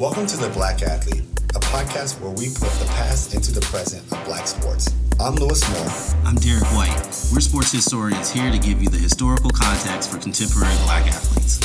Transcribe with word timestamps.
Welcome 0.00 0.26
to 0.28 0.38
The 0.38 0.48
Black 0.48 0.80
Athlete, 0.80 1.24
a 1.50 1.60
podcast 1.60 2.22
where 2.22 2.30
we 2.30 2.48
put 2.48 2.72
the 2.80 2.86
past 2.88 3.34
into 3.34 3.52
the 3.52 3.60
present 3.60 4.02
of 4.10 4.24
black 4.24 4.46
sports. 4.46 4.88
I'm 5.20 5.34
Lewis 5.34 5.60
Moore. 5.70 6.24
I'm 6.24 6.36
Derek 6.36 6.64
White. 6.72 6.96
We're 7.34 7.40
sports 7.40 7.70
historians 7.70 8.30
here 8.30 8.50
to 8.50 8.58
give 8.58 8.80
you 8.80 8.88
the 8.88 8.96
historical 8.96 9.50
context 9.50 10.10
for 10.10 10.16
contemporary 10.16 10.74
black 10.84 11.06
athletes. 11.06 11.60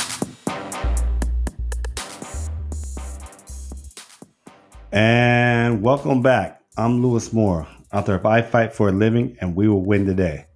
And 4.92 5.82
welcome 5.82 6.22
back. 6.22 6.62
I'm 6.76 7.02
Lewis 7.02 7.32
Moore, 7.32 7.66
author 7.94 8.16
of 8.16 8.26
I 8.26 8.42
Fight 8.42 8.74
for 8.74 8.90
a 8.90 8.92
Living 8.92 9.38
and 9.40 9.56
We 9.56 9.70
Will 9.70 9.86
Win 9.86 10.06
Today. 10.06 10.48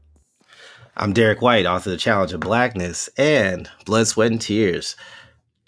I'm 0.97 1.13
Derek 1.13 1.41
White, 1.41 1.65
author 1.65 1.91
of 1.91 1.93
The 1.93 1.97
Challenge 1.97 2.33
of 2.33 2.41
Blackness 2.41 3.09
and 3.17 3.69
Blood, 3.85 4.07
Sweat, 4.07 4.31
and 4.31 4.41
Tears. 4.41 4.97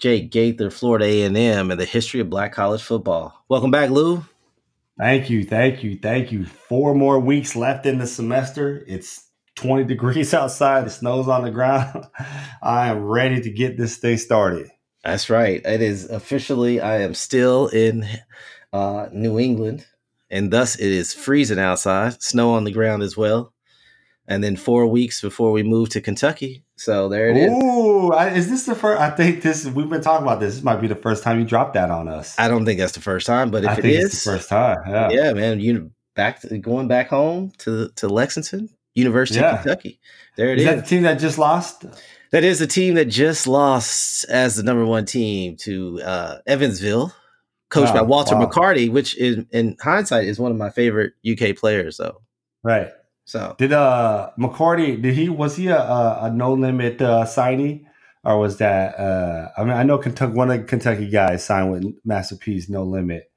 Jake 0.01 0.31
Gaither, 0.31 0.71
Florida 0.71 1.05
A&M, 1.05 1.69
and 1.69 1.79
the 1.79 1.85
history 1.85 2.19
of 2.21 2.29
black 2.29 2.51
college 2.51 2.81
football. 2.81 3.45
Welcome 3.49 3.69
back, 3.69 3.91
Lou. 3.91 4.25
Thank 4.97 5.29
you, 5.29 5.43
thank 5.43 5.83
you, 5.83 5.95
thank 5.95 6.31
you. 6.31 6.45
Four 6.45 6.95
more 6.95 7.19
weeks 7.19 7.55
left 7.55 7.85
in 7.85 7.99
the 7.99 8.07
semester. 8.07 8.83
It's 8.87 9.27
20 9.57 9.83
degrees 9.87 10.33
outside. 10.33 10.87
The 10.87 10.89
snow's 10.89 11.27
on 11.27 11.43
the 11.43 11.51
ground. 11.51 12.07
I 12.63 12.87
am 12.87 13.03
ready 13.03 13.41
to 13.41 13.49
get 13.51 13.77
this 13.77 13.97
thing 13.97 14.17
started. 14.17 14.71
That's 15.03 15.29
right. 15.29 15.61
It 15.63 15.83
is 15.83 16.09
officially, 16.09 16.81
I 16.81 17.01
am 17.01 17.13
still 17.13 17.67
in 17.67 18.07
uh, 18.73 19.07
New 19.11 19.37
England, 19.37 19.85
and 20.31 20.51
thus 20.51 20.77
it 20.77 20.91
is 20.91 21.13
freezing 21.13 21.59
outside, 21.59 22.23
snow 22.23 22.53
on 22.53 22.63
the 22.63 22.71
ground 22.71 23.03
as 23.03 23.15
well 23.15 23.53
and 24.31 24.43
then 24.43 24.55
four 24.55 24.87
weeks 24.87 25.19
before 25.19 25.51
we 25.51 25.61
move 25.61 25.89
to 25.89 25.99
Kentucky. 25.99 26.63
So 26.83 27.09
there 27.09 27.29
it 27.29 27.37
is. 27.37 27.51
Ooh, 27.51 28.11
is 28.13 28.49
this 28.49 28.65
the 28.65 28.73
first? 28.73 28.99
I 28.99 29.11
think 29.11 29.43
this. 29.43 29.67
We've 29.67 29.87
been 29.87 30.01
talking 30.01 30.25
about 30.25 30.39
this. 30.39 30.55
This 30.55 30.63
might 30.63 30.77
be 30.81 30.87
the 30.87 30.95
first 30.95 31.21
time 31.21 31.37
you 31.39 31.45
dropped 31.45 31.75
that 31.75 31.91
on 31.91 32.07
us. 32.07 32.33
I 32.39 32.47
don't 32.47 32.65
think 32.65 32.79
that's 32.79 32.93
the 32.93 33.01
first 33.01 33.27
time, 33.27 33.51
but 33.51 33.63
if 33.63 33.69
I 33.69 33.73
it 33.73 33.81
think 33.83 33.93
is, 33.97 34.05
it's 34.05 34.23
the 34.23 34.31
first 34.31 34.49
time. 34.49 34.79
Yeah, 34.87 35.09
yeah, 35.11 35.33
man. 35.33 35.59
You 35.59 35.91
back 36.15 36.41
to, 36.41 36.57
going 36.57 36.87
back 36.87 37.09
home 37.09 37.51
to 37.59 37.89
to 37.97 38.07
Lexington 38.09 38.67
University 38.95 39.39
Yeah. 39.39 39.57
of 39.57 39.61
Kentucky. 39.61 39.99
There 40.37 40.49
it 40.51 40.57
Is 40.57 40.63
is. 40.63 40.69
that 40.71 40.75
the 40.83 40.87
team 40.89 41.03
that 41.03 41.19
just 41.19 41.37
lost? 41.37 41.85
that 42.31 42.43
is 42.43 42.57
the 42.57 42.65
team 42.65 42.95
that 42.95 43.05
just 43.05 43.45
lost 43.45 44.25
as 44.27 44.55
the 44.55 44.63
number 44.63 44.83
one 44.83 45.05
team 45.05 45.57
to 45.57 46.01
uh, 46.01 46.37
Evansville, 46.47 47.13
coached 47.69 47.93
by 47.93 47.99
Oh, 47.99 48.05
Walter 48.05 48.35
wow. 48.35 48.47
McCarty, 48.47 48.89
which 48.91 49.15
is 49.19 49.45
in 49.51 49.77
hindsight 49.79 50.23
is 50.25 50.39
one 50.39 50.51
of 50.51 50.57
my 50.57 50.71
favorite 50.71 51.13
UK 51.29 51.55
players. 51.55 51.97
Though, 51.97 52.21
Right. 52.63 52.89
So 53.25 53.55
Did 53.57 53.71
uh 53.73 54.31
McCarty? 54.37 55.01
Did 55.01 55.13
he? 55.15 55.29
Was 55.29 55.55
he 55.55 55.67
a 55.67 55.77
a, 55.79 56.19
a 56.25 56.31
no 56.31 56.53
limit 56.53 57.01
uh, 57.01 57.23
signee, 57.25 57.85
or 58.23 58.37
was 58.39 58.57
that? 58.57 58.99
uh 58.99 59.49
I 59.57 59.63
mean, 59.63 59.73
I 59.73 59.83
know 59.83 59.97
Kentucky. 59.97 60.33
One 60.33 60.49
of 60.51 60.59
the 60.59 60.63
Kentucky 60.65 61.09
guys 61.09 61.43
signed 61.45 61.71
with 61.71 61.85
Master 62.03 62.35
P's 62.35 62.67
no 62.69 62.83
limit. 62.83 63.31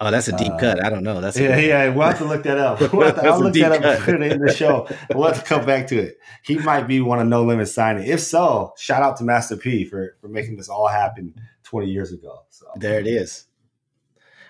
oh, 0.00 0.10
that's 0.10 0.28
a 0.28 0.36
deep 0.36 0.52
Uh, 0.52 0.58
cut. 0.58 0.84
I 0.84 0.90
don't 0.90 1.04
know. 1.04 1.20
That's 1.20 1.38
Yeah, 1.38 1.58
yeah. 1.58 1.88
We'll 1.88 2.06
have 2.08 2.18
to 2.18 2.24
look 2.24 2.42
that 2.42 2.58
up. 2.58 2.80
We'll 2.92 3.12
to, 3.12 3.22
I'll 3.24 3.40
look 3.40 3.54
that 3.54 3.72
up 3.72 3.82
cut. 3.82 3.94
and 3.96 4.04
put 4.04 4.14
it 4.22 4.32
in 4.32 4.40
the 4.40 4.52
show. 4.54 4.88
We'll 5.14 5.28
have 5.28 5.42
to 5.42 5.48
come 5.48 5.64
back 5.64 5.86
to 5.88 5.96
it. 5.98 6.18
He 6.42 6.58
might 6.58 6.86
be 6.88 7.00
one 7.00 7.18
of 7.20 7.28
no 7.28 7.44
limit 7.44 7.68
signing. 7.68 8.06
If 8.06 8.20
so, 8.20 8.72
shout 8.78 9.02
out 9.02 9.16
to 9.18 9.24
Master 9.24 9.56
P 9.56 9.84
for 9.84 10.16
for 10.20 10.28
making 10.28 10.56
this 10.56 10.68
all 10.68 10.88
happen 10.88 11.34
twenty 11.62 11.88
years 11.90 12.10
ago. 12.12 12.40
So 12.50 12.66
There 12.76 12.98
it 12.98 13.06
is. 13.06 13.44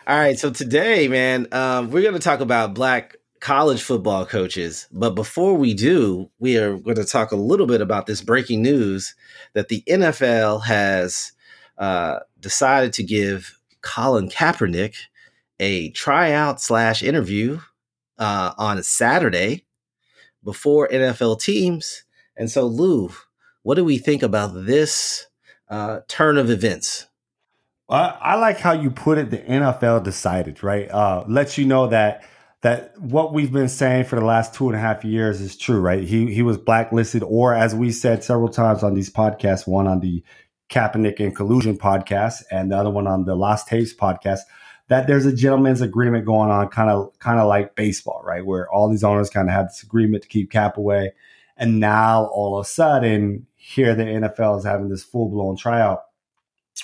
All 0.08 0.16
right, 0.16 0.38
so 0.38 0.50
today, 0.50 1.08
man, 1.08 1.48
um, 1.52 1.90
we're 1.90 2.02
going 2.02 2.14
to 2.14 2.20
talk 2.20 2.38
about 2.38 2.74
black 2.74 3.16
college 3.46 3.80
football 3.80 4.26
coaches. 4.26 4.88
But 4.90 5.10
before 5.10 5.54
we 5.54 5.72
do, 5.72 6.28
we 6.40 6.58
are 6.58 6.76
going 6.78 6.96
to 6.96 7.04
talk 7.04 7.30
a 7.30 7.36
little 7.36 7.68
bit 7.68 7.80
about 7.80 8.06
this 8.06 8.20
breaking 8.20 8.60
news 8.60 9.14
that 9.52 9.68
the 9.68 9.84
NFL 9.86 10.64
has 10.64 11.30
uh, 11.78 12.18
decided 12.40 12.92
to 12.94 13.04
give 13.04 13.56
Colin 13.82 14.28
Kaepernick 14.28 14.96
a 15.60 15.90
tryout 15.90 16.60
slash 16.60 17.04
interview 17.04 17.60
uh, 18.18 18.52
on 18.58 18.82
Saturday 18.82 19.64
before 20.42 20.88
NFL 20.88 21.40
teams. 21.40 22.02
And 22.36 22.50
so, 22.50 22.66
Lou, 22.66 23.12
what 23.62 23.76
do 23.76 23.84
we 23.84 23.96
think 23.96 24.24
about 24.24 24.66
this 24.66 25.28
uh, 25.70 26.00
turn 26.08 26.36
of 26.36 26.50
events? 26.50 27.06
I, 27.88 28.08
I 28.20 28.34
like 28.34 28.58
how 28.58 28.72
you 28.72 28.90
put 28.90 29.18
it. 29.18 29.30
The 29.30 29.38
NFL 29.38 30.02
decided, 30.02 30.64
right? 30.64 30.90
Uh, 30.90 31.22
lets 31.28 31.56
you 31.56 31.64
know 31.64 31.86
that 31.86 32.24
that 32.66 33.00
what 33.00 33.32
we've 33.32 33.52
been 33.52 33.68
saying 33.68 34.06
for 34.06 34.16
the 34.16 34.24
last 34.24 34.52
two 34.52 34.66
and 34.66 34.74
a 34.74 34.80
half 34.80 35.04
years 35.04 35.40
is 35.40 35.56
true, 35.56 35.78
right? 35.78 36.02
He 36.02 36.34
he 36.34 36.42
was 36.42 36.58
blacklisted, 36.58 37.22
or 37.22 37.54
as 37.54 37.76
we 37.76 37.92
said 37.92 38.24
several 38.24 38.48
times 38.48 38.82
on 38.82 38.94
these 38.94 39.08
podcasts, 39.08 39.68
one 39.68 39.86
on 39.86 40.00
the 40.00 40.24
Kaepernick 40.68 41.20
and 41.20 41.34
Collusion 41.34 41.78
podcast, 41.78 42.42
and 42.50 42.72
the 42.72 42.76
other 42.76 42.90
one 42.90 43.06
on 43.06 43.24
the 43.24 43.36
Lost 43.36 43.68
Tapes 43.68 43.94
podcast, 43.94 44.40
that 44.88 45.06
there's 45.06 45.26
a 45.26 45.32
gentleman's 45.32 45.80
agreement 45.80 46.26
going 46.26 46.50
on, 46.50 46.66
kind 46.66 46.90
of 46.90 47.16
kind 47.20 47.38
of 47.38 47.46
like 47.46 47.76
baseball, 47.76 48.20
right? 48.24 48.44
Where 48.44 48.68
all 48.68 48.90
these 48.90 49.04
owners 49.04 49.30
kind 49.30 49.48
of 49.48 49.54
have 49.54 49.68
this 49.68 49.84
agreement 49.84 50.24
to 50.24 50.28
keep 50.28 50.50
Cap 50.50 50.76
away, 50.76 51.12
and 51.56 51.78
now 51.78 52.24
all 52.32 52.58
of 52.58 52.66
a 52.66 52.68
sudden, 52.68 53.46
here 53.54 53.94
the 53.94 54.02
NFL 54.02 54.58
is 54.58 54.64
having 54.64 54.88
this 54.88 55.04
full 55.04 55.28
blown 55.28 55.56
tryout 55.56 56.02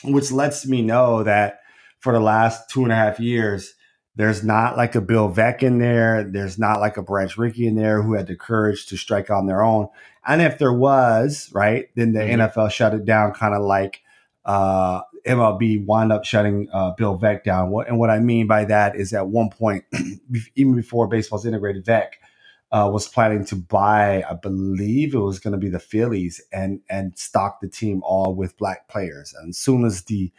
which 0.05 0.33
lets 0.33 0.67
me 0.67 0.83
know 0.83 1.23
that 1.23 1.61
for 2.01 2.13
the 2.13 2.21
last 2.21 2.69
two 2.69 2.83
and 2.83 2.93
a 2.93 2.97
half 2.97 3.21
years, 3.21 3.75
there's 4.17 4.45
not 4.45 4.77
like 4.77 4.95
a 4.95 5.01
Bill 5.01 5.33
Veeck 5.33 5.63
in 5.63 5.79
there. 5.79 6.23
There's 6.25 6.59
not 6.59 6.81
like 6.81 6.97
a 6.97 7.03
Branch 7.03 7.37
Rickey 7.39 7.67
in 7.67 7.77
there 7.77 8.03
who 8.03 8.15
had 8.15 8.27
the 8.27 8.37
courage 8.37 8.87
to 8.87 8.97
strike 8.97 9.31
on 9.31 9.47
their 9.47 9.63
own. 9.63 9.89
And 10.27 10.43
if 10.43 10.59
there 10.59 10.73
was, 10.73 11.51
right, 11.53 11.89
then 11.97 12.13
the 12.13 12.21
Mhm. 12.21 12.33
NFL 12.33 12.69
shut 12.71 12.95
it 12.95 13.05
down, 13.05 13.33
kind 13.33 13.55
of 13.55 13.63
like 13.63 14.01
uh, 14.45 15.01
MLB 15.25 15.85
wound 15.87 16.13
up 16.13 16.25
shutting 16.25 16.69
uh, 16.73 16.91
Bill 16.93 17.17
Veeck 17.19 17.45
down. 17.45 17.71
What, 17.71 17.87
and 17.89 17.99
what 17.99 18.11
I 18.11 18.19
mean 18.19 18.47
by 18.49 18.65
that 18.67 18.97
is 18.97 19.13
at 19.13 19.29
one 19.29 19.51
point, 19.51 19.85
even 20.57 20.75
before 20.75 21.07
baseball's 21.07 21.47
integrated, 21.47 21.85
Veeck 21.87 22.15
uh, 22.73 22.91
was 22.93 23.07
planning 23.07 23.45
to 23.47 23.55
buy, 23.57 24.25
I 24.29 24.35
believe 24.35 25.15
it 25.15 25.19
was 25.19 25.39
going 25.39 25.53
to 25.53 25.59
be 25.59 25.69
the 25.69 25.79
Phillies, 25.79 26.41
and 26.53 26.81
and 26.91 27.17
stock 27.17 27.61
the 27.61 27.69
team 27.69 28.03
all 28.05 28.35
with 28.35 28.57
black 28.57 28.89
players. 28.89 29.33
And 29.39 29.51
as 29.51 29.59
soon 29.59 29.85
as 29.85 30.03
the 30.05 30.33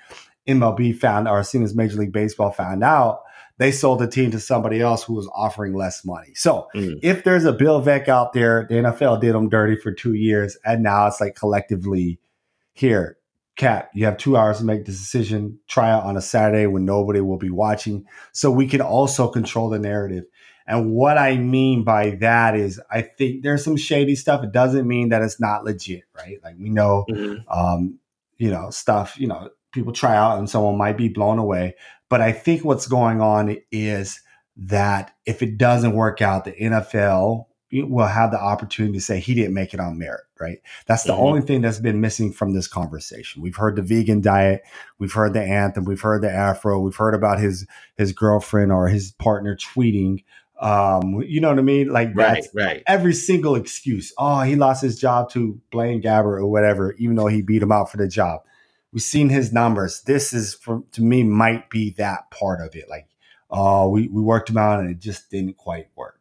MLB 0.47 0.97
found, 0.97 1.27
or 1.27 1.39
as 1.39 1.49
soon 1.49 1.63
as 1.63 1.73
Major 1.75 1.97
League 1.97 2.11
Baseball 2.11 2.51
found 2.51 2.83
out, 2.83 3.21
they 3.59 3.71
sold 3.71 3.99
the 3.99 4.07
team 4.07 4.31
to 4.31 4.39
somebody 4.39 4.81
else 4.81 5.03
who 5.03 5.13
was 5.13 5.29
offering 5.35 5.73
less 5.73 6.03
money. 6.03 6.33
So 6.35 6.67
Mm. 6.75 6.99
if 7.03 7.23
there's 7.23 7.45
a 7.45 7.53
Bill 7.53 7.81
Veeck 7.81 8.07
out 8.07 8.33
there, 8.33 8.65
the 8.69 8.75
NFL 8.77 9.17
did 9.21 9.33
them 9.35 9.49
dirty 9.49 9.75
for 9.75 9.91
two 9.91 10.13
years, 10.13 10.57
and 10.65 10.81
now 10.83 11.07
it's 11.07 11.21
like 11.21 11.35
collectively 11.35 12.19
here. 12.73 13.17
Cap, 13.55 13.91
you 13.93 14.05
have 14.05 14.17
two 14.17 14.35
hours 14.35 14.57
to 14.57 14.65
make 14.65 14.85
this 14.85 14.97
decision. 14.97 15.59
Try 15.67 15.91
out 15.91 16.03
on 16.05 16.17
a 16.17 16.21
Saturday 16.21 16.65
when 16.65 16.85
nobody 16.85 17.21
will 17.21 17.37
be 17.37 17.51
watching, 17.51 18.05
so 18.31 18.49
we 18.49 18.67
can 18.67 18.81
also 18.81 19.27
control 19.27 19.69
the 19.69 19.77
narrative. 19.77 20.23
And 20.65 20.91
what 20.91 21.17
I 21.19 21.37
mean 21.37 21.83
by 21.83 22.11
that 22.21 22.55
is, 22.55 22.81
I 22.89 23.01
think 23.01 23.43
there's 23.43 23.63
some 23.63 23.77
shady 23.77 24.15
stuff. 24.15 24.43
It 24.43 24.51
doesn't 24.53 24.87
mean 24.87 25.09
that 25.09 25.21
it's 25.21 25.39
not 25.39 25.65
legit, 25.65 26.03
right? 26.15 26.39
Like 26.43 26.55
we 26.57 26.69
know, 26.69 27.05
Mhm. 27.11 27.43
um, 27.47 27.99
you 28.37 28.49
know, 28.49 28.71
stuff. 28.71 29.19
You 29.19 29.27
know, 29.27 29.49
people 29.71 29.93
try 29.93 30.15
out 30.15 30.39
and 30.39 30.49
someone 30.49 30.77
might 30.77 30.97
be 30.97 31.09
blown 31.09 31.37
away. 31.37 31.75
But 32.13 32.21
I 32.21 32.31
think 32.31 32.63
what's 32.63 32.85
going 32.85 33.21
on 33.21 33.57
is 33.71 34.21
that 34.55 35.15
if 35.25 35.41
it 35.41 35.57
doesn't 35.57 35.95
work 35.95 36.21
out, 36.21 36.45
the 36.45 36.51
NFL 36.51 37.47
will 37.71 38.05
have 38.05 38.29
the 38.29 38.39
opportunity 38.39 38.93
to 38.99 39.01
say 39.03 39.19
he 39.19 39.33
didn't 39.33 39.55
make 39.55 39.73
it 39.73 39.79
on 39.79 39.97
merit, 39.97 40.21
right? 40.39 40.59
That's 40.85 41.05
the 41.05 41.13
Mhm. 41.13 41.19
only 41.19 41.41
thing 41.41 41.61
that's 41.61 41.79
been 41.79 42.01
missing 42.01 42.31
from 42.31 42.53
this 42.53 42.67
conversation. 42.67 43.41
We've 43.41 43.55
heard 43.55 43.75
the 43.77 43.81
vegan 43.81 44.21
diet, 44.21 44.61
we've 44.99 45.11
heard 45.13 45.33
the 45.33 45.41
anthem, 45.41 45.85
we've 45.85 46.01
heard 46.01 46.21
the 46.21 46.31
afro, 46.31 46.79
we've 46.81 46.95
heard 46.95 47.15
about 47.15 47.39
his 47.39 47.65
his 47.97 48.11
girlfriend 48.11 48.71
or 48.71 48.89
his 48.89 49.13
partner 49.13 49.55
tweeting. 49.57 50.23
Um, 50.61 51.23
you 51.25 51.41
know 51.41 51.49
what 51.49 51.57
I 51.57 51.63
mean? 51.63 51.87
Like 51.87 52.09
Right, 52.13 52.35
that's 52.43 52.49
right. 52.53 52.83
every 52.85 53.13
single 53.15 53.55
excuse. 53.55 54.13
Oh, 54.19 54.41
he 54.41 54.55
lost 54.55 54.83
his 54.83 54.99
job 54.99 55.31
to 55.31 55.59
Blaine 55.71 55.99
Gabbert 55.99 56.37
or 56.41 56.45
whatever, 56.45 56.93
even 56.99 57.15
though 57.15 57.25
he 57.25 57.41
beat 57.41 57.63
him 57.63 57.71
out 57.71 57.89
for 57.89 57.97
the 57.97 58.07
job. 58.07 58.41
We've 58.93 59.01
seen 59.01 59.29
his 59.29 59.51
numbers. 59.51 60.01
This 60.01 60.33
is 60.33 60.53
for 60.53 60.83
to 60.91 61.01
me 61.01 61.23
might 61.23 61.69
be 61.69 61.91
that 61.97 62.29
part 62.29 62.61
of 62.61 62.75
it. 62.75 62.87
Like, 62.87 63.07
oh, 63.49 63.89
we, 63.89 64.07
we 64.07 64.21
worked 64.21 64.49
him 64.49 64.57
out 64.57 64.79
and 64.79 64.89
it 64.89 64.99
just 64.99 65.31
didn't 65.31 65.57
quite 65.57 65.87
work. 65.95 66.19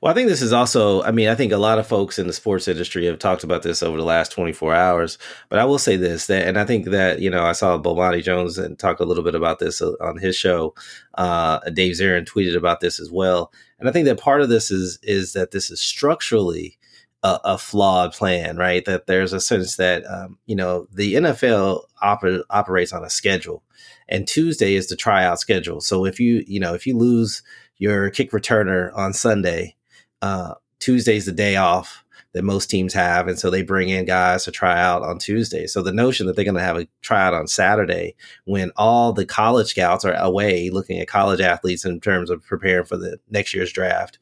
Well, 0.00 0.10
I 0.10 0.14
think 0.14 0.28
this 0.28 0.42
is 0.42 0.52
also, 0.52 1.02
I 1.02 1.10
mean, 1.10 1.28
I 1.28 1.34
think 1.34 1.52
a 1.52 1.56
lot 1.58 1.78
of 1.78 1.86
folks 1.86 2.18
in 2.18 2.26
the 2.26 2.32
sports 2.32 2.68
industry 2.68 3.06
have 3.06 3.18
talked 3.18 3.44
about 3.44 3.62
this 3.62 3.82
over 3.82 3.96
the 3.96 4.04
last 4.04 4.32
24 4.32 4.74
hours. 4.74 5.18
But 5.48 5.58
I 5.58 5.64
will 5.64 5.78
say 5.78 5.96
this, 5.96 6.26
that, 6.26 6.46
and 6.46 6.58
I 6.58 6.64
think 6.64 6.86
that, 6.86 7.20
you 7.20 7.30
know, 7.30 7.44
I 7.44 7.52
saw 7.52 7.78
Bomani 7.78 8.22
Jones 8.22 8.58
and 8.58 8.78
talk 8.78 9.00
a 9.00 9.04
little 9.04 9.24
bit 9.24 9.34
about 9.34 9.58
this 9.58 9.80
uh, 9.80 9.92
on 10.00 10.18
his 10.18 10.36
show. 10.36 10.74
Uh, 11.14 11.60
Dave 11.70 11.94
Zirin 11.94 12.26
tweeted 12.26 12.56
about 12.56 12.80
this 12.80 13.00
as 13.00 13.10
well. 13.10 13.52
And 13.78 13.88
I 13.88 13.92
think 13.92 14.06
that 14.06 14.20
part 14.20 14.42
of 14.42 14.48
this 14.48 14.70
is, 14.70 14.98
is 15.02 15.32
that 15.32 15.50
this 15.50 15.70
is 15.70 15.80
structurally 15.80 16.78
a, 17.24 17.40
a 17.44 17.58
flawed 17.58 18.12
plan, 18.12 18.56
right? 18.56 18.84
That 18.84 19.06
there's 19.06 19.32
a 19.32 19.40
sense 19.40 19.76
that, 19.76 20.04
um, 20.06 20.38
you 20.46 20.54
know, 20.54 20.86
the 20.92 21.14
NFL 21.14 21.82
oper- 22.02 22.44
operates 22.50 22.92
on 22.92 23.02
a 23.02 23.10
schedule 23.10 23.64
and 24.08 24.28
Tuesday 24.28 24.74
is 24.74 24.88
the 24.88 24.96
tryout 24.96 25.40
schedule. 25.40 25.80
So 25.80 26.04
if 26.04 26.20
you, 26.20 26.44
you 26.46 26.60
know, 26.60 26.74
if 26.74 26.86
you 26.86 26.96
lose 26.96 27.42
your 27.78 28.10
kick 28.10 28.30
returner 28.30 28.94
on 28.96 29.12
Sunday, 29.14 29.74
uh, 30.22 30.54
Tuesday's 30.78 31.26
the 31.26 31.32
day 31.32 31.56
off. 31.56 32.03
That 32.32 32.44
most 32.44 32.68
teams 32.68 32.92
have, 32.94 33.28
and 33.28 33.38
so 33.38 33.50
they 33.50 33.62
bring 33.62 33.88
in 33.88 34.04
guys 34.04 34.44
to 34.44 34.50
try 34.50 34.80
out 34.80 35.02
on 35.02 35.18
Tuesday. 35.18 35.66
So 35.66 35.82
the 35.82 35.92
notion 35.92 36.26
that 36.26 36.36
they're 36.36 36.44
going 36.44 36.56
to 36.56 36.60
have 36.60 36.78
a 36.78 36.88
tryout 37.02 37.34
on 37.34 37.46
Saturday 37.46 38.14
when 38.44 38.72
all 38.76 39.12
the 39.12 39.26
college 39.26 39.68
scouts 39.68 40.04
are 40.04 40.14
away 40.14 40.70
looking 40.70 40.98
at 40.98 41.08
college 41.08 41.40
athletes 41.40 41.84
in 41.84 42.00
terms 42.00 42.30
of 42.30 42.44
preparing 42.44 42.84
for 42.84 42.96
the 42.96 43.18
next 43.30 43.54
year's 43.54 43.72
draft, 43.72 44.18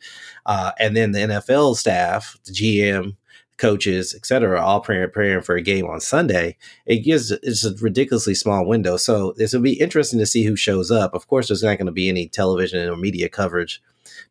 uh, 0.47 0.73
and 0.79 0.97
then 0.97 1.13
the 1.13 1.21
NFL 1.21 1.77
staff, 1.77 2.37
the 2.45 2.53
GM, 2.53 3.17
coaches, 3.63 4.13
et 4.15 4.27
cetera, 4.27 4.61
all 4.61 4.81
preparing 4.81 5.41
for 5.41 5.55
a 5.55 5.63
game 5.63 5.87
on 5.87 6.01
Sunday, 6.01 6.57
it 6.85 6.99
gives 6.99 7.31
it's 7.31 7.65
a 7.65 7.73
ridiculously 7.77 8.35
small 8.35 8.67
window. 8.67 8.97
So 8.97 9.35
this 9.37 9.53
will 9.53 9.61
be 9.61 9.81
interesting 9.81 10.19
to 10.19 10.27
see 10.27 10.43
who 10.43 10.57
shows 10.57 10.91
up. 10.91 11.15
Of 11.15 11.29
course, 11.29 11.49
there's 11.49 11.63
not 11.63 11.79
going 11.79 11.87
to 11.87 11.93
be 11.93 12.09
any 12.09 12.27
television 12.29 12.89
or 12.89 12.97
media 12.97 13.29
coverage 13.29 13.81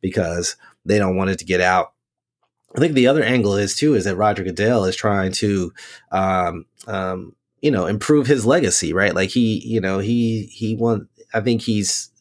because 0.01 0.57
they 0.85 0.97
don't 0.97 1.15
want 1.15 1.29
it 1.29 1.39
to 1.39 1.45
get 1.45 1.61
out. 1.61 1.93
I 2.75 2.79
think 2.79 2.93
the 2.93 3.07
other 3.07 3.23
angle 3.23 3.55
is 3.55 3.75
too 3.75 3.95
is 3.95 4.05
that 4.05 4.15
Roger 4.15 4.43
Goodell 4.43 4.85
is 4.85 4.95
trying 4.95 5.31
to, 5.33 5.73
um, 6.11 6.65
um, 6.87 7.35
you 7.61 7.71
know, 7.71 7.85
improve 7.85 8.27
his 8.27 8.45
legacy, 8.45 8.93
right? 8.93 9.13
Like 9.13 9.29
he, 9.29 9.59
you 9.65 9.81
know, 9.81 9.99
he 9.99 10.43
he 10.45 10.75
want. 10.75 11.07
I 11.33 11.41
think 11.41 11.61
he's 11.61 12.11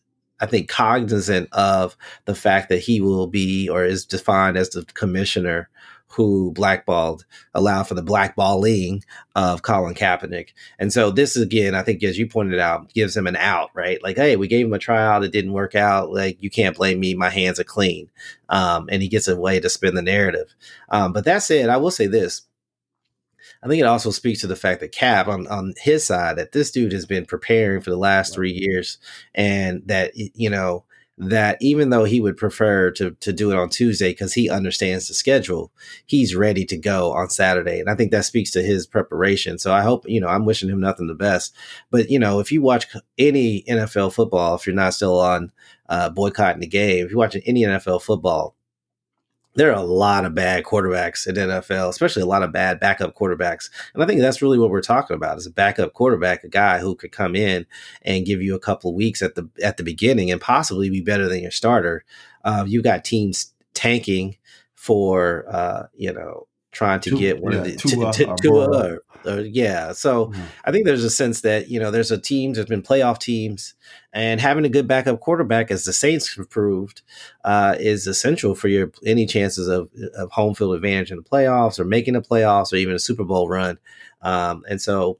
I 0.41 0.47
think 0.47 0.69
cognizant 0.69 1.49
of 1.53 1.97
the 2.25 2.35
fact 2.35 2.69
that 2.71 2.81
he 2.81 3.01
will 3.01 3.27
be 3.27 3.69
or 3.69 3.85
is 3.85 4.07
defined 4.07 4.57
as 4.57 4.71
the 4.71 4.85
commissioner 4.95 5.69
who 6.11 6.51
blackballed, 6.53 7.25
allowed 7.55 7.85
for 7.85 7.95
the 7.95 8.03
blackballing 8.03 9.03
of 9.37 9.63
Colin 9.63 9.95
Kaepernick. 9.95 10.49
And 10.79 10.93
so 10.93 11.11
this 11.11 11.37
again, 11.37 11.75
I 11.75 11.83
think, 11.83 12.03
as 12.03 12.19
you 12.19 12.27
pointed 12.27 12.59
out, 12.59 12.93
gives 12.93 13.17
him 13.17 13.27
an 13.27 13.37
out, 13.37 13.71
right? 13.75 14.03
Like, 14.03 14.17
hey, 14.17 14.37
we 14.37 14.49
gave 14.49 14.67
him 14.67 14.73
a 14.73 14.79
tryout, 14.79 15.25
it 15.25 15.33
didn't 15.33 15.53
work 15.53 15.75
out. 15.75 16.13
Like, 16.13 16.43
you 16.43 16.51
can't 16.51 16.77
blame 16.77 16.99
me. 16.99 17.15
My 17.15 17.31
hands 17.31 17.61
are 17.61 17.65
clean. 17.65 18.11
Um, 18.49 18.89
and 18.91 19.03
he 19.03 19.09
gets 19.09 19.29
a 19.29 19.37
way 19.37 19.61
to 19.61 19.71
spin 19.71 19.95
the 19.95 20.03
narrative. 20.03 20.55
Um, 20.89 21.13
but 21.13 21.25
that 21.27 21.39
said, 21.39 21.69
I 21.69 21.77
will 21.77 21.93
say 21.93 22.07
this. 22.07 22.43
I 23.63 23.69
think 23.69 23.81
it 23.81 23.87
also 23.87 24.11
speaks 24.11 24.41
to 24.41 24.47
the 24.47 24.57
fact 24.57 24.81
that 24.81 24.93
Cap 24.93 25.29
on, 25.29 25.47
on 25.47 25.75
his 25.77 26.05
side 26.05 26.37
that 26.37 26.53
this 26.53 26.71
dude 26.71 26.93
has 26.93 27.07
been 27.07 27.27
preparing 27.27 27.83
for 27.83 27.91
the 27.91 27.97
last 27.97 28.35
three 28.35 28.53
years 28.53 28.99
and 29.35 29.83
that 29.87 30.13
you 30.15 30.49
know 30.49 30.85
that 31.21 31.59
even 31.61 31.91
though 31.91 32.05
he 32.05 32.19
would 32.19 32.39
prefer 32.39 32.91
to 32.93 33.11
to 33.11 33.33
do 33.33 33.51
it 33.51 33.59
on 33.59 33.69
Tuesday 33.69 34.11
because 34.11 34.33
he 34.33 34.49
understands 34.49 35.07
the 35.07 35.15
schedule, 35.15 35.71
he's 36.07 36.35
ready 36.35 36.65
to 36.65 36.79
go 36.79 37.13
on 37.13 37.29
Saturday, 37.29 37.79
and 37.79 37.91
I 37.91 37.95
think 37.95 38.11
that 38.11 38.25
speaks 38.25 38.51
to 38.53 38.63
his 38.63 38.87
preparation. 38.87 39.59
So 39.59 39.73
I 39.73 39.83
hope 39.83 40.09
you 40.09 40.21
know 40.21 40.29
I'm 40.29 40.47
wishing 40.47 40.71
him 40.71 40.81
nothing 40.81 41.09
the 41.09 41.15
best. 41.15 41.55
But 41.91 42.11
you 42.11 42.19
know, 42.19 42.41
if 42.41 42.51
you 42.51 42.63
watch 42.63 42.87
any 43.19 43.63
NFL 43.69 44.15
football, 44.15 44.55
if 44.55 44.67
you're 44.67 44.75
not 44.75 44.95
still 44.95 45.21
on 45.21 45.53
uh, 45.91 46.09
boycotting 46.09 46.61
the 46.61 46.67
game, 46.67 47.05
if 47.05 47.11
you're 47.11 47.19
watching 47.19 47.43
any 47.45 47.63
NFL 47.63 48.01
football, 48.01 48.57
there 49.55 49.71
are 49.71 49.79
a 49.79 49.83
lot 49.83 50.25
of 50.25 50.35
bad 50.35 50.65
quarterbacks 50.65 51.27
in 51.27 51.35
NFL, 51.35 51.89
especially 51.89 52.23
a 52.23 52.27
lot 52.27 52.43
of 52.43 52.53
bad 52.53 52.79
backup 52.79 53.17
quarterbacks. 53.17 53.69
And 53.95 54.03
I 54.03 54.07
think 54.07 54.21
that's 54.21 54.43
really 54.43 54.59
what 54.59 54.71
we're 54.71 54.81
talking 54.81 55.17
about 55.17 55.39
is 55.39 55.47
a 55.47 55.51
backup 55.51 55.93
quarterback, 55.93 56.45
a 56.45 56.49
guy 56.49 56.79
who 56.79 56.95
could 56.95 57.13
come 57.13 57.35
in 57.35 57.67
and 58.03 58.27
give 58.27 58.41
you 58.41 58.55
a 58.55 58.61
couple 58.61 58.91
of 58.91 58.97
weeks 58.97 59.23
at 59.23 59.35
the 59.35 59.49
at 59.63 59.77
the 59.77 59.83
beginning 59.83 60.31
and 60.31 60.41
possibly 60.41 60.89
be 60.89 61.01
better 61.01 61.29
than 61.29 61.43
your 61.43 61.51
starter. 61.51 62.05
Uh, 62.45 62.65
you 62.67 62.83
got 62.83 63.05
teams 63.05 63.53
tanking 63.75 64.37
for 64.75 65.45
uh, 65.49 65.87
you 65.95 66.13
know 66.13 66.47
trying 66.73 67.01
to 67.01 67.19
get 67.19 67.43
one 67.43 67.53
yeah, 67.53 67.59
of 67.59 67.65
the 67.65 67.77
Tua, 67.77 68.13
t- 68.13 68.25
t- 68.25 68.33
Tua 68.43 68.99
or, 69.27 69.41
yeah. 69.41 69.93
So 69.93 70.27
mm-hmm. 70.27 70.43
I 70.65 70.73
think 70.73 70.87
there's 70.87 71.05
a 71.05 71.11
sense 71.11 71.41
that 71.43 71.69
you 71.69 71.81
know 71.81 71.91
there's 71.91 72.11
a 72.11 72.19
team, 72.19 72.53
there's 72.53 72.67
been 72.67 72.83
playoff 72.83 73.19
teams 73.19 73.75
and 74.13 74.41
having 74.41 74.65
a 74.65 74.69
good 74.69 74.89
backup 74.89 75.21
quarterback, 75.21 75.71
as 75.71 75.85
the 75.85 75.93
Saints 75.93 76.35
have 76.37 76.51
proved, 76.51 77.03
uh, 77.45 77.77
is 77.79 78.07
essential 78.07 78.55
for 78.55 78.69
your 78.69 78.91
any 79.07 79.27
chances 79.27 79.69
of, 79.69 79.89
of 80.17 80.31
home 80.33 80.55
field 80.55 80.75
advantage 80.75 81.11
in 81.11 81.17
the 81.17 81.23
playoffs 81.23 81.79
or 81.79 81.85
making 81.85 82.15
the 82.15 82.21
playoffs 82.21 82.73
or 82.73 82.77
even 82.77 82.95
a 82.95 82.99
Super 82.99 83.25
Bowl 83.25 83.49
run. 83.49 83.79
Um, 84.23 84.65
and 84.69 84.81
so 84.81 85.19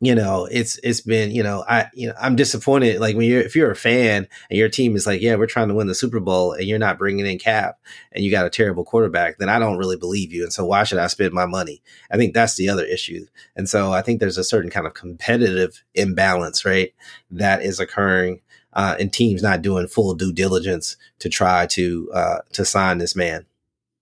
you 0.00 0.14
know, 0.14 0.46
it's 0.50 0.78
it's 0.82 1.00
been, 1.00 1.30
you 1.30 1.42
know, 1.42 1.64
I 1.68 1.86
you 1.94 2.08
know, 2.08 2.14
I'm 2.20 2.36
disappointed. 2.36 3.00
Like 3.00 3.16
when 3.16 3.28
you're 3.28 3.40
if 3.40 3.56
you're 3.56 3.70
a 3.70 3.76
fan 3.76 4.28
and 4.50 4.58
your 4.58 4.68
team 4.68 4.94
is 4.94 5.06
like, 5.06 5.22
yeah, 5.22 5.36
we're 5.36 5.46
trying 5.46 5.68
to 5.68 5.74
win 5.74 5.86
the 5.86 5.94
Super 5.94 6.20
Bowl, 6.20 6.52
and 6.52 6.64
you're 6.64 6.78
not 6.78 6.98
bringing 6.98 7.24
in 7.24 7.38
Cap, 7.38 7.78
and 8.12 8.24
you 8.24 8.30
got 8.30 8.46
a 8.46 8.50
terrible 8.50 8.84
quarterback, 8.84 9.38
then 9.38 9.48
I 9.48 9.58
don't 9.58 9.78
really 9.78 9.96
believe 9.96 10.32
you. 10.32 10.42
And 10.42 10.52
so 10.52 10.66
why 10.66 10.84
should 10.84 10.98
I 10.98 11.06
spend 11.06 11.32
my 11.32 11.46
money? 11.46 11.82
I 12.10 12.16
think 12.16 12.34
that's 12.34 12.56
the 12.56 12.68
other 12.68 12.84
issue. 12.84 13.26
And 13.54 13.68
so 13.68 13.92
I 13.92 14.02
think 14.02 14.20
there's 14.20 14.38
a 14.38 14.44
certain 14.44 14.70
kind 14.70 14.86
of 14.86 14.94
competitive 14.94 15.82
imbalance, 15.94 16.64
right, 16.64 16.92
that 17.30 17.62
is 17.62 17.80
occurring, 17.80 18.40
uh, 18.74 18.96
and 19.00 19.12
teams 19.12 19.42
not 19.42 19.62
doing 19.62 19.88
full 19.88 20.14
due 20.14 20.32
diligence 20.32 20.96
to 21.20 21.28
try 21.28 21.66
to 21.66 22.10
uh, 22.12 22.38
to 22.52 22.64
sign 22.64 22.98
this 22.98 23.16
man. 23.16 23.46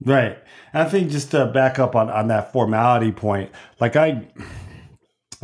Right. 0.05 0.39
I 0.75 0.85
think 0.85 1.11
just 1.11 1.31
to 1.31 1.47
back 1.47 1.79
up 1.79 1.95
on 1.95 2.11
on 2.11 2.29
that 2.29 2.53
formality 2.53 3.13
point, 3.13 3.53
like 3.81 3.95
I 3.95 4.27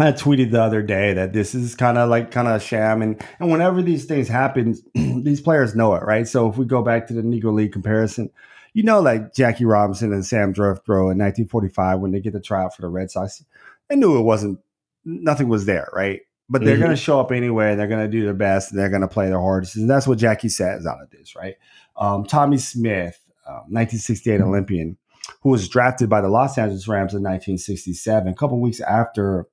I 0.00 0.12
tweeted 0.12 0.50
the 0.50 0.62
other 0.62 0.82
day 0.82 1.12
that 1.14 1.32
this 1.32 1.54
is 1.54 1.74
kind 1.74 1.98
of 1.98 2.08
like 2.08 2.30
kind 2.30 2.48
of 2.48 2.56
a 2.56 2.60
sham, 2.60 3.02
and 3.02 3.22
and 3.38 3.50
whenever 3.50 3.82
these 3.82 4.04
things 4.04 4.28
happen, 4.28 4.76
these 4.94 5.40
players 5.40 5.74
know 5.74 5.94
it, 5.94 6.02
right? 6.02 6.26
So 6.26 6.48
if 6.48 6.56
we 6.56 6.64
go 6.64 6.82
back 6.82 7.06
to 7.08 7.14
the 7.14 7.22
Negro 7.22 7.52
League 7.52 7.72
comparison, 7.72 8.30
you 8.72 8.82
know, 8.82 9.00
like 9.00 9.34
Jackie 9.34 9.64
Robinson 9.64 10.12
and 10.12 10.24
Sam 10.24 10.54
Jethroe 10.54 11.10
in 11.12 11.18
1945 11.18 12.00
when 12.00 12.12
they 12.12 12.20
get 12.20 12.32
the 12.32 12.40
tryout 12.40 12.74
for 12.74 12.82
the 12.82 12.88
Red 12.88 13.10
Sox, 13.10 13.44
they 13.88 13.96
knew 13.96 14.18
it 14.18 14.22
wasn't 14.22 14.60
nothing 15.04 15.48
was 15.48 15.66
there, 15.66 15.88
right? 15.92 16.20
But 16.48 16.64
they're 16.64 16.74
mm-hmm. 16.74 16.84
going 16.84 16.96
to 16.96 17.02
show 17.02 17.20
up 17.20 17.30
anyway. 17.30 17.76
They're 17.76 17.86
going 17.86 18.04
to 18.04 18.10
do 18.10 18.24
their 18.24 18.34
best. 18.34 18.70
And 18.70 18.80
they're 18.80 18.88
going 18.88 19.02
to 19.02 19.08
play 19.08 19.28
their 19.28 19.40
hardest, 19.40 19.76
and 19.76 19.88
that's 19.88 20.06
what 20.06 20.18
Jackie 20.18 20.48
says 20.48 20.86
out 20.86 21.00
of 21.00 21.10
this, 21.10 21.36
right? 21.36 21.54
Um, 21.96 22.24
Tommie 22.24 22.58
Smith, 22.58 23.18
um, 23.46 23.66
1968 23.68 24.40
Olympian, 24.40 24.96
who 25.42 25.50
was 25.50 25.68
drafted 25.68 26.08
by 26.08 26.20
the 26.20 26.28
Los 26.28 26.58
Angeles 26.58 26.88
Rams 26.88 27.12
in 27.12 27.22
1967, 27.22 28.28
a 28.28 28.34
couple 28.34 28.60
weeks 28.60 28.80
after 28.80 29.46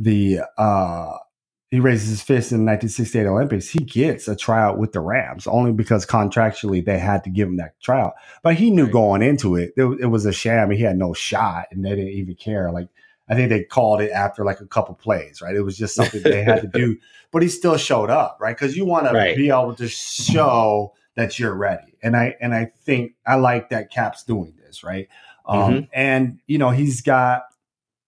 the 0.00 0.40
uh, 0.56 1.16
he 1.70 1.80
raises 1.80 2.08
his 2.08 2.22
fist 2.22 2.52
in 2.52 2.58
the 2.58 2.70
1968 2.70 3.26
Olympics, 3.26 3.68
he 3.68 3.80
gets 3.80 4.26
a 4.26 4.34
tryout 4.34 4.78
with 4.78 4.92
the 4.92 5.00
Rams 5.00 5.46
only 5.46 5.72
because 5.72 6.06
contractually 6.06 6.84
they 6.84 6.98
had 6.98 7.24
to 7.24 7.30
give 7.30 7.48
him 7.48 7.56
that 7.56 7.78
tryout. 7.82 8.14
But 8.42 8.54
he 8.54 8.70
knew 8.70 8.84
right. 8.84 8.92
going 8.92 9.22
into 9.22 9.56
it, 9.56 9.74
it, 9.76 9.84
it 10.00 10.06
was 10.06 10.24
a 10.24 10.32
sham. 10.32 10.70
He 10.70 10.82
had 10.82 10.96
no 10.96 11.12
shot, 11.12 11.66
and 11.70 11.84
they 11.84 11.90
didn't 11.90 12.12
even 12.12 12.36
care. 12.36 12.70
Like 12.72 12.88
I 13.28 13.34
think 13.34 13.50
they 13.50 13.64
called 13.64 14.00
it 14.00 14.10
after 14.10 14.44
like 14.44 14.60
a 14.60 14.66
couple 14.66 14.94
plays, 14.94 15.42
right? 15.42 15.54
It 15.54 15.62
was 15.62 15.76
just 15.76 15.94
something 15.94 16.22
they 16.22 16.42
had 16.42 16.62
to 16.62 16.68
do. 16.68 16.96
But 17.30 17.42
he 17.42 17.48
still 17.50 17.76
showed 17.76 18.08
up, 18.08 18.38
right? 18.40 18.56
Because 18.56 18.74
you 18.74 18.86
want 18.86 19.04
right. 19.12 19.32
to 19.32 19.36
be 19.36 19.50
able 19.50 19.74
to 19.74 19.86
show 19.86 20.94
that 21.14 21.38
you're 21.38 21.54
ready. 21.54 21.92
And 22.02 22.16
I 22.16 22.36
and 22.40 22.54
I 22.54 22.72
think 22.86 23.16
I 23.26 23.34
like 23.34 23.68
that 23.68 23.90
Cap's 23.90 24.24
doing 24.24 24.54
this, 24.64 24.82
right? 24.82 25.08
Um, 25.44 25.58
mm-hmm. 25.58 25.84
And 25.92 26.38
you 26.46 26.56
know 26.56 26.70
he's 26.70 27.02
got 27.02 27.42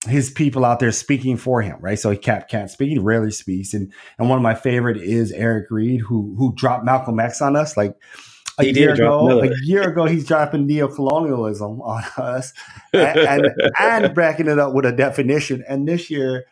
his 0.07 0.31
people 0.31 0.65
out 0.65 0.81
there 0.81 0.93
speaking 0.93 1.37
for 1.37 1.61
him, 1.61 1.77
right? 1.81 1.99
So 1.99 2.11
he 2.11 2.17
can't 2.17 2.49
can't 2.49 2.71
speak. 2.71 2.91
He 2.91 2.99
rarely 2.99 3.31
speaks, 3.31 3.75
and 3.75 3.93
and 4.19 4.29
one 4.29 4.39
of 4.39 4.43
my 4.43 4.55
favorite 4.55 4.97
is 4.97 5.31
Eric 5.33 5.71
Reid, 5.71 6.01
who 6.01 6.35
who 6.39 6.55
dropped 6.55 6.85
Malcolm 6.85 7.21
X 7.21 7.43
on 7.43 7.55
us 7.55 7.77
like 7.77 7.95
a 8.59 8.65
he 8.65 8.73
year 8.73 8.95
ago. 8.95 9.43
A 9.43 9.51
year 9.63 9.91
ago, 9.91 10.07
he's 10.07 10.27
dropping 10.27 10.67
neo-colonialism 10.67 11.81
on 11.83 12.03
us, 12.17 12.53
and, 12.93 13.19
and 13.19 13.47
and 13.79 14.15
backing 14.15 14.49
it 14.49 14.59
up 14.59 14.73
with 14.73 14.87
a 14.87 14.93
definition. 14.93 15.65
And 15.69 15.87
this 15.87 16.09
year, 16.09 16.45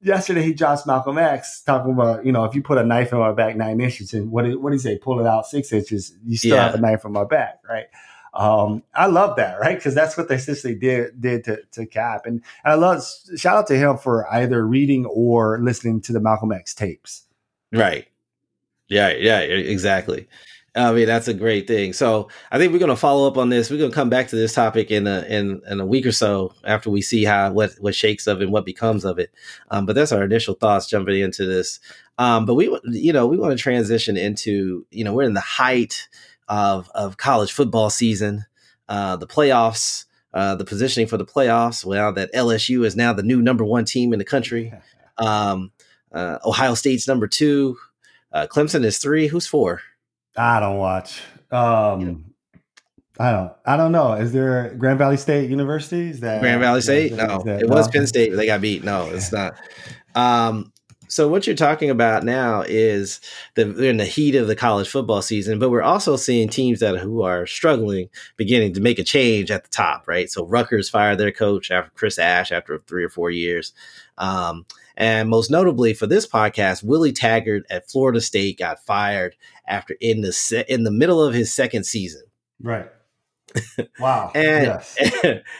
yesterday, 0.00 0.42
he 0.42 0.54
drops 0.54 0.86
Malcolm 0.86 1.18
X, 1.18 1.62
talking 1.62 1.92
about 1.92 2.24
you 2.24 2.30
know 2.30 2.44
if 2.44 2.54
you 2.54 2.62
put 2.62 2.78
a 2.78 2.84
knife 2.84 3.12
in 3.12 3.18
my 3.18 3.32
back 3.32 3.56
nine 3.56 3.80
inches, 3.80 4.14
and 4.14 4.30
what 4.30 4.44
did, 4.44 4.56
what 4.62 4.70
did 4.70 4.76
he 4.76 4.82
say? 4.82 4.98
Pull 4.98 5.18
it 5.18 5.26
out 5.26 5.46
six 5.46 5.72
inches, 5.72 6.14
you 6.24 6.36
still 6.36 6.56
yeah. 6.56 6.66
have 6.66 6.74
a 6.74 6.80
knife 6.80 7.04
in 7.04 7.10
my 7.10 7.24
back, 7.24 7.58
right? 7.68 7.86
Um, 8.34 8.82
I 8.94 9.06
love 9.06 9.36
that, 9.36 9.60
right? 9.60 9.76
Because 9.76 9.94
that's 9.94 10.16
what 10.16 10.28
they 10.28 10.34
essentially 10.34 10.74
did 10.74 11.20
did 11.20 11.44
to, 11.44 11.60
to 11.72 11.86
Cap, 11.86 12.26
and, 12.26 12.42
I 12.64 12.74
love 12.74 13.04
shout 13.36 13.56
out 13.56 13.66
to 13.68 13.76
him 13.76 13.96
for 13.96 14.32
either 14.32 14.66
reading 14.66 15.06
or 15.06 15.58
listening 15.60 16.00
to 16.02 16.12
the 16.12 16.20
Malcolm 16.20 16.52
X 16.52 16.74
tapes. 16.74 17.24
Right. 17.72 18.06
Yeah. 18.88 19.10
Yeah. 19.10 19.40
Exactly. 19.40 20.28
I 20.76 20.92
mean, 20.92 21.06
that's 21.06 21.28
a 21.28 21.34
great 21.34 21.68
thing. 21.68 21.92
So 21.92 22.28
I 22.50 22.58
think 22.58 22.72
we're 22.72 22.80
going 22.80 22.88
to 22.88 22.96
follow 22.96 23.28
up 23.28 23.36
on 23.36 23.48
this. 23.48 23.70
We're 23.70 23.78
going 23.78 23.90
to 23.90 23.94
come 23.94 24.10
back 24.10 24.28
to 24.28 24.36
this 24.36 24.54
topic 24.54 24.90
in 24.90 25.06
a 25.06 25.20
in, 25.28 25.62
in 25.68 25.80
a 25.80 25.86
week 25.86 26.04
or 26.04 26.12
so 26.12 26.52
after 26.64 26.90
we 26.90 27.00
see 27.00 27.24
how 27.24 27.52
what 27.52 27.74
what 27.78 27.94
shakes 27.94 28.26
of 28.26 28.40
and 28.40 28.50
what 28.50 28.64
becomes 28.64 29.04
of 29.04 29.18
it. 29.18 29.32
Um, 29.70 29.86
but 29.86 29.94
that's 29.94 30.10
our 30.10 30.24
initial 30.24 30.54
thoughts 30.54 30.88
jumping 30.88 31.20
into 31.20 31.46
this. 31.46 31.78
Um, 32.18 32.44
but 32.44 32.54
we 32.54 32.76
you 32.86 33.12
know 33.12 33.26
we 33.26 33.36
want 33.36 33.56
to 33.56 33.62
transition 33.62 34.16
into 34.16 34.84
you 34.90 35.04
know 35.04 35.12
we're 35.12 35.22
in 35.22 35.34
the 35.34 35.40
height 35.40 36.08
of 36.48 36.90
of 36.94 37.16
college 37.16 37.52
football 37.52 37.90
season, 37.90 38.46
uh, 38.88 39.16
the 39.16 39.26
playoffs, 39.26 40.04
uh, 40.32 40.54
the 40.54 40.64
positioning 40.64 41.06
for 41.06 41.16
the 41.16 41.24
playoffs. 41.24 41.84
Well, 41.84 42.12
that 42.12 42.32
LSU 42.34 42.84
is 42.84 42.96
now 42.96 43.12
the 43.12 43.22
new 43.22 43.40
number 43.40 43.64
one 43.64 43.84
team 43.84 44.12
in 44.12 44.18
the 44.18 44.24
country. 44.24 44.72
Um, 45.16 45.70
uh, 46.10 46.38
Ohio 46.44 46.74
State's 46.74 47.06
number 47.06 47.28
two. 47.28 47.76
Uh, 48.32 48.48
Clemson 48.50 48.84
is 48.84 48.98
three. 48.98 49.28
Who's 49.28 49.46
four? 49.46 49.80
I 50.36 50.58
don't 50.58 50.78
watch. 50.78 51.20
Um, 51.52 52.34
I 53.18 53.30
don't. 53.30 53.52
I 53.64 53.76
don't 53.76 53.92
know. 53.92 54.14
Is 54.14 54.32
there 54.32 54.74
Grand 54.76 54.98
Valley 54.98 55.16
State 55.16 55.48
University? 55.48 56.10
Is 56.10 56.20
that 56.20 56.40
Grand 56.40 56.60
Valley 56.60 56.80
State? 56.80 57.12
no, 57.12 57.42
that, 57.44 57.62
it 57.62 57.68
was 57.68 57.86
Penn 57.88 58.08
State, 58.08 58.34
they 58.34 58.46
got 58.46 58.60
beat. 58.60 58.82
No, 58.82 59.06
it's 59.06 59.30
not. 59.32 59.54
Um, 60.16 60.72
so 61.14 61.28
what 61.28 61.46
you're 61.46 61.54
talking 61.54 61.90
about 61.90 62.24
now 62.24 62.64
is 62.66 63.20
the 63.54 63.66
we're 63.66 63.88
in 63.88 63.98
the 63.98 64.04
heat 64.04 64.34
of 64.34 64.48
the 64.48 64.56
college 64.56 64.88
football 64.88 65.22
season, 65.22 65.60
but 65.60 65.70
we're 65.70 65.80
also 65.80 66.16
seeing 66.16 66.48
teams 66.48 66.80
that 66.80 66.96
who 66.96 67.22
are 67.22 67.46
struggling 67.46 68.08
beginning 68.36 68.74
to 68.74 68.80
make 68.80 68.98
a 68.98 69.04
change 69.04 69.52
at 69.52 69.62
the 69.62 69.70
top, 69.70 70.08
right? 70.08 70.28
So 70.28 70.44
Rutgers 70.44 70.90
fired 70.90 71.18
their 71.18 71.30
coach 71.30 71.70
after 71.70 71.92
Chris 71.94 72.18
Ash 72.18 72.50
after 72.50 72.80
three 72.88 73.04
or 73.04 73.08
four 73.08 73.30
years. 73.30 73.72
Um, 74.18 74.66
and 74.96 75.28
most 75.28 75.52
notably 75.52 75.94
for 75.94 76.08
this 76.08 76.26
podcast, 76.26 76.82
Willie 76.82 77.12
Taggart 77.12 77.62
at 77.70 77.88
Florida 77.88 78.20
State 78.20 78.58
got 78.58 78.84
fired 78.84 79.36
after 79.68 79.94
in 80.00 80.20
the 80.22 80.32
se- 80.32 80.66
in 80.68 80.82
the 80.82 80.90
middle 80.90 81.22
of 81.22 81.32
his 81.32 81.54
second 81.54 81.84
season. 81.84 82.22
Right. 82.60 82.90
Wow. 84.00 84.32
and 84.34 84.66
yes. 84.66 84.96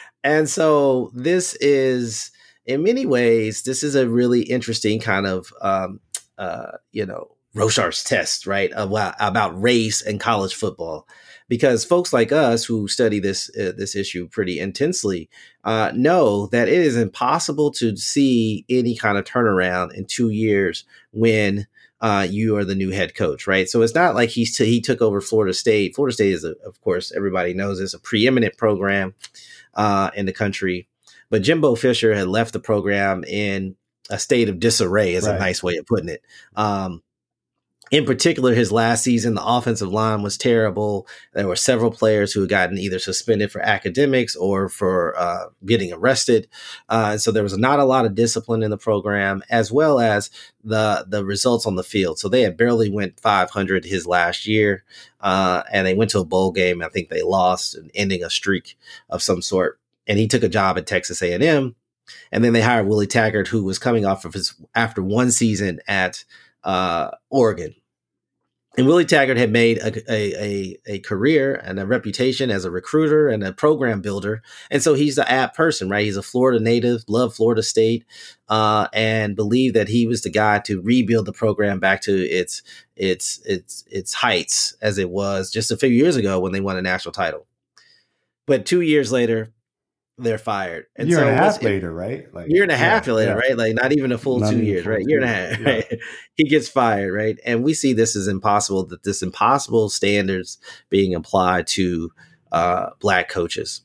and 0.24 0.50
so 0.50 1.12
this 1.14 1.54
is 1.60 2.32
in 2.66 2.82
many 2.82 3.06
ways, 3.06 3.62
this 3.62 3.82
is 3.82 3.94
a 3.94 4.08
really 4.08 4.42
interesting 4.42 5.00
kind 5.00 5.26
of, 5.26 5.52
um, 5.60 6.00
uh, 6.38 6.72
you 6.92 7.06
know, 7.06 7.36
Rorschach's 7.54 8.02
test, 8.02 8.46
right? 8.46 8.70
About, 8.74 9.14
about 9.20 9.60
race 9.60 10.02
and 10.02 10.18
college 10.18 10.54
football, 10.54 11.06
because 11.48 11.84
folks 11.84 12.12
like 12.12 12.32
us 12.32 12.64
who 12.64 12.88
study 12.88 13.20
this 13.20 13.48
uh, 13.56 13.72
this 13.76 13.94
issue 13.94 14.26
pretty 14.28 14.58
intensely 14.58 15.28
uh, 15.62 15.92
know 15.94 16.46
that 16.48 16.68
it 16.68 16.80
is 16.80 16.96
impossible 16.96 17.70
to 17.72 17.96
see 17.96 18.64
any 18.68 18.96
kind 18.96 19.18
of 19.18 19.24
turnaround 19.24 19.94
in 19.94 20.06
two 20.06 20.30
years 20.30 20.84
when 21.12 21.66
uh, 22.00 22.26
you 22.28 22.56
are 22.56 22.64
the 22.64 22.74
new 22.74 22.90
head 22.90 23.14
coach, 23.14 23.46
right? 23.46 23.68
So 23.68 23.82
it's 23.82 23.94
not 23.94 24.14
like 24.14 24.30
he's 24.30 24.56
t- 24.56 24.66
he 24.66 24.80
took 24.80 25.00
over 25.00 25.20
Florida 25.20 25.54
State. 25.54 25.94
Florida 25.94 26.12
State 26.14 26.32
is, 26.32 26.44
a, 26.44 26.54
of 26.66 26.80
course, 26.80 27.12
everybody 27.12 27.54
knows 27.54 27.78
is 27.78 27.94
a 27.94 27.98
preeminent 27.98 28.56
program 28.56 29.14
uh, 29.74 30.10
in 30.16 30.26
the 30.26 30.32
country. 30.32 30.88
But 31.34 31.42
Jimbo 31.42 31.74
Fisher 31.74 32.14
had 32.14 32.28
left 32.28 32.52
the 32.52 32.60
program 32.60 33.24
in 33.24 33.74
a 34.08 34.20
state 34.20 34.48
of 34.48 34.60
disarray, 34.60 35.14
is 35.14 35.26
right. 35.26 35.34
a 35.34 35.38
nice 35.40 35.64
way 35.64 35.74
of 35.78 35.84
putting 35.84 36.08
it. 36.08 36.22
Um, 36.54 37.02
in 37.90 38.04
particular, 38.04 38.54
his 38.54 38.70
last 38.70 39.02
season, 39.02 39.34
the 39.34 39.44
offensive 39.44 39.92
line 39.92 40.22
was 40.22 40.38
terrible. 40.38 41.08
There 41.32 41.48
were 41.48 41.56
several 41.56 41.90
players 41.90 42.32
who 42.32 42.42
had 42.42 42.50
gotten 42.50 42.78
either 42.78 43.00
suspended 43.00 43.50
for 43.50 43.60
academics 43.62 44.36
or 44.36 44.68
for 44.68 45.18
uh, 45.18 45.46
getting 45.66 45.92
arrested. 45.92 46.46
Uh, 46.88 47.08
and 47.14 47.20
so 47.20 47.32
there 47.32 47.42
was 47.42 47.58
not 47.58 47.80
a 47.80 47.84
lot 47.84 48.04
of 48.04 48.14
discipline 48.14 48.62
in 48.62 48.70
the 48.70 48.78
program, 48.78 49.42
as 49.50 49.72
well 49.72 49.98
as 49.98 50.30
the 50.62 51.04
the 51.08 51.24
results 51.24 51.66
on 51.66 51.74
the 51.74 51.82
field. 51.82 52.20
So 52.20 52.28
they 52.28 52.42
had 52.42 52.56
barely 52.56 52.90
went 52.90 53.18
500 53.18 53.84
his 53.84 54.06
last 54.06 54.46
year, 54.46 54.84
uh, 55.20 55.64
and 55.72 55.84
they 55.84 55.94
went 55.94 56.12
to 56.12 56.20
a 56.20 56.24
bowl 56.24 56.52
game. 56.52 56.80
I 56.80 56.90
think 56.90 57.08
they 57.08 57.22
lost, 57.22 57.74
and 57.74 57.90
ending 57.92 58.22
a 58.22 58.30
streak 58.30 58.78
of 59.10 59.20
some 59.20 59.42
sort 59.42 59.80
and 60.06 60.18
he 60.18 60.28
took 60.28 60.42
a 60.42 60.48
job 60.48 60.78
at 60.78 60.86
Texas 60.86 61.22
A&M. 61.22 61.74
And 62.30 62.44
then 62.44 62.52
they 62.52 62.60
hired 62.60 62.86
Willie 62.86 63.06
Taggart, 63.06 63.48
who 63.48 63.64
was 63.64 63.78
coming 63.78 64.04
off 64.04 64.24
of 64.24 64.34
his 64.34 64.54
after 64.74 65.02
one 65.02 65.30
season 65.30 65.80
at 65.88 66.24
uh, 66.62 67.12
Oregon. 67.30 67.74
And 68.76 68.88
Willie 68.88 69.04
Taggart 69.04 69.36
had 69.36 69.52
made 69.52 69.78
a, 69.78 70.12
a, 70.12 70.34
a, 70.34 70.76
a, 70.86 70.98
career 70.98 71.54
and 71.54 71.78
a 71.78 71.86
reputation 71.86 72.50
as 72.50 72.64
a 72.64 72.72
recruiter 72.72 73.28
and 73.28 73.44
a 73.44 73.52
program 73.52 74.00
builder. 74.00 74.42
And 74.68 74.82
so 74.82 74.94
he's 74.94 75.14
the 75.14 75.30
apt 75.30 75.56
person, 75.56 75.88
right? 75.88 76.04
He's 76.04 76.16
a 76.16 76.22
Florida 76.22 76.58
native, 76.58 77.04
loved 77.06 77.36
Florida 77.36 77.62
State, 77.62 78.04
uh, 78.48 78.88
and 78.92 79.36
believed 79.36 79.76
that 79.76 79.88
he 79.88 80.08
was 80.08 80.22
the 80.22 80.30
guy 80.30 80.58
to 80.60 80.82
rebuild 80.82 81.26
the 81.26 81.32
program 81.32 81.78
back 81.78 82.00
to 82.02 82.12
its 82.12 82.62
its 82.96 83.40
its 83.44 83.84
its 83.90 84.12
heights 84.12 84.76
as 84.82 84.98
it 84.98 85.10
was 85.10 85.52
just 85.52 85.70
a 85.70 85.76
few 85.76 85.88
years 85.88 86.16
ago 86.16 86.40
when 86.40 86.52
they 86.52 86.60
won 86.60 86.76
a 86.76 86.82
national 86.82 87.12
title. 87.12 87.46
But 88.46 88.66
two 88.66 88.80
years 88.80 89.12
later, 89.12 89.52
they're 90.18 90.38
fired. 90.38 90.86
And 90.96 91.08
year 91.08 91.18
so 91.18 91.26
and 91.26 91.38
a 91.38 91.42
half 91.42 91.62
later, 91.62 91.92
right? 91.92 92.32
Like 92.32 92.48
year 92.48 92.62
and 92.62 92.72
a 92.72 92.76
half 92.76 93.06
yeah, 93.06 93.12
later, 93.14 93.32
yeah. 93.32 93.48
right? 93.48 93.56
Like 93.56 93.74
not 93.74 93.92
even 93.92 94.12
a 94.12 94.18
full 94.18 94.40
not 94.40 94.52
two 94.52 94.62
years, 94.62 94.86
right? 94.86 95.04
Year 95.06 95.20
and 95.20 95.28
a 95.28 95.32
half, 95.32 95.60
yeah. 95.60 95.68
right? 95.68 95.98
He 96.34 96.44
gets 96.44 96.68
fired, 96.68 97.12
right? 97.12 97.38
And 97.44 97.64
we 97.64 97.74
see 97.74 97.92
this 97.92 98.14
as 98.16 98.28
impossible. 98.28 98.86
That 98.86 99.02
this 99.02 99.22
impossible 99.22 99.88
standards 99.88 100.58
being 100.88 101.14
applied 101.14 101.66
to 101.68 102.10
uh, 102.52 102.90
black 103.00 103.28
coaches. 103.28 103.82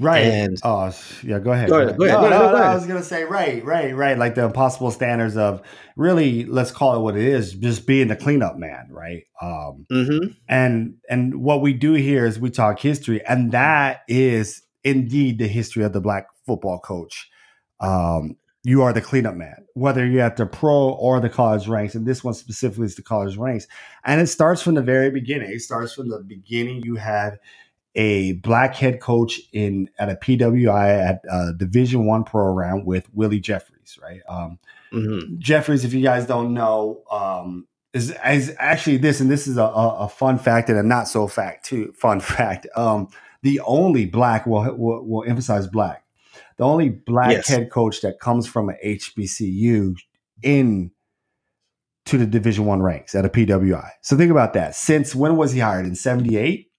Right. 0.00 0.26
And 0.26 0.58
oh 0.62 0.94
yeah, 1.24 1.40
go 1.40 1.50
ahead. 1.50 1.68
Go 1.68 1.80
ahead. 1.80 1.98
Go 1.98 2.04
ahead. 2.04 2.20
No, 2.20 2.30
no, 2.30 2.52
no, 2.52 2.56
I 2.56 2.74
was 2.74 2.86
gonna 2.86 3.02
say 3.02 3.24
right, 3.24 3.64
right, 3.64 3.94
right. 3.94 4.16
Like 4.16 4.36
the 4.36 4.44
impossible 4.44 4.92
standards 4.92 5.36
of 5.36 5.60
really, 5.96 6.44
let's 6.44 6.70
call 6.70 6.96
it 6.96 7.00
what 7.00 7.16
it 7.16 7.24
is, 7.24 7.52
just 7.54 7.84
being 7.84 8.06
the 8.06 8.14
cleanup 8.14 8.56
man, 8.56 8.86
right? 8.90 9.24
Um, 9.42 9.86
mm-hmm. 9.90 10.32
And 10.48 10.98
and 11.10 11.42
what 11.42 11.62
we 11.62 11.72
do 11.72 11.94
here 11.94 12.26
is 12.26 12.38
we 12.38 12.50
talk 12.50 12.78
history, 12.78 13.24
and 13.26 13.50
that 13.52 14.02
is 14.06 14.62
indeed 14.88 15.38
the 15.38 15.48
history 15.48 15.84
of 15.84 15.92
the 15.92 16.00
black 16.00 16.26
football 16.46 16.78
coach. 16.78 17.30
Um, 17.80 18.36
you 18.64 18.82
are 18.82 18.92
the 18.92 19.00
cleanup 19.00 19.34
man, 19.34 19.64
whether 19.74 20.04
you're 20.06 20.22
at 20.22 20.36
the 20.36 20.46
pro 20.46 20.90
or 20.90 21.20
the 21.20 21.28
college 21.28 21.68
ranks. 21.68 21.94
And 21.94 22.06
this 22.06 22.24
one 22.24 22.34
specifically 22.34 22.86
is 22.86 22.96
the 22.96 23.02
college 23.02 23.36
ranks. 23.36 23.66
And 24.04 24.20
it 24.20 24.26
starts 24.26 24.60
from 24.62 24.74
the 24.74 24.82
very 24.82 25.10
beginning. 25.10 25.50
It 25.50 25.60
starts 25.60 25.94
from 25.94 26.08
the 26.08 26.20
beginning. 26.20 26.82
You 26.82 26.96
have 26.96 27.38
a 27.94 28.32
black 28.34 28.74
head 28.74 29.00
coach 29.00 29.40
in 29.52 29.88
at 29.98 30.08
a 30.08 30.16
PWI 30.16 31.08
at 31.08 31.22
a 31.30 31.52
Division 31.54 32.06
One 32.06 32.24
program 32.24 32.84
with 32.84 33.08
Willie 33.14 33.40
Jeffries, 33.40 33.98
right? 34.02 34.20
Um, 34.28 34.58
mm-hmm. 34.92 35.38
Jeffries, 35.38 35.84
if 35.84 35.94
you 35.94 36.02
guys 36.02 36.26
don't 36.26 36.52
know, 36.52 37.02
um, 37.10 37.66
is, 37.94 38.14
is 38.26 38.54
actually 38.58 38.98
this, 38.98 39.20
and 39.20 39.30
this 39.30 39.46
is 39.46 39.56
a, 39.56 39.64
a, 39.64 40.08
fun 40.08 40.38
fact 40.38 40.68
and 40.68 40.78
a 40.78 40.82
not 40.82 41.08
so 41.08 41.26
fact 41.26 41.64
too. 41.64 41.92
Fun 41.96 42.20
fact. 42.20 42.66
Um, 42.76 43.08
the 43.42 43.60
only 43.66 44.06
black 44.06 44.46
will 44.46 44.74
will, 44.76 45.06
will 45.06 45.24
emphasize 45.28 45.66
black. 45.66 46.04
The 46.56 46.64
only 46.64 46.88
black 46.88 47.32
yes. 47.32 47.48
head 47.48 47.70
coach 47.70 48.00
that 48.00 48.20
comes 48.20 48.46
from 48.46 48.68
an 48.68 48.76
HBCU 48.84 49.96
in 50.42 50.90
to 52.06 52.18
the 52.18 52.26
Division 52.26 52.64
One 52.64 52.82
ranks 52.82 53.14
at 53.14 53.24
a 53.24 53.28
PWI. 53.28 53.90
So 54.02 54.16
think 54.16 54.30
about 54.30 54.54
that. 54.54 54.74
Since 54.74 55.14
when 55.14 55.36
was 55.36 55.52
he 55.52 55.60
hired? 55.60 55.86
In 55.86 55.94
78? 55.94 56.70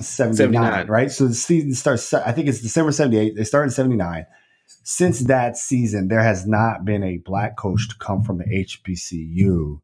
79, 0.00 0.36
79. 0.36 0.86
right? 0.88 1.10
So 1.10 1.28
the 1.28 1.34
season 1.34 1.74
starts, 1.74 2.12
I 2.12 2.32
think 2.32 2.48
it's 2.48 2.60
December 2.60 2.90
78. 2.92 3.36
They 3.36 3.44
start 3.44 3.64
in 3.64 3.70
79. 3.70 4.26
Since 4.66 5.20
that 5.20 5.56
season, 5.56 6.08
there 6.08 6.22
has 6.22 6.46
not 6.46 6.84
been 6.84 7.04
a 7.04 7.18
black 7.18 7.56
coach 7.56 7.88
to 7.88 7.96
come 7.96 8.22
from 8.22 8.40
an 8.40 8.48
HBCU 8.50 9.80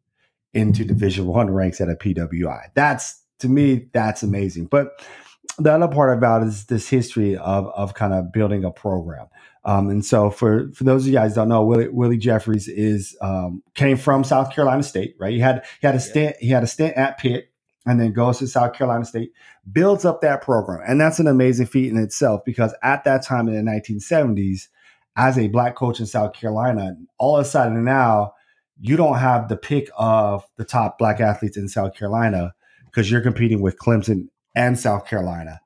into 0.54 0.84
Division 0.84 1.26
One 1.26 1.50
ranks 1.50 1.80
at 1.80 1.88
a 1.88 1.94
PWI. 1.94 2.70
That's 2.74 3.22
to 3.40 3.48
me, 3.48 3.88
that's 3.92 4.22
amazing. 4.24 4.66
But 4.66 5.00
the 5.58 5.72
other 5.72 5.88
part 5.88 6.16
about 6.16 6.42
is 6.42 6.66
this 6.66 6.88
history 6.88 7.36
of 7.36 7.66
of 7.68 7.94
kind 7.94 8.14
of 8.14 8.32
building 8.32 8.64
a 8.64 8.70
program. 8.70 9.26
Um, 9.64 9.90
and 9.90 10.04
so 10.04 10.30
for 10.30 10.70
for 10.72 10.84
those 10.84 11.02
of 11.02 11.08
you 11.08 11.14
guys 11.14 11.34
don't 11.34 11.48
know, 11.48 11.64
Willie, 11.64 11.88
Willie 11.88 12.16
Jeffries 12.16 12.68
is 12.68 13.16
um, 13.20 13.62
came 13.74 13.96
from 13.96 14.24
South 14.24 14.52
Carolina 14.54 14.82
State, 14.82 15.14
right? 15.18 15.32
He 15.32 15.40
had 15.40 15.64
he 15.80 15.86
had 15.86 15.96
a 15.96 16.00
stint 16.00 16.36
he 16.40 16.48
had 16.48 16.62
a 16.62 16.66
stint 16.66 16.96
at 16.96 17.18
Pitt, 17.18 17.52
and 17.84 18.00
then 18.00 18.12
goes 18.12 18.38
to 18.38 18.46
South 18.46 18.72
Carolina 18.74 19.04
State, 19.04 19.32
builds 19.70 20.04
up 20.04 20.20
that 20.20 20.42
program, 20.42 20.82
and 20.86 21.00
that's 21.00 21.18
an 21.18 21.26
amazing 21.26 21.66
feat 21.66 21.90
in 21.90 21.98
itself 21.98 22.42
because 22.44 22.74
at 22.82 23.04
that 23.04 23.24
time 23.24 23.48
in 23.48 23.54
the 23.54 23.70
1970s, 23.70 24.68
as 25.16 25.36
a 25.36 25.48
black 25.48 25.74
coach 25.74 25.98
in 25.98 26.06
South 26.06 26.32
Carolina, 26.32 26.96
all 27.18 27.36
of 27.36 27.44
a 27.44 27.48
sudden 27.48 27.84
now 27.84 28.32
you 28.80 28.96
don't 28.96 29.18
have 29.18 29.48
the 29.48 29.56
pick 29.56 29.90
of 29.98 30.46
the 30.56 30.64
top 30.64 30.98
black 30.98 31.20
athletes 31.20 31.56
in 31.56 31.68
South 31.68 31.94
Carolina 31.94 32.54
because 32.86 33.10
you're 33.10 33.20
competing 33.20 33.60
with 33.60 33.78
Clemson 33.78 34.28
and 34.58 34.78
South 34.78 35.06
Carolina, 35.06 35.60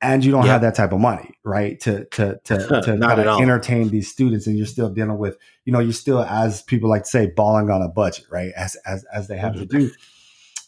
and 0.00 0.24
you 0.24 0.30
don't 0.30 0.46
have 0.46 0.60
that 0.62 0.76
type 0.76 0.92
of 0.92 1.00
money, 1.00 1.34
right? 1.44 1.78
To 1.80 2.04
to 2.06 2.40
to 2.44 2.56
to 2.84 2.98
kind 2.98 3.20
of 3.20 3.40
entertain 3.40 3.88
these 3.88 4.10
students, 4.10 4.46
and 4.46 4.56
you're 4.56 4.66
still 4.66 4.88
dealing 4.88 5.18
with, 5.18 5.36
you 5.64 5.72
know, 5.72 5.80
you're 5.80 5.92
still, 5.92 6.22
as 6.22 6.62
people 6.62 6.88
like 6.88 7.02
to 7.02 7.08
say, 7.08 7.26
balling 7.26 7.68
on 7.68 7.82
a 7.82 7.88
budget, 7.88 8.26
right? 8.30 8.52
As 8.56 8.76
as 8.86 9.04
as 9.12 9.26
they 9.26 9.36
have 9.36 9.54
mm-hmm. 9.54 9.66
to 9.66 9.78
do, 9.78 9.90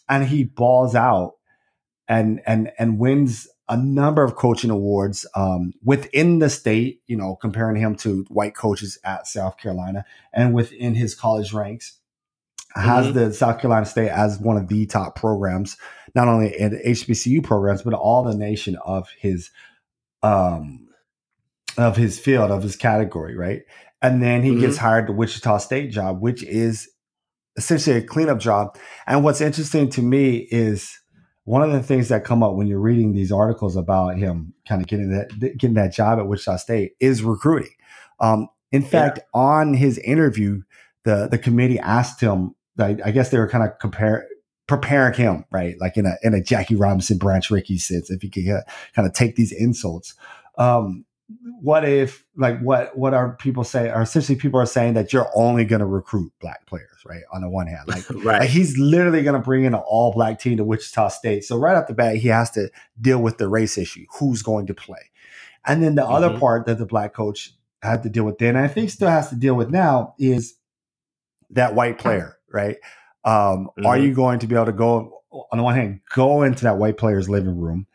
and 0.09 0.25
he 0.25 0.43
balls 0.43 0.95
out 0.95 1.35
and 2.07 2.41
and 2.45 2.71
and 2.77 2.99
wins 2.99 3.47
a 3.67 3.77
number 3.77 4.23
of 4.23 4.35
coaching 4.35 4.69
awards 4.69 5.25
um, 5.35 5.73
within 5.83 6.39
the 6.39 6.49
state, 6.49 7.01
you 7.07 7.15
know, 7.15 7.35
comparing 7.35 7.77
him 7.77 7.95
to 7.95 8.23
white 8.29 8.53
coaches 8.53 8.99
at 9.03 9.27
South 9.27 9.57
Carolina 9.57 10.05
and 10.31 10.53
within 10.53 10.93
his 10.93 11.15
college 11.15 11.51
ranks 11.51 11.97
has 12.75 13.07
mm-hmm. 13.07 13.17
the 13.17 13.33
South 13.33 13.59
Carolina 13.59 13.85
State 13.85 14.09
as 14.09 14.39
one 14.39 14.57
of 14.57 14.67
the 14.67 14.85
top 14.85 15.15
programs, 15.15 15.77
not 16.13 16.27
only 16.27 16.57
in 16.59 16.79
HBCU 16.85 17.43
programs, 17.43 17.83
but 17.83 17.93
all 17.93 18.23
the 18.23 18.35
nation 18.35 18.77
of 18.85 19.09
his 19.17 19.51
um 20.23 20.87
of 21.77 21.97
his 21.97 22.19
field, 22.19 22.51
of 22.51 22.63
his 22.63 22.75
category, 22.75 23.35
right? 23.35 23.63
And 24.01 24.21
then 24.21 24.43
he 24.43 24.51
mm-hmm. 24.51 24.61
gets 24.61 24.77
hired 24.77 25.07
the 25.07 25.13
Wichita 25.13 25.57
State 25.57 25.91
job, 25.91 26.21
which 26.21 26.43
is 26.43 26.89
essentially 27.57 27.97
a 27.97 28.01
cleanup 28.01 28.39
job. 28.39 28.77
And 29.07 29.23
what's 29.23 29.41
interesting 29.41 29.89
to 29.91 30.01
me 30.01 30.47
is 30.51 30.99
one 31.45 31.61
of 31.61 31.71
the 31.71 31.83
things 31.83 32.09
that 32.09 32.23
come 32.23 32.43
up 32.43 32.55
when 32.55 32.67
you're 32.67 32.79
reading 32.79 33.13
these 33.13 33.31
articles 33.31 33.75
about 33.75 34.17
him 34.17 34.53
kind 34.67 34.81
of 34.81 34.87
getting 34.87 35.11
that 35.11 35.57
getting 35.57 35.75
that 35.75 35.93
job 35.93 36.19
at 36.19 36.27
Wichita 36.27 36.57
State 36.57 36.93
is 36.99 37.23
recruiting. 37.23 37.73
Um, 38.19 38.49
in 38.71 38.81
fact, 38.81 39.19
yeah. 39.19 39.39
on 39.39 39.73
his 39.73 39.97
interview, 39.99 40.61
the 41.03 41.27
the 41.29 41.37
committee 41.37 41.79
asked 41.79 42.19
him 42.19 42.54
I, 42.79 42.97
I 43.05 43.11
guess 43.11 43.29
they 43.29 43.37
were 43.37 43.47
kind 43.47 43.63
of 43.63 43.77
compare 43.79 44.27
preparing 44.67 45.13
him, 45.13 45.45
right? 45.51 45.75
Like 45.79 45.97
in 45.97 46.05
a 46.05 46.15
in 46.23 46.33
a 46.33 46.41
Jackie 46.41 46.75
Robinson, 46.75 47.17
Branch 47.17 47.49
Rickey 47.49 47.77
sense, 47.77 48.09
if 48.09 48.21
he 48.21 48.29
could 48.29 48.47
uh, 48.49 48.61
kind 48.95 49.07
of 49.07 49.13
take 49.13 49.35
these 49.35 49.51
insults. 49.51 50.15
Um, 50.57 51.05
what 51.61 51.83
if 51.83 52.23
like 52.35 52.59
what 52.59 52.95
what 52.95 53.13
are 53.13 53.35
people 53.37 53.63
say 53.63 53.89
are 53.89 54.03
essentially 54.03 54.37
people 54.37 54.59
are 54.59 54.65
saying 54.65 54.93
that 54.93 55.11
you're 55.11 55.29
only 55.33 55.65
going 55.65 55.79
to 55.79 55.85
recruit 55.85 56.31
black 56.39 56.65
players 56.67 57.01
right 57.03 57.23
on 57.33 57.41
the 57.41 57.49
one 57.49 57.65
hand 57.65 57.87
like, 57.87 58.07
right. 58.23 58.41
like 58.41 58.49
he's 58.49 58.77
literally 58.77 59.23
going 59.23 59.33
to 59.33 59.43
bring 59.43 59.63
in 59.63 59.73
an 59.73 59.81
all 59.87 60.11
black 60.11 60.39
team 60.39 60.55
to 60.57 60.63
wichita 60.63 61.07
state 61.07 61.43
so 61.43 61.57
right 61.57 61.75
off 61.75 61.87
the 61.87 61.95
bat 61.95 62.15
he 62.17 62.27
has 62.27 62.51
to 62.51 62.69
deal 63.01 63.19
with 63.19 63.39
the 63.39 63.47
race 63.47 63.75
issue 63.75 64.05
who's 64.19 64.43
going 64.43 64.67
to 64.67 64.73
play 64.75 65.09
and 65.65 65.81
then 65.81 65.95
the 65.95 66.03
mm-hmm. 66.03 66.13
other 66.13 66.37
part 66.37 66.67
that 66.67 66.77
the 66.77 66.85
black 66.85 67.13
coach 67.13 67.55
had 67.81 68.03
to 68.03 68.09
deal 68.09 68.23
with 68.23 68.37
then 68.37 68.55
i 68.55 68.67
think 68.67 68.91
still 68.91 69.09
has 69.09 69.29
to 69.29 69.35
deal 69.35 69.55
with 69.55 69.71
now 69.71 70.13
is 70.19 70.53
that 71.49 71.73
white 71.73 71.97
player 71.99 72.37
right 72.55 72.77
um, 73.25 73.69
mm-hmm. 73.77 73.85
are 73.85 73.97
you 73.97 74.13
going 74.13 74.39
to 74.39 74.47
be 74.47 74.55
able 74.55 74.65
to 74.65 74.71
go 74.71 75.21
on 75.51 75.57
the 75.57 75.63
one 75.63 75.75
hand 75.75 75.99
go 76.13 76.41
into 76.41 76.63
that 76.63 76.77
white 76.77 76.97
player's 76.97 77.29
living 77.29 77.59
room 77.59 77.85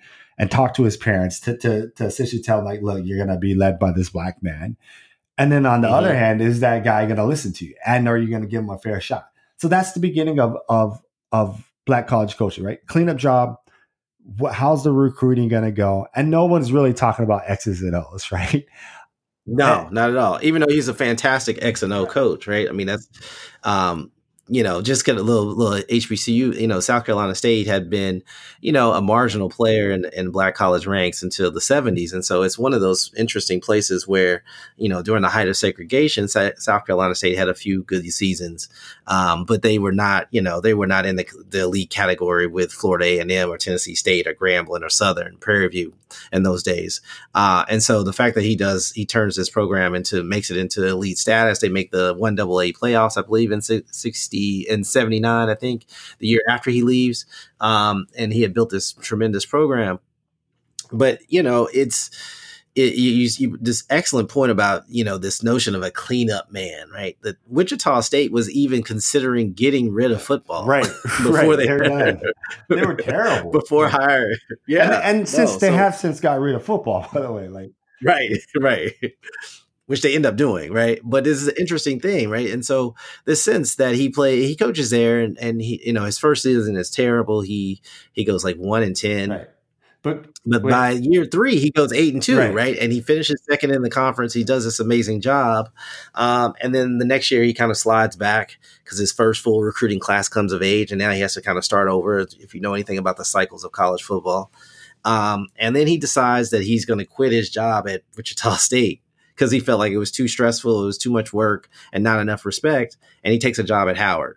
and 0.40 0.50
talk 0.50 0.72
to 0.72 0.84
his 0.84 0.96
parents 0.96 1.38
to, 1.38 1.54
to, 1.58 1.90
to 1.90 2.06
essentially 2.06 2.40
tell 2.40 2.60
him 2.60 2.64
like, 2.64 2.80
look, 2.80 3.04
you're 3.04 3.18
going 3.18 3.28
to 3.28 3.36
be 3.36 3.54
led 3.54 3.78
by 3.78 3.92
this 3.92 4.08
black 4.08 4.42
man. 4.42 4.74
And 5.36 5.52
then 5.52 5.66
on 5.66 5.82
the 5.82 5.88
mm-hmm. 5.88 5.96
other 5.96 6.16
hand, 6.16 6.40
is 6.40 6.60
that 6.60 6.82
guy 6.82 7.04
going 7.04 7.18
to 7.18 7.26
listen 7.26 7.52
to 7.52 7.66
you? 7.66 7.74
And 7.86 8.08
are 8.08 8.16
you 8.16 8.30
going 8.30 8.40
to 8.40 8.48
give 8.48 8.62
him 8.62 8.70
a 8.70 8.78
fair 8.78 9.02
shot? 9.02 9.28
So 9.58 9.68
that's 9.68 9.92
the 9.92 10.00
beginning 10.00 10.40
of, 10.40 10.56
of, 10.66 10.98
of 11.30 11.70
black 11.84 12.06
college 12.06 12.38
coaching, 12.38 12.64
right? 12.64 12.78
Cleanup 12.86 13.18
job. 13.18 13.56
What, 14.38 14.54
how's 14.54 14.82
the 14.82 14.92
recruiting 14.92 15.48
going 15.48 15.64
to 15.64 15.72
go? 15.72 16.06
And 16.14 16.30
no 16.30 16.46
one's 16.46 16.72
really 16.72 16.94
talking 16.94 17.26
about 17.26 17.42
X's 17.46 17.82
and 17.82 17.94
O's, 17.94 18.28
right? 18.32 18.64
No, 19.44 19.90
not 19.90 20.08
at 20.08 20.16
all. 20.16 20.38
Even 20.40 20.62
though 20.62 20.72
he's 20.72 20.88
a 20.88 20.94
fantastic 20.94 21.62
X 21.62 21.82
and 21.82 21.92
O 21.92 22.06
coach, 22.06 22.46
right? 22.46 22.66
I 22.66 22.72
mean, 22.72 22.86
that's, 22.86 23.10
um, 23.62 24.10
you 24.50 24.64
know, 24.64 24.82
just 24.82 25.04
get 25.04 25.16
a 25.16 25.22
little 25.22 25.46
little 25.46 25.82
HBCU. 25.84 26.60
You 26.60 26.66
know, 26.66 26.80
South 26.80 27.06
Carolina 27.06 27.36
State 27.36 27.68
had 27.68 27.88
been, 27.88 28.22
you 28.60 28.72
know, 28.72 28.92
a 28.92 29.00
marginal 29.00 29.48
player 29.48 29.92
in, 29.92 30.06
in 30.12 30.30
black 30.30 30.56
college 30.56 30.86
ranks 30.86 31.22
until 31.22 31.52
the 31.52 31.60
'70s, 31.60 32.12
and 32.12 32.24
so 32.24 32.42
it's 32.42 32.58
one 32.58 32.74
of 32.74 32.80
those 32.80 33.14
interesting 33.16 33.60
places 33.60 34.08
where, 34.08 34.42
you 34.76 34.88
know, 34.88 35.02
during 35.02 35.22
the 35.22 35.28
height 35.28 35.48
of 35.48 35.56
segregation, 35.56 36.26
South 36.26 36.84
Carolina 36.84 37.14
State 37.14 37.38
had 37.38 37.48
a 37.48 37.54
few 37.54 37.84
good 37.84 38.04
seasons, 38.12 38.68
um, 39.06 39.44
but 39.44 39.62
they 39.62 39.78
were 39.78 39.92
not, 39.92 40.26
you 40.32 40.42
know, 40.42 40.60
they 40.60 40.74
were 40.74 40.86
not 40.86 41.06
in 41.06 41.16
the, 41.16 41.26
the 41.48 41.60
elite 41.60 41.90
category 41.90 42.48
with 42.48 42.72
Florida 42.72 43.04
A 43.04 43.18
and 43.20 43.30
M 43.30 43.50
or 43.50 43.56
Tennessee 43.56 43.94
State 43.94 44.26
or 44.26 44.34
Grambling 44.34 44.82
or 44.82 44.88
Southern 44.88 45.36
Prairie 45.36 45.68
View 45.68 45.94
in 46.32 46.42
those 46.42 46.62
days. 46.62 47.00
Uh, 47.34 47.64
and 47.68 47.82
so 47.82 48.02
the 48.02 48.12
fact 48.12 48.34
that 48.34 48.44
he 48.44 48.56
does, 48.56 48.90
he 48.92 49.06
turns 49.06 49.36
this 49.36 49.50
program 49.50 49.94
into 49.94 50.22
makes 50.22 50.50
it 50.50 50.56
into 50.56 50.84
elite 50.86 51.18
status. 51.18 51.60
They 51.60 51.68
make 51.68 51.90
the 51.90 52.14
one 52.14 52.34
double 52.34 52.60
A 52.60 52.72
playoffs, 52.72 53.16
I 53.16 53.24
believe, 53.24 53.52
in 53.52 53.60
sixty 54.40 54.72
in 54.72 54.84
79, 54.84 55.48
I 55.48 55.54
think, 55.54 55.86
the 56.18 56.26
year 56.26 56.42
after 56.48 56.70
he 56.70 56.82
leaves. 56.82 57.26
Um, 57.60 58.06
and 58.16 58.32
he 58.32 58.42
had 58.42 58.54
built 58.54 58.70
this 58.70 58.92
tremendous 58.92 59.44
program. 59.44 60.00
But, 60.92 61.20
you 61.28 61.42
know, 61.42 61.68
it's, 61.72 62.10
it, 62.74 62.94
you, 62.94 63.28
you, 63.38 63.58
this 63.60 63.84
excellent 63.90 64.28
point 64.28 64.52
about 64.52 64.84
you 64.88 65.02
know 65.02 65.18
this 65.18 65.42
notion 65.42 65.74
of 65.74 65.82
a 65.82 65.90
cleanup 65.90 66.52
man, 66.52 66.88
right? 66.90 67.18
That 67.22 67.36
Wichita 67.48 68.00
State 68.02 68.30
was 68.30 68.48
even 68.48 68.84
considering 68.84 69.52
getting 69.54 69.92
rid 69.92 70.12
of 70.12 70.22
football, 70.22 70.66
right? 70.66 70.86
before 71.02 71.32
right. 71.32 71.56
they 71.58 71.68
were, 71.68 72.20
they 72.68 72.86
were 72.86 72.94
terrible 72.94 73.50
before 73.50 73.88
hire. 73.88 74.30
Yeah, 74.68 75.00
and, 75.00 75.18
and 75.18 75.28
since 75.28 75.54
no, 75.54 75.58
they 75.58 75.68
so, 75.70 75.76
have 75.76 75.96
since 75.96 76.20
got 76.20 76.38
rid 76.38 76.54
of 76.54 76.64
football, 76.64 77.08
by 77.12 77.22
the 77.22 77.32
way, 77.32 77.48
like 77.48 77.72
right, 78.04 78.38
right 78.60 78.92
which 79.90 80.02
they 80.02 80.14
end 80.14 80.24
up 80.24 80.36
doing, 80.36 80.72
right? 80.72 81.00
But 81.02 81.24
this 81.24 81.42
is 81.42 81.48
an 81.48 81.56
interesting 81.58 81.98
thing, 81.98 82.30
right? 82.30 82.48
And 82.48 82.64
so 82.64 82.94
the 83.24 83.34
sense 83.34 83.74
that 83.74 83.96
he 83.96 84.08
play, 84.08 84.46
he 84.46 84.54
coaches 84.54 84.90
there, 84.90 85.18
and, 85.18 85.36
and 85.38 85.60
he, 85.60 85.82
you 85.84 85.92
know, 85.92 86.04
his 86.04 86.16
first 86.16 86.44
season 86.44 86.76
is 86.76 86.92
terrible. 86.92 87.40
He 87.40 87.82
he 88.12 88.22
goes 88.22 88.44
like 88.44 88.54
one 88.54 88.84
and 88.84 88.94
ten. 88.94 89.30
Right. 89.30 89.48
But 90.02 90.26
but 90.46 90.62
wait. 90.62 90.70
by 90.70 90.90
year 90.90 91.24
three, 91.24 91.58
he 91.58 91.72
goes 91.72 91.92
eight 91.92 92.14
and 92.14 92.22
two, 92.22 92.38
right. 92.38 92.54
right. 92.54 92.78
And 92.78 92.92
he 92.92 93.00
finishes 93.00 93.42
second 93.50 93.72
in 93.72 93.82
the 93.82 93.90
conference. 93.90 94.32
He 94.32 94.44
does 94.44 94.62
this 94.62 94.78
amazing 94.78 95.22
job, 95.22 95.70
um, 96.14 96.54
and 96.60 96.72
then 96.72 96.98
the 96.98 97.04
next 97.04 97.32
year 97.32 97.42
he 97.42 97.52
kind 97.52 97.72
of 97.72 97.76
slides 97.76 98.14
back 98.14 98.60
because 98.84 98.96
his 98.96 99.10
first 99.10 99.42
full 99.42 99.60
recruiting 99.60 99.98
class 99.98 100.28
comes 100.28 100.52
of 100.52 100.62
age, 100.62 100.92
and 100.92 101.00
now 101.00 101.10
he 101.10 101.20
has 101.20 101.34
to 101.34 101.42
kind 101.42 101.58
of 101.58 101.64
start 101.64 101.88
over. 101.88 102.20
If 102.20 102.54
you 102.54 102.60
know 102.60 102.74
anything 102.74 102.96
about 102.96 103.16
the 103.16 103.24
cycles 103.24 103.64
of 103.64 103.72
college 103.72 104.04
football, 104.04 104.52
um, 105.04 105.48
and 105.56 105.74
then 105.74 105.88
he 105.88 105.98
decides 105.98 106.50
that 106.50 106.62
he's 106.62 106.84
going 106.84 107.00
to 107.00 107.04
quit 107.04 107.32
his 107.32 107.50
job 107.50 107.88
at 107.88 108.02
Wichita 108.16 108.54
State 108.54 108.99
because 109.40 109.50
he 109.50 109.58
felt 109.58 109.78
like 109.78 109.90
it 109.90 109.96
was 109.96 110.10
too 110.10 110.28
stressful, 110.28 110.82
it 110.82 110.86
was 110.86 110.98
too 110.98 111.10
much 111.10 111.32
work, 111.32 111.70
and 111.94 112.04
not 112.04 112.20
enough 112.20 112.44
respect. 112.44 112.98
And 113.24 113.32
he 113.32 113.38
takes 113.38 113.58
a 113.58 113.64
job 113.64 113.88
at 113.88 113.96
Howard. 113.96 114.36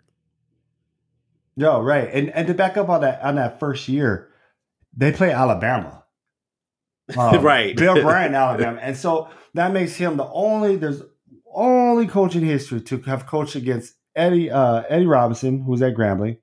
No, 1.58 1.82
right, 1.82 2.08
and 2.10 2.30
and 2.30 2.46
to 2.48 2.54
back 2.54 2.78
up 2.78 2.88
on 2.88 3.02
that 3.02 3.20
on 3.22 3.34
that 3.34 3.60
first 3.60 3.86
year, 3.86 4.30
they 4.96 5.12
play 5.12 5.30
Alabama. 5.30 6.00
Um, 7.18 7.42
right, 7.42 7.76
Bear 7.76 7.94
Bryant, 8.02 8.34
Alabama, 8.34 8.78
and 8.80 8.96
so 8.96 9.28
that 9.52 9.74
makes 9.74 9.94
him 9.94 10.16
the 10.16 10.24
only 10.24 10.76
there's 10.76 11.02
only 11.52 12.06
coach 12.06 12.34
in 12.34 12.42
history 12.42 12.80
to 12.80 12.96
have 13.02 13.26
coached 13.26 13.56
against 13.56 13.92
Eddie 14.16 14.50
uh, 14.50 14.84
Eddie 14.88 15.04
Robinson, 15.04 15.60
who 15.60 15.72
was 15.72 15.82
at 15.82 15.92
Grambling, 15.92 16.38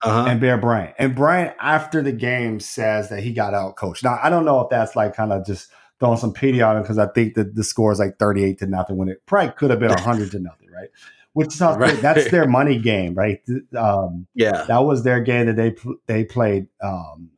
uh-huh. 0.00 0.24
and 0.26 0.40
Bear 0.40 0.56
Bryant. 0.56 0.94
And 0.98 1.14
Bryant, 1.14 1.54
after 1.60 2.00
the 2.00 2.12
game, 2.12 2.60
says 2.60 3.10
that 3.10 3.22
he 3.22 3.34
got 3.34 3.52
out 3.52 3.76
coached. 3.76 4.04
Now, 4.04 4.18
I 4.22 4.30
don't 4.30 4.46
know 4.46 4.62
if 4.62 4.70
that's 4.70 4.96
like 4.96 5.14
kind 5.14 5.34
of 5.34 5.44
just 5.44 5.70
throwing 6.00 6.18
some 6.18 6.32
pity 6.32 6.62
on 6.62 6.76
him 6.76 6.82
because 6.82 6.98
I 6.98 7.06
think 7.06 7.34
that 7.34 7.54
the 7.54 7.64
score 7.64 7.92
is 7.92 7.98
like 7.98 8.18
38 8.18 8.58
to 8.58 8.66
nothing 8.66 8.96
when 8.96 9.08
it 9.08 9.24
probably 9.26 9.52
could 9.52 9.70
have 9.70 9.80
been 9.80 9.90
100 9.90 10.30
to 10.32 10.38
nothing, 10.38 10.70
right? 10.70 10.88
Which 11.32 11.52
sounds 11.52 11.76
right. 11.78 12.00
that's 12.00 12.30
their 12.30 12.46
money 12.46 12.78
game, 12.78 13.14
right? 13.14 13.40
Um, 13.76 14.26
yeah, 14.34 14.64
that 14.64 14.84
was 14.84 15.04
their 15.04 15.20
game 15.20 15.46
that 15.46 15.56
they 15.56 15.74
they 16.06 16.24
played 16.24 16.68
um, 16.82 17.30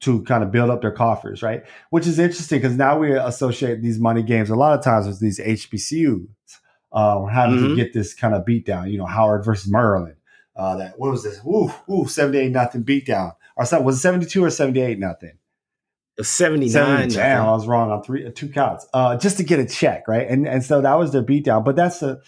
to 0.00 0.22
kind 0.22 0.42
of 0.42 0.50
build 0.52 0.70
up 0.70 0.80
their 0.80 0.92
coffers, 0.92 1.42
right? 1.42 1.64
Which 1.90 2.06
is 2.06 2.18
interesting 2.18 2.60
because 2.60 2.76
now 2.76 2.98
we 2.98 3.12
associate 3.12 3.82
these 3.82 3.98
money 3.98 4.22
games 4.22 4.50
a 4.50 4.56
lot 4.56 4.78
of 4.78 4.84
times 4.84 5.06
with 5.06 5.20
these 5.20 5.40
HBCUs 5.40 6.28
uh, 6.92 7.24
having 7.26 7.56
mm-hmm. 7.56 7.68
to 7.68 7.76
get 7.76 7.92
this 7.92 8.14
kind 8.14 8.34
of 8.34 8.44
beat 8.44 8.64
down. 8.64 8.90
You 8.90 8.98
know, 8.98 9.06
Howard 9.06 9.44
versus 9.44 9.70
Maryland. 9.70 10.16
Uh, 10.56 10.76
that 10.76 10.98
what 10.98 11.10
was 11.10 11.22
this? 11.22 11.40
Ooh, 11.46 11.72
ooh, 11.90 12.06
78 12.06 12.50
nothing 12.50 12.82
beat 12.82 13.06
down. 13.06 13.32
Or 13.56 13.64
was 13.82 13.96
it 13.96 14.00
72 14.00 14.44
or 14.44 14.50
78 14.50 14.98
nothing? 14.98 15.37
79. 16.20 17.08
Damn, 17.10 17.46
I 17.46 17.50
was 17.52 17.66
wrong 17.66 17.90
on 17.90 18.02
three, 18.02 18.30
two 18.32 18.48
counts. 18.48 18.86
Uh, 18.92 19.16
just 19.16 19.36
to 19.36 19.44
get 19.44 19.60
a 19.60 19.66
check, 19.66 20.08
right? 20.08 20.28
And 20.28 20.48
and 20.48 20.64
so 20.64 20.80
that 20.80 20.98
was 20.98 21.12
their 21.12 21.22
beatdown. 21.22 21.64
But 21.64 21.76
that's 21.76 22.00
the, 22.00 22.20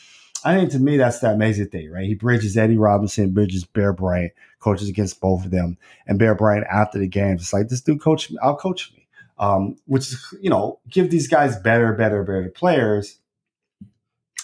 I 0.44 0.54
think 0.56 0.70
to 0.72 0.78
me 0.78 0.96
that's 0.96 1.18
the 1.18 1.30
amazing 1.30 1.68
thing, 1.68 1.90
right? 1.90 2.06
He 2.06 2.14
bridges 2.14 2.56
Eddie 2.56 2.76
Robinson, 2.76 3.32
bridges 3.32 3.64
Bear 3.64 3.92
Bryant, 3.92 4.32
coaches 4.60 4.88
against 4.88 5.20
both 5.20 5.44
of 5.44 5.50
them, 5.50 5.76
and 6.06 6.18
Bear 6.18 6.34
Bryant 6.34 6.66
after 6.70 6.98
the 6.98 7.08
game, 7.08 7.38
just 7.38 7.52
like 7.52 7.68
this 7.68 7.80
dude 7.80 8.00
coach, 8.00 8.30
me, 8.30 8.38
I'll 8.42 8.56
coach 8.56 8.92
me, 8.92 9.08
um, 9.38 9.76
which 9.86 10.08
is 10.08 10.34
you 10.40 10.50
know 10.50 10.78
give 10.88 11.10
these 11.10 11.26
guys 11.26 11.58
better, 11.58 11.92
better, 11.92 12.22
better 12.22 12.48
players, 12.50 13.18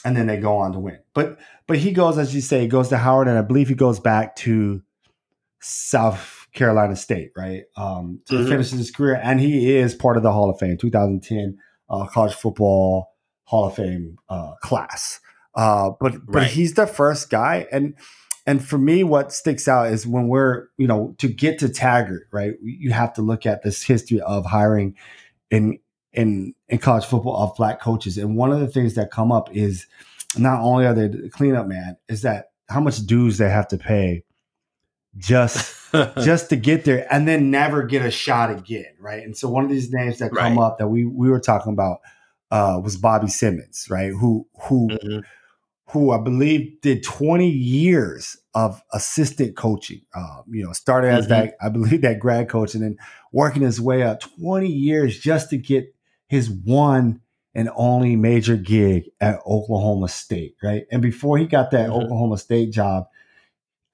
and 0.05 0.17
then 0.17 0.27
they 0.27 0.39
go 0.39 0.57
on 0.57 0.73
to 0.73 0.81
win. 0.81 0.99
But 1.15 1.39
but 1.69 1.79
he 1.79 1.93
goes 1.93 2.19
as 2.19 2.35
you 2.35 2.41
say, 2.41 2.63
he 2.63 2.69
goes 2.69 2.89
to 2.89 2.97
Howard, 2.97 3.29
and 3.29 3.39
I 3.39 3.43
believe 3.43 3.69
he 3.69 3.75
goes 3.75 4.01
back 4.01 4.35
to 4.37 4.83
South 5.61 6.36
Carolina 6.57 6.97
State, 6.97 7.31
right? 7.37 7.65
Um, 7.77 8.21
to 8.27 8.35
mm-hmm. 8.35 8.49
finish 8.49 8.71
his 8.71 8.91
career, 8.91 9.21
and 9.23 9.39
he 9.39 9.77
is 9.77 9.95
part 9.95 10.17
of 10.17 10.23
the 10.23 10.33
Hall 10.33 10.51
of 10.51 10.59
Fame, 10.59 10.77
2010 10.77 11.59
uh, 11.89 12.07
college 12.07 12.35
football 12.35 13.13
Hall 13.45 13.67
of 13.67 13.77
Fame 13.77 14.19
uh, 14.29 14.55
class. 14.63 15.21
Uh, 15.55 15.91
but 16.01 16.15
but 16.27 16.41
right. 16.41 16.51
he's 16.51 16.75
the 16.75 16.87
first 16.87 17.31
guy, 17.31 17.67
and 17.71 17.95
and 18.47 18.65
for 18.65 18.79
me, 18.79 19.05
what 19.05 19.33
sticks 19.33 19.69
out 19.69 19.93
is 19.93 20.07
when 20.07 20.29
we're 20.29 20.69
you 20.77 20.87
know 20.87 21.15
to 21.19 21.29
get 21.29 21.59
to 21.61 21.69
Taggart, 21.69 22.29
right? 22.33 22.55
You 22.63 22.91
have 22.93 23.15
to 23.15 23.23
look 23.23 23.47
at 23.47 23.63
this 23.63 23.83
history 23.83 24.21
of 24.21 24.45
hiring 24.45 24.97
in 25.51 25.79
in 26.13 26.55
in 26.69 26.79
college 26.79 27.05
football 27.05 27.37
of 27.37 27.57
black 27.57 27.81
coaches, 27.81 28.19
and 28.19 28.37
one 28.37 28.53
of 28.53 28.61
the 28.61 28.69
things 28.69 28.95
that 28.95 29.11
come 29.11 29.31
up 29.31 29.55
is 29.55 29.87
not 30.37 30.61
only 30.61 30.87
are 30.87 30.95
they 30.95 31.09
the 31.09 31.31
cleanup 31.31 31.67
man, 31.67 31.97
is 32.09 32.23
that 32.23 32.51
how 32.69 32.81
much 32.81 32.99
dues 33.07 33.39
they 33.39 33.49
have 33.49 33.69
to 33.69 33.79
pay 33.79 34.25
just 35.17 35.93
just 36.23 36.51
to 36.51 36.57
get 36.57 36.85
there 36.85 37.07
and 37.13 37.27
then 37.27 37.51
never 37.51 37.83
get 37.83 38.05
a 38.05 38.11
shot 38.11 38.51
again, 38.51 38.95
right? 38.99 39.23
And 39.23 39.37
so 39.37 39.49
one 39.49 39.65
of 39.65 39.71
these 39.71 39.91
names 39.91 40.19
that 40.19 40.33
come 40.33 40.59
right. 40.59 40.65
up 40.65 40.79
that 40.79 40.89
we 40.89 41.05
we 41.05 41.31
were 41.31 41.41
talking 41.41 41.73
about 41.73 41.99
uh, 42.51 42.81
was 42.83 42.97
Bobby 42.97 43.29
Simmons, 43.29 43.87
right? 43.91 44.11
Who 44.11 44.47
who 44.63 44.89
mm-hmm. 44.89 45.21
who 45.91 46.13
I 46.13 46.19
believe 46.19 46.81
did 46.81 47.03
20 47.03 47.49
years 47.49 48.37
of 48.55 48.83
assistant 48.93 49.57
coaching. 49.57 50.03
Uh, 50.15 50.43
you 50.49 50.65
know, 50.65 50.73
started 50.73 51.09
as 51.09 51.27
mm-hmm. 51.27 51.47
that 51.47 51.57
I 51.61 51.69
believe 51.69 52.01
that 52.03 52.19
grad 52.19 52.49
coach 52.49 52.75
and 52.75 52.83
then 52.83 52.97
working 53.33 53.63
his 53.63 53.81
way 53.81 54.03
up 54.03 54.21
20 54.21 54.67
years 54.67 55.19
just 55.19 55.51
to 55.51 55.59
get 55.59 55.95
his 56.29 56.51
one 56.51 57.21
and 57.55 57.71
only 57.75 58.17
major 58.17 58.57
gig 58.57 59.11
at 59.21 59.41
Oklahoma 59.47 60.09
State, 60.09 60.57
right? 60.63 60.87
And 60.91 61.01
before 61.01 61.39
he 61.39 61.47
got 61.47 61.71
that 61.71 61.89
mm-hmm. 61.89 62.05
Oklahoma 62.05 62.37
State 62.37 62.71
job, 62.71 63.07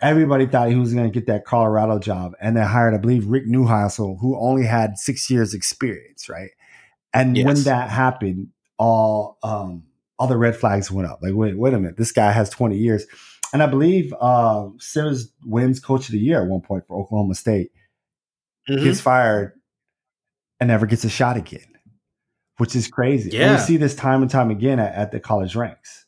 everybody 0.03 0.47
thought 0.47 0.69
he 0.69 0.75
was 0.75 0.93
going 0.93 1.11
to 1.11 1.13
get 1.13 1.27
that 1.27 1.45
Colorado 1.45 1.99
job, 1.99 2.33
and 2.41 2.57
they 2.57 2.63
hired, 2.63 2.95
I 2.95 2.99
believe, 2.99 3.27
Rick 3.27 3.47
Neuheisel, 3.47 4.19
who 4.21 4.39
only 4.39 4.65
had 4.65 4.99
six 4.99 5.31
years 5.31 5.55
experience, 5.55 6.29
right? 6.29 6.51
And 7.15 7.37
yes. 7.37 7.47
when 7.47 7.63
that 7.63 7.91
happened, 7.91 8.49
all 8.79 9.39
um, 9.43 9.85
all 10.19 10.27
the 10.27 10.37
red 10.37 10.57
flags 10.57 10.91
went 10.91 11.09
up. 11.09 11.21
Like, 11.23 11.35
wait, 11.35 11.57
wait 11.57 11.75
a 11.75 11.79
minute, 11.79 11.97
this 11.97 12.13
guy 12.13 12.33
has 12.33 12.51
twenty 12.51 12.77
years, 12.77 13.07
and 13.53 13.63
I 13.63 13.67
believe 13.67 14.13
uh, 14.21 14.69
Simmons 14.79 15.33
wins 15.45 15.81
Coach 15.81 16.09
of 16.09 16.13
the 16.13 16.19
Year 16.19 16.43
at 16.43 16.49
one 16.49 16.61
point 16.61 16.87
for 16.87 17.01
Oklahoma 17.01 17.35
State. 17.35 17.71
Mm-hmm. 18.69 18.85
Gets 18.85 19.01
fired 19.01 19.55
and 20.61 20.69
never 20.69 20.87
gets 20.87 21.03
a 21.03 21.09
shot 21.09 21.37
again 21.37 21.73
which 22.59 22.77
is 22.77 22.87
crazy. 22.87 23.31
Yeah. 23.31 23.51
And 23.51 23.57
we 23.57 23.59
see 23.59 23.77
this 23.77 23.95
time 23.95 24.23
and 24.23 24.31
time 24.31 24.51
again 24.51 24.79
at, 24.79 24.95
at 24.95 25.11
the 25.11 25.19
college 25.19 25.57
ranks. 25.57 26.02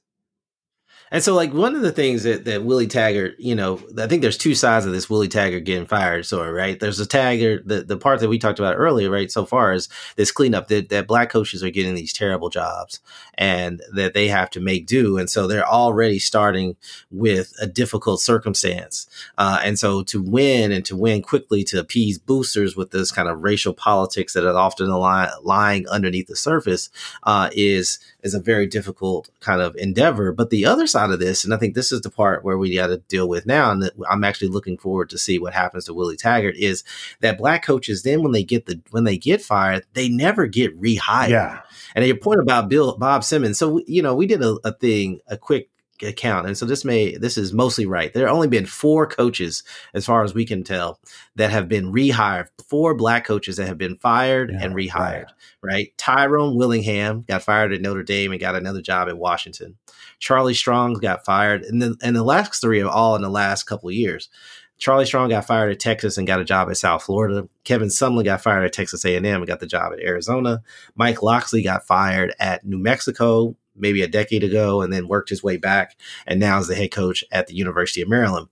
And 1.14 1.22
so, 1.22 1.32
like 1.32 1.54
one 1.54 1.76
of 1.76 1.82
the 1.82 1.92
things 1.92 2.24
that 2.24 2.44
that 2.46 2.64
Willie 2.64 2.88
Taggart, 2.88 3.36
you 3.38 3.54
know, 3.54 3.80
I 3.96 4.08
think 4.08 4.20
there's 4.20 4.36
two 4.36 4.56
sides 4.56 4.84
of 4.84 4.90
this 4.90 5.08
Willie 5.08 5.28
Taggart 5.28 5.62
getting 5.62 5.86
fired 5.86 6.26
story, 6.26 6.50
right? 6.50 6.80
There's 6.80 6.98
the 6.98 7.06
Taggart, 7.06 7.68
the 7.68 7.84
the 7.84 7.96
part 7.96 8.18
that 8.18 8.28
we 8.28 8.36
talked 8.36 8.58
about 8.58 8.74
earlier, 8.74 9.08
right? 9.08 9.30
So 9.30 9.46
far 9.46 9.70
as 9.70 9.88
this 10.16 10.32
cleanup 10.32 10.66
that 10.66 10.88
that 10.88 11.06
black 11.06 11.30
coaches 11.30 11.62
are 11.62 11.70
getting 11.70 11.94
these 11.94 12.12
terrible 12.12 12.48
jobs 12.48 12.98
and 13.34 13.80
that 13.94 14.12
they 14.12 14.26
have 14.26 14.50
to 14.50 14.60
make 14.60 14.86
do, 14.88 15.16
and 15.16 15.30
so 15.30 15.46
they're 15.46 15.64
already 15.64 16.18
starting 16.18 16.74
with 17.12 17.54
a 17.60 17.68
difficult 17.68 18.20
circumstance, 18.20 19.08
uh, 19.38 19.60
and 19.62 19.78
so 19.78 20.02
to 20.02 20.20
win 20.20 20.72
and 20.72 20.84
to 20.84 20.96
win 20.96 21.22
quickly 21.22 21.62
to 21.62 21.78
appease 21.78 22.18
boosters 22.18 22.74
with 22.74 22.90
this 22.90 23.12
kind 23.12 23.28
of 23.28 23.44
racial 23.44 23.72
politics 23.72 24.32
that 24.32 24.44
are 24.44 24.56
often 24.56 24.90
ly- 24.90 25.30
lying 25.44 25.88
underneath 25.88 26.26
the 26.26 26.34
surface 26.34 26.90
uh, 27.22 27.50
is 27.52 28.00
is 28.24 28.34
a 28.34 28.40
very 28.40 28.66
difficult 28.66 29.30
kind 29.38 29.60
of 29.60 29.76
endeavor. 29.76 30.32
But 30.32 30.50
the 30.50 30.66
other 30.66 30.88
side 30.88 31.03
of 31.12 31.20
this, 31.20 31.44
and 31.44 31.52
I 31.52 31.56
think 31.56 31.74
this 31.74 31.92
is 31.92 32.00
the 32.00 32.10
part 32.10 32.44
where 32.44 32.58
we 32.58 32.74
got 32.74 32.88
to 32.88 32.98
deal 32.98 33.28
with 33.28 33.46
now, 33.46 33.70
and 33.70 33.90
I'm 34.08 34.24
actually 34.24 34.48
looking 34.48 34.78
forward 34.78 35.10
to 35.10 35.18
see 35.18 35.38
what 35.38 35.54
happens 35.54 35.84
to 35.86 35.94
Willie 35.94 36.16
Taggart, 36.16 36.56
is 36.56 36.84
that 37.20 37.38
black 37.38 37.64
coaches 37.64 38.02
then 38.02 38.22
when 38.22 38.32
they 38.32 38.44
get 38.44 38.66
the 38.66 38.80
when 38.90 39.04
they 39.04 39.16
get 39.16 39.42
fired, 39.42 39.84
they 39.94 40.08
never 40.08 40.46
get 40.46 40.78
rehired. 40.80 41.30
Yeah. 41.30 41.60
And 41.94 42.04
your 42.04 42.16
point 42.16 42.40
about 42.40 42.68
Bill 42.68 42.96
Bob 42.96 43.24
Simmons, 43.24 43.58
so 43.58 43.80
you 43.86 44.02
know 44.02 44.14
we 44.14 44.26
did 44.26 44.42
a, 44.42 44.56
a 44.64 44.72
thing, 44.72 45.20
a 45.28 45.36
quick 45.36 45.68
account 46.04 46.46
and 46.46 46.56
so 46.56 46.64
this 46.66 46.84
may 46.84 47.16
this 47.16 47.36
is 47.36 47.52
mostly 47.52 47.86
right 47.86 48.12
there 48.12 48.26
have 48.26 48.34
only 48.34 48.48
been 48.48 48.66
four 48.66 49.06
coaches 49.06 49.62
as 49.94 50.04
far 50.06 50.22
as 50.24 50.34
we 50.34 50.44
can 50.44 50.62
tell 50.64 51.00
that 51.36 51.50
have 51.50 51.68
been 51.68 51.92
rehired 51.92 52.48
four 52.68 52.94
black 52.94 53.24
coaches 53.24 53.56
that 53.56 53.66
have 53.66 53.78
been 53.78 53.96
fired 53.96 54.50
Yeah, 54.52 54.64
and 54.64 54.74
rehired 54.74 55.26
right. 55.26 55.26
right 55.62 55.98
tyrone 55.98 56.56
willingham 56.56 57.22
got 57.28 57.42
fired 57.42 57.72
at 57.72 57.80
notre 57.80 58.02
dame 58.02 58.32
and 58.32 58.40
got 58.40 58.56
another 58.56 58.82
job 58.82 59.08
at 59.08 59.18
washington 59.18 59.76
charlie 60.18 60.54
strong 60.54 60.94
got 60.94 61.24
fired 61.24 61.62
and 61.62 61.80
then 61.82 61.96
and 62.02 62.14
the 62.16 62.22
last 62.24 62.60
three 62.60 62.80
are 62.80 62.90
all 62.90 63.16
in 63.16 63.22
the 63.22 63.28
last 63.28 63.64
couple 63.64 63.88
of 63.88 63.94
years 63.94 64.28
Charlie 64.76 65.06
Strong 65.06 65.28
got 65.28 65.46
fired 65.46 65.70
at 65.70 65.78
Texas 65.78 66.18
and 66.18 66.26
got 66.26 66.40
a 66.40 66.44
job 66.44 66.68
at 66.68 66.76
South 66.76 67.04
Florida. 67.04 67.48
Kevin 67.62 67.88
Sumlin 67.88 68.24
got 68.24 68.42
fired 68.42 68.64
at 68.64 68.72
Texas 68.72 69.04
A&M 69.04 69.24
and 69.24 69.46
got 69.46 69.60
the 69.60 69.66
job 69.68 69.92
at 69.92 70.00
Arizona. 70.00 70.62
Mike 70.96 71.22
Locksley 71.22 71.62
got 71.62 71.86
fired 71.86 72.34
at 72.40 72.66
New 72.66 72.78
Mexico 72.78 73.56
maybe 73.76 74.02
a 74.02 74.08
decade 74.08 74.44
ago 74.44 74.82
and 74.82 74.92
then 74.92 75.08
worked 75.08 75.28
his 75.30 75.42
way 75.42 75.56
back 75.56 75.96
and 76.26 76.38
now 76.40 76.58
is 76.58 76.68
the 76.68 76.74
head 76.74 76.90
coach 76.92 77.24
at 77.32 77.46
the 77.46 77.54
University 77.54 78.00
of 78.02 78.08
Maryland. 78.08 78.48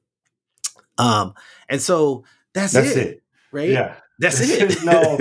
Um, 0.99 1.35
and 1.69 1.81
so 1.81 2.25
that's, 2.55 2.73
That's 2.73 2.91
it, 2.97 3.07
it. 3.07 3.23
right? 3.53 3.69
Yeah. 3.71 3.95
That's 4.19 4.41
it. 4.41 4.83
no- 4.85 5.19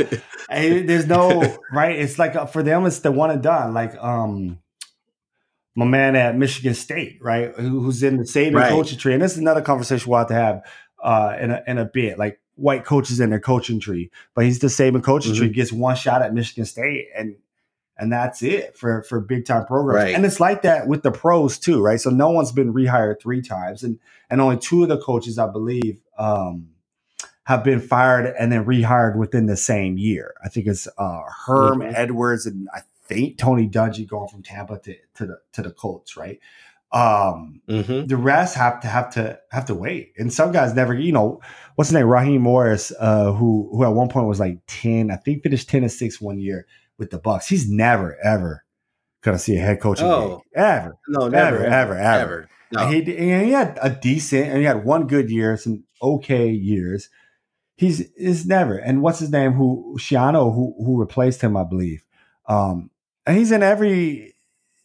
And 0.49 0.87
there's 0.89 1.07
no 1.07 1.57
right. 1.71 1.97
It's 1.97 2.19
like 2.19 2.35
uh, 2.35 2.45
for 2.45 2.61
them, 2.61 2.85
it's 2.85 2.99
the 2.99 3.11
one 3.11 3.31
and 3.31 3.41
done. 3.41 3.73
Like 3.73 3.95
um, 3.97 4.59
my 5.75 5.85
man 5.85 6.15
at 6.15 6.37
Michigan 6.37 6.73
State, 6.73 7.17
right, 7.21 7.53
who- 7.55 7.79
who's 7.81 8.03
in 8.03 8.17
the 8.17 8.25
same 8.25 8.53
Right. 8.53 8.69
coaching 8.69 8.97
tree, 8.99 9.13
and 9.13 9.21
this 9.21 9.31
is 9.31 9.37
another 9.37 9.61
conversation 9.61 10.09
we'll 10.09 10.19
have 10.19 10.27
to 10.27 10.33
have 10.35 10.61
uh, 11.01 11.35
in 11.39 11.51
a 11.51 11.63
in 11.67 11.77
a 11.77 11.85
bit. 11.85 12.19
Like 12.19 12.39
white 12.55 12.83
coaches 12.85 13.19
in 13.19 13.29
their 13.29 13.39
coaching 13.39 13.79
tree, 13.79 14.11
but 14.35 14.43
he's 14.45 14.59
the 14.59 14.67
Saban 14.67 15.01
coaching 15.03 15.33
Mhm. 15.33 15.37
tree, 15.37 15.49
gets 15.49 15.71
one 15.71 15.95
shot 15.95 16.21
at 16.21 16.33
Michigan 16.33 16.65
State, 16.65 17.07
and 17.17 17.35
and 18.01 18.11
that's 18.11 18.41
it 18.43 18.75
for 18.77 19.03
for 19.03 19.21
big 19.21 19.45
time 19.45 19.65
programs. 19.65 20.03
Right. 20.03 20.15
And 20.15 20.25
it's 20.25 20.39
like 20.41 20.63
that 20.63 20.87
with 20.87 21.03
the 21.03 21.11
pros 21.11 21.57
too, 21.59 21.81
right? 21.81 22.01
So 22.01 22.09
no 22.09 22.31
one's 22.31 22.51
been 22.51 22.73
rehired 22.73 23.21
three 23.21 23.41
times, 23.41 23.83
and 23.83 23.99
and 24.29 24.41
only 24.41 24.57
two 24.57 24.83
of 24.83 24.89
the 24.89 24.97
coaches, 24.97 25.37
I 25.37 25.47
believe. 25.47 26.01
Um, 26.17 26.67
have 27.45 27.63
been 27.63 27.79
fired 27.81 28.33
and 28.39 28.51
then 28.51 28.63
rehired 28.65 29.17
within 29.17 29.47
the 29.47 29.57
same 29.57 29.97
year. 29.97 30.35
I 30.43 30.47
think 30.47 30.67
it's 30.67 30.87
uh, 30.97 31.21
Herm 31.47 31.79
Mhm. 31.79 31.91
Edwards 31.95 32.45
and 32.45 32.69
I 32.73 32.81
think 33.07 33.37
Tony 33.39 33.67
Dungy 33.67 34.07
going 34.07 34.29
from 34.29 34.43
Tampa 34.43 34.77
to, 34.79 34.95
to 35.15 35.25
the 35.25 35.39
to 35.53 35.61
the 35.63 35.71
Colts, 35.71 36.15
right? 36.15 36.39
Um, 36.93 37.61
Mhm. 37.67 38.07
the 38.07 38.15
rest 38.17 38.55
have 38.55 38.79
to 38.81 38.87
have 38.87 39.09
to 39.15 39.39
have 39.51 39.65
to 39.65 39.75
wait, 39.75 40.13
and 40.17 40.31
some 40.31 40.51
guys 40.51 40.73
never. 40.75 40.93
You 40.93 41.11
know, 41.13 41.41
what's 41.75 41.89
his 41.89 41.95
name? 41.95 42.07
Raheem 42.07 42.41
Morris, 42.41 42.93
uh, 42.99 43.31
who 43.33 43.69
who 43.71 43.83
at 43.85 43.93
one 43.93 44.09
point 44.09 44.27
was 44.27 44.39
like 44.39 44.59
ten, 44.67 45.09
I 45.09 45.15
think 45.15 45.41
finished 45.43 45.67
ten 45.69 45.83
and 45.83 45.91
six 45.91 46.21
one 46.21 46.37
year 46.37 46.67
with 47.01 47.09
the 47.09 47.19
Bucks. 47.19 47.47
He's 47.47 47.69
never 47.69 48.17
ever 48.23 48.63
gonna 49.23 49.37
see 49.39 49.57
a 49.57 49.59
head 49.59 49.81
coaching 49.81 50.07
Oh. 50.07 50.37
gig 50.37 50.39
ever. 50.55 50.95
No, 51.09 51.27
Never, 51.27 51.59
never, 51.59 51.65
ever, 51.65 51.95
ever. 51.95 51.97
ever. 51.97 52.49
No. 52.71 52.83
And 52.87 52.93
he, 53.07 53.17
and 53.17 53.45
he 53.45 53.51
had 53.51 53.77
a 53.81 53.89
decent, 53.89 54.47
and 54.47 54.59
he 54.59 54.63
had 54.63 54.85
one 54.85 55.07
good 55.07 55.29
year, 55.29 55.57
some 55.57 55.83
okay 56.01 56.49
years. 56.49 57.09
He's 57.75 57.99
is 58.15 58.45
never. 58.45 58.77
And 58.77 59.01
what's 59.01 59.19
his 59.19 59.31
name? 59.31 59.53
Who 59.53 59.95
Schiano, 59.99 60.53
who 60.55 60.73
who 60.77 60.99
replaced 60.99 61.41
him, 61.41 61.57
I 61.57 61.63
believe. 61.65 62.03
Um, 62.47 62.89
and 63.25 63.37
he's 63.37 63.51
in 63.51 63.63
every, 63.63 64.35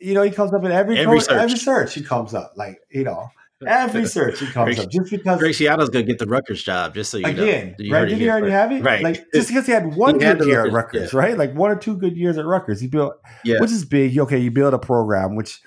you 0.01 0.15
know, 0.15 0.23
he 0.23 0.31
comes 0.31 0.53
up 0.53 0.65
in 0.65 0.73
every 0.73 0.99
Every 0.99 1.21
search. 1.21 1.33
every 1.37 1.59
search. 1.59 1.95
He 1.95 2.03
comes 2.03 2.35
up 2.35 2.53
like 2.57 2.81
you 2.91 3.05
know, 3.05 3.29
every 3.67 4.07
search 4.17 4.41
he 4.41 4.47
comes 4.47 4.79
up 4.79 4.91
just 4.91 5.11
because. 5.11 5.39
Greg 5.39 5.53
Schiano's 5.53 5.89
gonna 5.91 6.05
get 6.05 6.19
the 6.19 6.27
Rutgers 6.27 6.63
job, 6.63 6.95
just 6.95 7.11
so 7.11 7.19
you 7.19 7.27
Again, 7.27 7.69
know. 7.79 7.85
You 7.85 7.93
right? 7.95 8.09
Did 8.09 8.19
he 8.19 8.29
already 8.29 8.51
have 8.51 8.73
it? 8.73 8.83
Right. 8.83 9.03
Like 9.03 9.25
just 9.33 9.49
because 9.49 9.67
he 9.67 9.73
had 9.73 9.95
one 9.95 10.19
He 10.19 10.27
had 10.27 10.39
good 10.39 10.49
year 10.49 10.67
at 10.67 10.73
Rutgers, 10.73 11.13
Rutgers, 11.13 11.15
right? 11.15 11.39
Like 11.39 11.55
one 11.55 11.71
or 11.71 11.77
two 11.77 11.97
good 11.97 12.17
years 12.17 12.37
at 12.39 12.45
Rutgers. 12.45 12.81
He 12.81 12.87
built 12.89 13.15
Yeah. 13.45 13.61
which 13.61 13.71
is 13.71 13.85
big. 13.85 14.19
Okay, 14.19 14.39
you 14.39 14.51
build 14.51 14.75
a 14.75 14.79
program, 14.79 15.37
which 15.37 15.61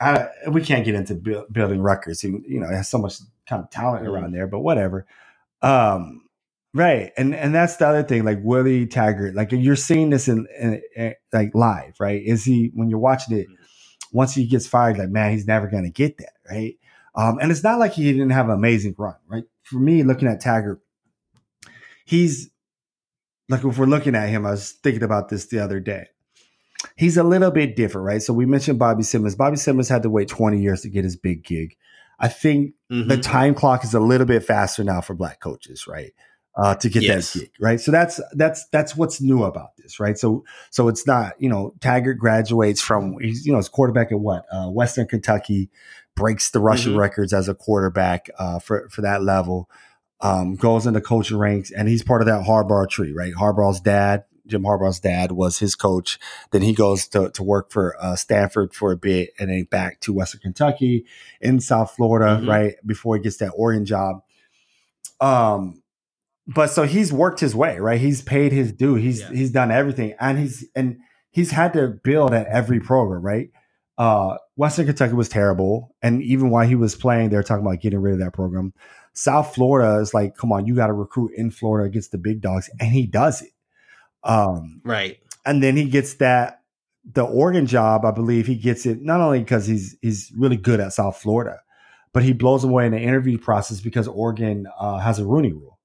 I, 0.00 0.28
we 0.50 0.62
can't 0.62 0.84
get 0.84 0.94
into 0.94 1.14
build, 1.14 1.52
building 1.52 1.80
Rutgers. 1.80 2.22
You, 2.24 2.42
you 2.46 2.60
know, 2.60 2.68
has 2.68 2.88
so 2.88 2.98
much 2.98 3.18
kind 3.48 3.62
of 3.62 3.70
talent 3.70 4.04
Mhm. 4.04 4.08
around 4.08 4.32
there, 4.32 4.46
but 4.46 4.60
whatever. 4.60 5.06
Um, 5.62 6.22
right, 6.74 7.12
and 7.16 7.34
and 7.34 7.54
that's 7.54 7.76
the 7.76 7.86
other 7.86 8.02
thing. 8.02 8.24
Like 8.24 8.40
Willie 8.42 8.86
Taggart, 8.86 9.34
like 9.34 9.52
you're 9.52 9.76
seeing 9.76 10.10
this 10.10 10.28
in, 10.28 10.46
in, 10.60 10.82
in 10.96 11.14
like 11.32 11.54
live, 11.54 11.94
right? 12.00 12.20
Is 12.22 12.44
he 12.44 12.70
when 12.74 12.88
you're 12.90 12.98
watching 12.98 13.36
it? 13.38 13.46
Once 14.12 14.34
he 14.34 14.46
gets 14.46 14.66
fired, 14.66 14.96
like 14.98 15.08
man, 15.10 15.32
he's 15.32 15.46
never 15.46 15.66
going 15.68 15.84
to 15.84 15.90
get 15.90 16.18
that, 16.18 16.32
right? 16.50 16.74
Um, 17.16 17.38
and 17.40 17.50
it's 17.50 17.62
not 17.62 17.78
like 17.78 17.92
he 17.92 18.04
didn't 18.12 18.30
have 18.30 18.46
an 18.48 18.54
amazing 18.54 18.94
run, 18.98 19.14
right? 19.28 19.44
For 19.62 19.78
me, 19.78 20.02
looking 20.02 20.28
at 20.28 20.40
Taggart, 20.40 20.80
he's 22.04 22.50
like 23.48 23.64
if 23.64 23.78
we're 23.78 23.86
looking 23.86 24.14
at 24.14 24.28
him, 24.28 24.46
I 24.46 24.50
was 24.52 24.72
thinking 24.72 25.02
about 25.02 25.28
this 25.28 25.46
the 25.46 25.60
other 25.62 25.80
day 25.80 26.06
he's 26.96 27.16
a 27.16 27.22
little 27.22 27.50
bit 27.50 27.76
different, 27.76 28.06
right? 28.06 28.22
So 28.22 28.32
we 28.32 28.46
mentioned 28.46 28.78
Bobby 28.78 29.02
Simmons. 29.02 29.34
Bobby 29.34 29.56
Simmons 29.56 29.88
had 29.88 30.02
to 30.02 30.10
wait 30.10 30.28
20 30.28 30.60
years 30.60 30.82
to 30.82 30.88
get 30.88 31.04
his 31.04 31.16
big 31.16 31.44
gig. 31.44 31.76
I 32.18 32.28
think 32.28 32.74
Mhm. 32.90 33.08
the 33.08 33.16
time 33.16 33.54
clock 33.54 33.84
is 33.84 33.94
a 33.94 34.00
little 34.00 34.26
bit 34.26 34.44
faster 34.44 34.84
now 34.84 35.00
for 35.00 35.14
black 35.14 35.40
coaches, 35.40 35.86
right? 35.86 36.12
Uh, 36.56 36.74
to 36.76 36.88
get 36.88 37.02
Yes. 37.02 37.32
that 37.32 37.40
gig, 37.40 37.50
right? 37.58 37.80
So 37.80 37.90
that's 37.90 38.20
that's 38.34 38.68
that's 38.68 38.96
what's 38.96 39.20
new 39.20 39.42
about 39.42 39.76
this, 39.76 39.98
right? 39.98 40.16
So 40.16 40.44
so 40.70 40.86
it's 40.86 41.04
not, 41.04 41.32
you 41.40 41.48
know, 41.48 41.74
Taggart 41.80 42.18
graduates 42.18 42.80
from 42.80 43.16
he's 43.20 43.44
you 43.44 43.50
know, 43.50 43.58
his 43.58 43.68
quarterback 43.68 44.12
at 44.12 44.20
what? 44.20 44.44
Uh, 44.52 44.68
Western 44.68 45.06
Kentucky 45.08 45.68
breaks 46.16 46.50
the 46.50 46.60
rushing 46.60 46.92
Mhm. 46.94 46.98
records 46.98 47.32
as 47.32 47.48
a 47.48 47.54
quarterback 47.54 48.30
uh, 48.38 48.58
for 48.58 48.88
for 48.90 49.02
that 49.02 49.22
level. 49.22 49.68
Um, 50.20 50.54
goes 50.54 50.86
into 50.86 51.00
coaching 51.00 51.36
ranks, 51.38 51.70
and 51.70 51.88
he's 51.88 52.02
part 52.02 52.22
of 52.22 52.26
that 52.26 52.46
Harbaugh 52.46 52.88
tree, 52.88 53.12
right? 53.12 53.34
Harbaugh's 53.34 53.80
dad, 53.80 54.24
Jim 54.46 54.62
Harbaugh's 54.62 55.00
dad, 55.00 55.32
was 55.32 55.58
his 55.58 55.74
coach. 55.74 56.18
Then 56.50 56.62
he 56.62 56.72
goes 56.72 57.06
to, 57.08 57.30
to 57.30 57.42
work 57.42 57.70
for 57.72 57.94
uh, 58.00 58.16
Stanford 58.16 58.72
for 58.74 58.92
a 58.92 58.96
bit, 58.96 59.30
and 59.38 59.50
then 59.50 59.64
back 59.70 60.00
to 60.00 60.12
Western 60.14 60.40
Kentucky 60.40 61.04
in 61.42 61.60
South 61.60 61.90
Florida, 61.96 62.40
Mhm. 62.40 62.48
right 62.48 62.74
before 62.86 63.16
he 63.16 63.22
gets 63.22 63.36
that 63.38 63.50
Oregon 63.56 63.84
job. 63.84 64.22
Um, 65.20 65.82
but 66.46 66.68
so 66.68 66.84
he's 66.84 67.12
worked 67.12 67.40
his 67.40 67.54
way, 67.54 67.78
right? 67.78 68.00
He's 68.00 68.22
paid 68.22 68.52
his 68.52 68.72
due. 68.72 68.94
He's 68.94 69.20
Yeah. 69.20 69.30
he's 69.30 69.50
done 69.50 69.70
everything, 69.70 70.14
and 70.20 70.38
he's 70.38 70.66
and 70.74 70.98
he's 71.30 71.50
had 71.50 71.72
to 71.74 71.88
build 71.88 72.32
at 72.32 72.46
every 72.46 72.80
program, 72.80 73.22
right? 73.22 73.50
Uh, 73.96 74.36
Western 74.56 74.86
Kentucky 74.86 75.14
was 75.14 75.28
terrible, 75.28 75.94
and 76.02 76.22
even 76.22 76.50
while 76.50 76.66
he 76.66 76.74
was 76.74 76.96
playing, 76.96 77.30
they 77.30 77.36
were 77.36 77.42
talking 77.42 77.64
about 77.64 77.80
getting 77.80 78.00
rid 78.00 78.14
of 78.14 78.18
that 78.20 78.32
program. 78.32 78.72
South 79.12 79.54
Florida 79.54 80.00
is 80.00 80.12
like, 80.12 80.36
come 80.36 80.50
on, 80.50 80.66
you 80.66 80.74
got 80.74 80.88
to 80.88 80.92
recruit 80.92 81.30
in 81.36 81.50
Florida 81.50 81.86
against 81.86 82.10
the 82.10 82.18
big 82.18 82.40
dogs, 82.40 82.68
and 82.80 82.90
he 82.90 83.06
does 83.06 83.42
it. 83.42 83.50
Um, 84.24 84.80
Right. 84.84 85.18
and 85.44 85.62
then 85.62 85.76
he 85.76 85.84
gets 85.84 86.14
that 86.14 86.62
the 87.12 87.22
Oregon 87.22 87.66
job. 87.66 88.04
I 88.04 88.10
believe 88.10 88.46
he 88.46 88.56
gets 88.56 88.86
it 88.86 89.02
not 89.02 89.20
only 89.20 89.40
because 89.40 89.66
he's 89.66 89.96
he's 90.00 90.32
really 90.36 90.56
good 90.56 90.80
at 90.80 90.92
South 90.94 91.18
Florida, 91.18 91.60
but 92.12 92.22
he 92.22 92.32
blows 92.32 92.64
away 92.64 92.86
in 92.86 92.92
the 92.92 92.98
interview 93.00 93.38
process 93.38 93.80
because 93.80 94.08
Oregon 94.08 94.66
uh, 94.78 94.98
has 94.98 95.18
a 95.18 95.26
Rooney 95.26 95.52
Rule 95.52 95.78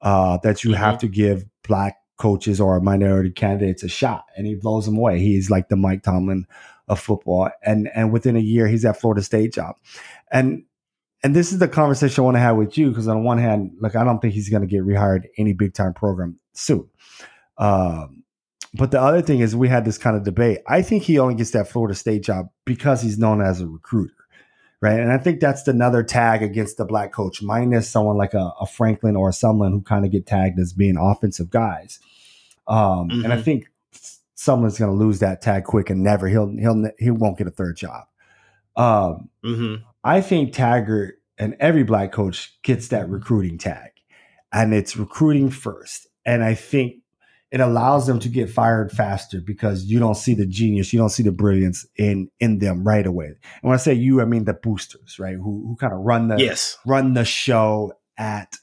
uh, 0.00 0.38
that 0.44 0.62
you 0.62 0.74
have 0.74 0.98
to 0.98 1.08
give 1.08 1.44
black 1.66 1.96
coaches 2.16 2.60
or 2.60 2.78
minority 2.80 3.30
candidates 3.30 3.82
a 3.82 3.88
shot, 3.88 4.26
and 4.36 4.46
he 4.46 4.54
blows 4.54 4.86
them 4.86 4.96
away. 4.96 5.18
He's 5.18 5.50
like 5.50 5.68
the 5.68 5.76
Mike 5.76 6.02
Tomlin 6.04 6.46
of 6.90 7.00
football, 7.00 7.50
and 7.64 7.88
and 7.94 8.12
within 8.12 8.36
a 8.36 8.40
year 8.40 8.66
he's 8.68 8.84
at 8.84 9.00
Florida 9.00 9.22
State 9.22 9.52
job, 9.54 9.76
and. 10.30 10.64
And 11.22 11.36
this 11.36 11.52
is 11.52 11.58
the 11.58 11.68
conversation 11.68 12.22
I 12.22 12.24
want 12.24 12.36
to 12.36 12.40
have 12.40 12.56
with 12.56 12.78
you 12.78 12.88
because 12.88 13.06
on 13.06 13.24
one 13.24 13.36
hand, 13.36 13.72
like 13.78 13.94
I 13.94 14.04
don't 14.04 14.20
think 14.20 14.32
he's 14.32 14.48
going 14.48 14.62
to 14.62 14.66
get 14.66 14.80
rehired 14.86 15.24
any 15.36 15.52
big 15.52 15.74
time 15.74 15.92
program 15.92 16.38
soon. 16.54 16.88
Um, 17.58 18.22
but 18.72 18.90
the 18.90 19.02
other 19.02 19.20
thing 19.20 19.40
is, 19.40 19.54
we 19.54 19.68
had 19.68 19.84
this 19.84 19.98
kind 19.98 20.16
of 20.16 20.22
debate. 20.24 20.60
I 20.66 20.80
think 20.80 21.02
he 21.02 21.18
only 21.18 21.34
gets 21.34 21.50
that 21.50 21.68
Florida 21.68 21.94
State 21.94 22.22
job 22.22 22.46
because 22.64 23.02
he's 23.02 23.18
known 23.18 23.42
as 23.42 23.60
a 23.60 23.66
recruiter, 23.66 24.14
right? 24.80 24.98
And 24.98 25.12
I 25.12 25.18
think 25.18 25.40
that's 25.40 25.68
another 25.68 26.02
tag 26.02 26.42
against 26.42 26.78
the 26.78 26.86
black 26.86 27.12
coach, 27.12 27.42
minus 27.42 27.86
someone 27.86 28.16
like 28.16 28.32
a, 28.32 28.52
a 28.58 28.64
Franklin 28.64 29.14
or 29.14 29.28
a 29.28 29.32
Sumlin 29.32 29.72
who 29.72 29.82
kind 29.82 30.06
of 30.06 30.10
get 30.10 30.24
tagged 30.26 30.58
as 30.58 30.72
being 30.72 30.96
offensive 30.96 31.50
guys. 31.50 31.98
Um, 32.66 33.10
And 33.10 33.32
I 33.32 33.36
Mhm. 33.36 33.44
think 33.44 33.70
someone's 34.40 34.78
going 34.78 34.90
to 34.90 34.96
lose 34.96 35.18
that 35.18 35.42
tag 35.42 35.64
quick 35.64 35.90
and 35.90 36.02
never 36.02 36.26
he'll 36.26 36.50
he'll 36.58 36.90
he 36.98 37.10
won't 37.10 37.36
get 37.36 37.46
a 37.46 37.50
third 37.50 37.76
job. 37.76 38.04
Um, 38.74 39.28
mm-hmm. 39.44 39.82
I 40.02 40.22
think 40.22 40.54
Taggart 40.54 41.20
and 41.36 41.56
every 41.60 41.82
black 41.82 42.10
coach 42.12 42.58
gets 42.62 42.88
that 42.88 43.10
recruiting 43.10 43.58
tag, 43.58 43.90
and 44.50 44.72
it's 44.72 44.96
recruiting 44.96 45.50
first. 45.50 46.06
And 46.24 46.42
I 46.42 46.54
think 46.54 47.02
it 47.50 47.60
allows 47.60 48.06
them 48.06 48.18
to 48.20 48.30
get 48.30 48.48
fired 48.48 48.90
faster 48.90 49.42
because 49.44 49.84
you 49.84 49.98
don't 49.98 50.16
see 50.16 50.32
the 50.32 50.46
genius, 50.46 50.90
you 50.92 50.98
don't 50.98 51.10
see 51.10 51.22
the 51.22 51.32
brilliance 51.32 51.86
in 51.96 52.30
in 52.40 52.60
them 52.60 52.82
right 52.82 53.06
away. 53.06 53.26
And 53.26 53.36
when 53.60 53.74
I 53.74 53.78
say 53.78 53.92
you, 53.92 54.22
I 54.22 54.24
mean 54.24 54.46
the 54.46 54.54
boosters, 54.54 55.18
right? 55.18 55.34
Who 55.34 55.66
who 55.66 55.76
kind 55.78 55.92
of 55.92 55.98
run 55.98 56.28
the 56.28 56.38
yes. 56.38 56.78
run 56.86 57.12
the 57.12 57.26
show 57.26 57.92
at 58.16 58.56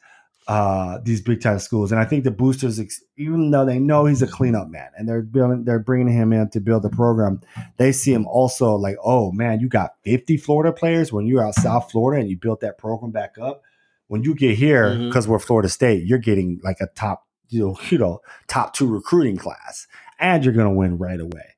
uh, 0.47 0.99
these 1.03 1.21
big 1.21 1.41
time 1.41 1.59
schools. 1.59 1.91
And 1.91 1.99
I 1.99 2.05
think 2.05 2.23
the 2.23 2.31
boosters, 2.31 2.79
even 3.17 3.51
though 3.51 3.65
they 3.65 3.79
know 3.79 4.05
he's 4.05 4.21
a 4.21 4.27
cleanup 4.27 4.69
man 4.69 4.89
and 4.97 5.07
they're 5.07 5.21
building, 5.21 5.65
they're 5.65 5.79
bringing 5.79 6.13
him 6.13 6.31
in 6.31 6.49
to 6.51 6.61
build 6.61 6.83
the 6.83 6.89
program, 6.89 7.41
they 7.75 7.91
see 7.91 8.13
him 8.13 8.25
also 8.27 8.75
like, 8.75 8.95
oh 9.03 9.31
man, 9.31 9.59
you 9.59 9.67
got 9.67 9.95
50 10.03 10.37
Florida 10.37 10.71
players 10.71 11.11
when 11.11 11.27
you're 11.27 11.45
out 11.45 11.55
South 11.55 11.91
Florida 11.91 12.21
and 12.21 12.29
you 12.29 12.37
built 12.37 12.61
that 12.61 12.77
program 12.77 13.11
back 13.11 13.35
up. 13.41 13.61
When 14.07 14.23
you 14.23 14.35
get 14.35 14.57
here, 14.57 14.95
because 14.95 15.25
mm-hmm. 15.25 15.33
we're 15.33 15.39
Florida 15.39 15.67
State, 15.67 16.05
you're 16.05 16.17
getting 16.17 16.61
like 16.63 16.77
a 16.79 16.87
top, 16.95 17.27
you 17.49 17.59
know, 17.59 17.77
you 17.89 17.97
know, 17.97 18.21
top 18.47 18.73
two 18.73 18.87
recruiting 18.87 19.35
class, 19.35 19.85
and 20.17 20.45
you're 20.45 20.53
going 20.53 20.69
to 20.69 20.73
win 20.73 20.97
right 20.97 21.19
away. 21.19 21.55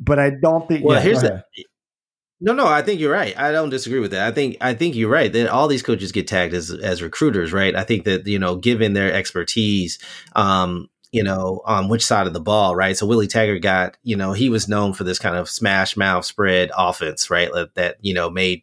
But 0.00 0.18
I 0.18 0.30
don't 0.30 0.66
think. 0.66 0.84
Well, 0.84 0.96
yeah, 0.96 1.02
here's 1.02 1.22
the 1.22 1.44
no, 2.40 2.52
no, 2.52 2.66
I 2.66 2.82
think 2.82 3.00
you're 3.00 3.12
right. 3.12 3.36
I 3.38 3.50
don't 3.50 3.70
disagree 3.70 4.00
with 4.00 4.10
that. 4.10 4.26
I 4.26 4.30
think 4.30 4.58
I 4.60 4.74
think 4.74 4.94
you're 4.94 5.10
right 5.10 5.32
that 5.32 5.48
all 5.48 5.68
these 5.68 5.82
coaches 5.82 6.12
get 6.12 6.28
tagged 6.28 6.54
as 6.54 6.70
as 6.70 7.02
recruiters, 7.02 7.52
right? 7.52 7.74
I 7.74 7.82
think 7.82 8.04
that 8.04 8.26
you 8.26 8.38
know, 8.38 8.56
given 8.56 8.92
their 8.92 9.12
expertise, 9.12 9.98
um, 10.34 10.90
you 11.12 11.22
know, 11.22 11.62
on 11.64 11.88
which 11.88 12.04
side 12.04 12.26
of 12.26 12.34
the 12.34 12.40
ball, 12.40 12.76
right? 12.76 12.96
So 12.96 13.06
Willie 13.06 13.26
Taggart 13.26 13.62
got, 13.62 13.96
you 14.02 14.16
know, 14.16 14.32
he 14.32 14.50
was 14.50 14.68
known 14.68 14.92
for 14.92 15.04
this 15.04 15.18
kind 15.18 15.36
of 15.36 15.48
smash 15.48 15.96
mouth 15.96 16.26
spread 16.26 16.70
offense, 16.76 17.30
right? 17.30 17.50
That 17.74 17.96
you 18.02 18.12
know 18.12 18.28
made 18.28 18.62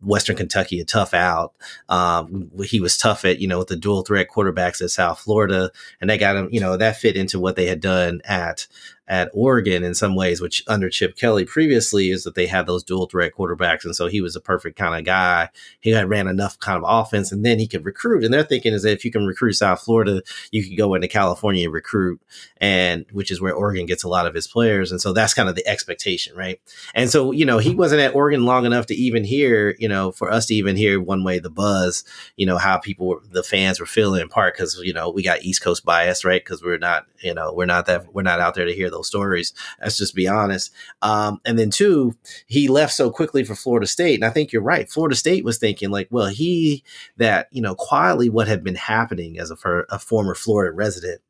Western 0.00 0.36
Kentucky 0.36 0.80
a 0.80 0.84
tough 0.84 1.14
out. 1.14 1.54
Um, 1.88 2.50
he 2.64 2.80
was 2.80 2.98
tough 2.98 3.24
at, 3.24 3.38
you 3.40 3.48
know, 3.48 3.58
with 3.58 3.68
the 3.68 3.76
dual 3.76 4.02
threat 4.02 4.28
quarterbacks 4.34 4.82
at 4.82 4.90
South 4.90 5.20
Florida, 5.20 5.70
and 6.00 6.08
they 6.08 6.18
got 6.18 6.36
him, 6.36 6.48
you 6.50 6.60
know, 6.60 6.76
that 6.76 6.96
fit 6.96 7.16
into 7.16 7.38
what 7.38 7.56
they 7.56 7.66
had 7.66 7.80
done 7.80 8.20
at 8.24 8.66
at 9.08 9.30
Oregon 9.32 9.84
in 9.84 9.94
some 9.94 10.16
ways, 10.16 10.40
which 10.40 10.64
under 10.66 10.90
Chip 10.90 11.16
Kelly 11.16 11.44
previously 11.44 12.10
is 12.10 12.24
that 12.24 12.34
they 12.34 12.46
had 12.46 12.66
those 12.66 12.82
dual 12.82 13.06
threat 13.06 13.32
quarterbacks. 13.36 13.84
And 13.84 13.94
so 13.94 14.08
he 14.08 14.20
was 14.20 14.34
a 14.34 14.40
perfect 14.40 14.76
kind 14.76 14.98
of 14.98 15.04
guy. 15.04 15.48
He 15.80 15.90
had 15.90 16.08
ran 16.08 16.26
enough 16.26 16.58
kind 16.58 16.82
of 16.82 16.84
offense 16.86 17.30
and 17.30 17.44
then 17.44 17.58
he 17.58 17.68
could 17.68 17.84
recruit. 17.84 18.24
And 18.24 18.34
they're 18.34 18.42
thinking 18.42 18.72
is 18.72 18.82
that 18.82 18.92
if 18.92 19.04
you 19.04 19.12
can 19.12 19.26
recruit 19.26 19.52
South 19.52 19.82
Florida, 19.82 20.22
you 20.50 20.64
could 20.64 20.76
go 20.76 20.94
into 20.94 21.08
California 21.08 21.64
and 21.64 21.72
recruit 21.72 22.20
and 22.58 23.06
which 23.12 23.30
is 23.30 23.40
where 23.40 23.54
Oregon 23.54 23.86
gets 23.86 24.02
a 24.02 24.08
lot 24.08 24.26
of 24.26 24.34
his 24.34 24.48
players. 24.48 24.90
And 24.90 25.00
so 25.00 25.12
that's 25.12 25.34
kind 25.34 25.48
of 25.48 25.54
the 25.54 25.66
expectation, 25.68 26.36
right? 26.36 26.60
And 26.94 27.08
so, 27.08 27.30
you 27.30 27.44
know, 27.44 27.58
he 27.58 27.74
wasn't 27.74 28.00
at 28.00 28.14
Oregon 28.14 28.44
long 28.44 28.66
enough 28.66 28.86
to 28.86 28.94
even 28.94 29.24
hear, 29.24 29.76
you 29.78 29.88
know, 29.88 30.10
for 30.10 30.32
us 30.32 30.46
to 30.46 30.54
even 30.54 30.74
hear 30.74 31.00
one 31.00 31.22
way 31.22 31.38
the 31.38 31.50
buzz, 31.50 32.04
you 32.36 32.46
know, 32.46 32.58
how 32.58 32.78
people 32.78 33.06
were, 33.06 33.22
the 33.30 33.42
fans 33.42 33.78
were 33.78 33.86
feeling 33.86 34.22
in 34.22 34.28
part 34.28 34.54
because, 34.54 34.80
you 34.82 34.92
know, 34.92 35.10
we 35.10 35.22
got 35.22 35.42
East 35.42 35.62
Coast 35.62 35.84
bias, 35.84 36.24
right? 36.24 36.42
Because 36.42 36.62
we're 36.62 36.78
not, 36.78 37.06
you 37.20 37.34
know, 37.34 37.52
we're 37.52 37.66
not 37.66 37.86
that, 37.86 38.12
we're 38.12 38.22
not 38.22 38.40
out 38.40 38.54
there 38.54 38.64
to 38.64 38.74
hear 38.74 38.90
those 38.96 39.08
stories. 39.08 39.52
Let's 39.80 39.98
just 39.98 40.14
be 40.14 40.28
honest. 40.28 40.72
Um, 41.02 41.40
and 41.44 41.58
then 41.58 41.70
two, 41.70 42.16
he 42.46 42.68
left 42.68 42.92
so 42.92 43.10
quickly 43.10 43.44
for 43.44 43.54
Florida 43.54 43.86
State, 43.86 44.14
and 44.16 44.24
I 44.24 44.30
think 44.30 44.52
you're 44.52 44.62
right. 44.62 44.90
Florida 44.90 45.16
State 45.16 45.44
was 45.44 45.58
thinking 45.58 45.90
like, 45.90 46.08
well, 46.10 46.26
he 46.26 46.82
that 47.16 47.48
you 47.50 47.62
know 47.62 47.74
quietly 47.74 48.28
what 48.28 48.48
had 48.48 48.64
been 48.64 48.74
happening 48.74 49.38
as 49.38 49.50
a, 49.50 49.56
a 49.90 49.98
former 49.98 50.34
Florida 50.34 50.74
resident 50.74 51.20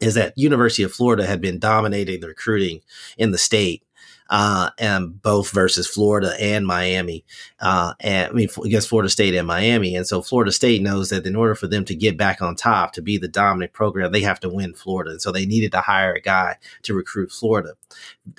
is 0.00 0.14
that 0.14 0.36
University 0.36 0.82
of 0.82 0.92
Florida 0.92 1.26
had 1.26 1.40
been 1.40 1.58
dominating 1.58 2.20
the 2.20 2.28
recruiting 2.28 2.80
in 3.18 3.30
the 3.30 3.38
state 3.38 3.82
uh, 4.32 4.70
and 4.78 5.20
both 5.20 5.50
versus 5.50 5.86
Florida 5.86 6.34
and 6.40 6.66
Miami, 6.66 7.22
uh, 7.60 7.92
and 8.00 8.30
I 8.30 8.32
mean 8.32 8.48
against 8.64 8.88
Florida 8.88 9.10
State 9.10 9.34
and 9.34 9.46
Miami. 9.46 9.94
And 9.94 10.06
so 10.06 10.22
Florida 10.22 10.50
State 10.50 10.80
knows 10.80 11.10
that 11.10 11.26
in 11.26 11.36
order 11.36 11.54
for 11.54 11.66
them 11.66 11.84
to 11.84 11.94
get 11.94 12.16
back 12.16 12.40
on 12.40 12.56
top, 12.56 12.94
to 12.94 13.02
be 13.02 13.18
the 13.18 13.28
dominant 13.28 13.74
program, 13.74 14.10
they 14.10 14.22
have 14.22 14.40
to 14.40 14.48
win 14.48 14.72
Florida. 14.72 15.10
And 15.10 15.20
so 15.20 15.32
they 15.32 15.44
needed 15.44 15.70
to 15.72 15.82
hire 15.82 16.14
a 16.14 16.20
guy 16.20 16.56
to 16.84 16.94
recruit 16.94 17.30
Florida. 17.30 17.74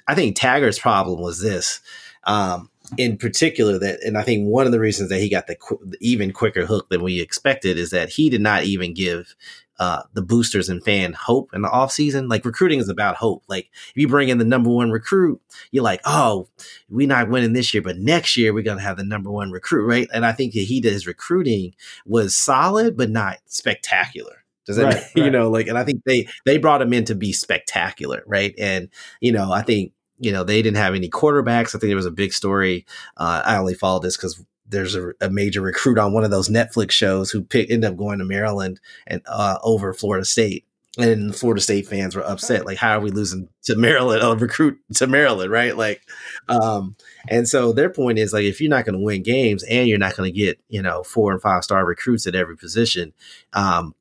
I 0.08 0.15
think 0.15 0.36
Taggart's 0.36 0.79
problem 0.79 1.21
was 1.21 1.39
this. 1.41 1.79
Um, 2.23 2.71
in 2.97 3.17
particular 3.17 3.79
that 3.79 3.99
and 4.03 4.17
i 4.17 4.21
think 4.21 4.45
one 4.45 4.65
of 4.65 4.71
the 4.71 4.79
reasons 4.79 5.10
that 5.10 5.19
he 5.19 5.29
got 5.29 5.47
the, 5.47 5.56
qu- 5.56 5.79
the 5.84 5.97
even 6.01 6.32
quicker 6.32 6.65
hook 6.65 6.89
than 6.89 7.01
we 7.01 7.21
expected 7.21 7.77
is 7.77 7.91
that 7.91 8.10
he 8.10 8.29
did 8.29 8.41
not 8.41 8.63
even 8.63 8.93
give 8.93 9.36
uh, 9.79 10.03
the 10.13 10.21
boosters 10.21 10.69
and 10.69 10.83
fan 10.83 11.13
hope 11.13 11.49
in 11.53 11.62
the 11.62 11.69
off 11.69 11.91
season. 11.91 12.27
Like 12.27 12.45
recruiting 12.45 12.79
is 12.79 12.89
about 12.89 13.15
hope. 13.15 13.43
Like 13.47 13.69
if 13.89 13.93
you 13.95 14.07
bring 14.07 14.29
in 14.29 14.38
the 14.38 14.45
number 14.45 14.69
one 14.69 14.91
recruit, 14.91 15.41
you're 15.71 15.83
like, 15.83 16.01
oh, 16.05 16.47
we're 16.89 17.07
not 17.07 17.29
winning 17.29 17.53
this 17.53 17.73
year, 17.73 17.81
but 17.81 17.97
next 17.97 18.38
year 18.38 18.53
we're 18.53 18.63
gonna 18.63 18.81
have 18.81 18.97
the 18.97 19.03
number 19.03 19.31
one 19.31 19.51
recruit, 19.51 19.86
right? 19.86 20.07
And 20.13 20.25
I 20.25 20.31
think 20.31 20.53
that 20.53 20.62
he 20.62 20.81
did 20.81 20.93
his 20.93 21.07
recruiting 21.07 21.73
was 22.05 22.36
solid, 22.36 22.95
but 22.95 23.09
not 23.09 23.38
spectacular. 23.45 24.43
Does 24.65 24.77
that 24.77 24.93
right, 24.93 25.03
you 25.15 25.29
know 25.29 25.49
like? 25.49 25.67
And 25.67 25.77
I 25.77 25.83
think 25.83 26.03
they 26.05 26.27
they 26.45 26.57
brought 26.57 26.81
him 26.81 26.93
in 26.93 27.05
to 27.05 27.15
be 27.15 27.33
spectacular, 27.33 28.23
right? 28.25 28.53
And 28.57 28.89
you 29.19 29.31
know, 29.31 29.51
I 29.51 29.62
think 29.62 29.93
you 30.19 30.31
know 30.31 30.43
they 30.43 30.62
didn't 30.62 30.77
have 30.77 30.95
any 30.95 31.09
quarterbacks. 31.09 31.69
I 31.69 31.79
think 31.79 31.89
there 31.89 31.95
was 31.95 32.05
a 32.05 32.12
big 32.12 32.33
story. 32.33 32.86
Uh, 33.17 33.41
I 33.43 33.57
only 33.57 33.73
followed 33.73 34.03
this 34.03 34.15
because 34.15 34.43
there's 34.73 34.95
a, 34.95 35.13
a, 35.21 35.29
major 35.29 35.62
recruit 35.62 35.97
on 35.97 36.13
one 36.13 36.23
of 36.23 36.31
those 36.31 36.49
Netflix 36.49 36.91
shows 36.91 37.31
who 37.31 37.41
pick, 37.41 37.69
ended 37.69 37.89
up 37.89 37.97
going 37.97 38.19
to 38.19 38.25
Maryland 38.25 38.79
and 39.07 39.21
uh, 39.25 39.57
over 39.63 39.93
Florida 39.93 40.25
State. 40.25 40.65
And 40.97 41.36
Florida 41.36 41.59
State 41.59 41.88
fans 41.88 42.15
were 42.15 42.21
upset. 42.21 42.67
Like, 42.67 42.77
how 42.77 42.97
are 42.97 42.99
we 42.99 43.09
losing 43.09 43.49
to 43.63 43.75
Maryland? 43.75 44.21
A 44.21 44.36
recruit 44.36 44.77
to 44.95 45.07
Maryland, 45.07 45.49
right? 45.49 45.75
Like, 45.75 46.01
um, 46.49 46.95
and 47.27 47.47
so 47.47 47.73
their 47.73 47.89
point 47.89 48.19
is 48.19 48.31
like, 48.31 48.43
if 48.43 48.62
you're 48.62 48.69
not 48.69 48.86
going 48.86 48.93
to 48.93 49.03
win 49.03 49.23
games 49.23 49.63
and 49.63 49.88
you're 49.88 49.97
not 49.97 50.15
going 50.15 50.31
to 50.31 50.38
get, 50.38 50.59
you 50.69 50.83
know, 50.83 51.01
four 51.01 51.31
and 51.31 51.41
five 51.41 51.63
star 51.63 51.83
recruits 51.83 52.27
at 52.27 52.36
every 52.36 52.55
position, 52.55 53.12
um, 53.53 53.95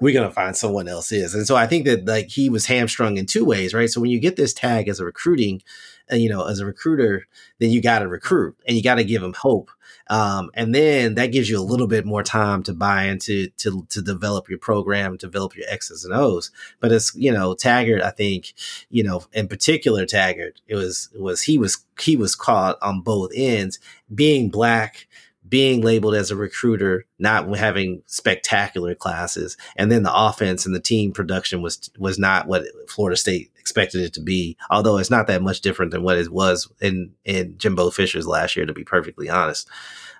we're 0.00 0.14
going 0.14 0.28
to 0.28 0.34
find 0.34 0.56
someone 0.56 0.88
else 0.88 1.12
is. 1.12 1.34
And 1.34 1.46
so 1.46 1.56
I 1.56 1.66
think 1.66 1.84
that 1.84 2.06
like 2.06 2.28
he 2.28 2.48
was 2.48 2.66
hamstrung 2.66 3.18
in 3.18 3.26
two 3.26 3.44
ways, 3.44 3.74
right? 3.74 3.88
So 3.88 4.00
when 4.00 4.10
you 4.10 4.18
get 4.18 4.36
this 4.36 4.54
tag 4.54 4.88
as 4.88 4.98
a 4.98 5.04
recruiting, 5.04 5.62
uh, 6.10 6.16
you 6.16 6.28
know, 6.28 6.46
as 6.46 6.58
a 6.58 6.66
recruiter, 6.66 7.26
then 7.58 7.70
you 7.70 7.80
got 7.82 8.00
to 8.00 8.08
recruit 8.08 8.56
and 8.66 8.76
you 8.76 8.82
got 8.82 8.96
to 8.96 9.04
give 9.04 9.22
them 9.22 9.34
hope. 9.34 9.70
Um, 10.10 10.50
and 10.54 10.74
then 10.74 11.14
that 11.14 11.28
gives 11.28 11.48
you 11.48 11.58
a 11.58 11.62
little 11.62 11.86
bit 11.86 12.04
more 12.04 12.24
time 12.24 12.64
to 12.64 12.74
buy 12.74 13.04
into 13.04 13.48
to 13.58 13.86
to 13.90 14.02
develop 14.02 14.48
your 14.48 14.58
program, 14.58 15.16
develop 15.16 15.56
your 15.56 15.66
X's 15.68 16.04
and 16.04 16.12
O's. 16.12 16.50
But 16.80 16.90
it's 16.90 17.14
you 17.14 17.32
know 17.32 17.54
Taggart, 17.54 18.02
I 18.02 18.10
think 18.10 18.52
you 18.90 19.04
know 19.04 19.22
in 19.32 19.46
particular 19.46 20.04
Taggart, 20.04 20.60
it 20.66 20.74
was 20.74 21.08
was 21.14 21.42
he 21.42 21.56
was 21.58 21.84
he 22.00 22.16
was 22.16 22.34
caught 22.34 22.76
on 22.82 23.02
both 23.02 23.30
ends, 23.34 23.78
being 24.12 24.50
black 24.50 25.06
being 25.48 25.82
labeled 25.82 26.14
as 26.14 26.30
a 26.30 26.36
recruiter, 26.36 27.04
not 27.18 27.56
having 27.56 28.02
spectacular 28.06 28.94
classes, 28.94 29.56
and 29.76 29.90
then 29.90 30.04
the 30.04 30.14
offense 30.14 30.64
and 30.64 30.74
the 30.74 30.80
team 30.80 31.12
production 31.12 31.60
was 31.60 31.90
was 31.98 32.18
not 32.18 32.46
what 32.46 32.64
Florida 32.88 33.16
State 33.16 33.50
expected 33.70 34.02
it 34.02 34.12
to 34.14 34.20
be. 34.20 34.56
Although 34.68 34.98
it's 34.98 35.10
not 35.10 35.28
that 35.28 35.42
much 35.42 35.60
different 35.60 35.92
than 35.92 36.02
what 36.02 36.18
it 36.18 36.32
was 36.32 36.70
in 36.80 37.12
in 37.24 37.56
Jimbo 37.56 37.90
Fisher's 37.90 38.26
last 38.26 38.56
year, 38.56 38.66
to 38.66 38.72
be 38.72 38.84
perfectly 38.84 39.28
honest. 39.28 39.68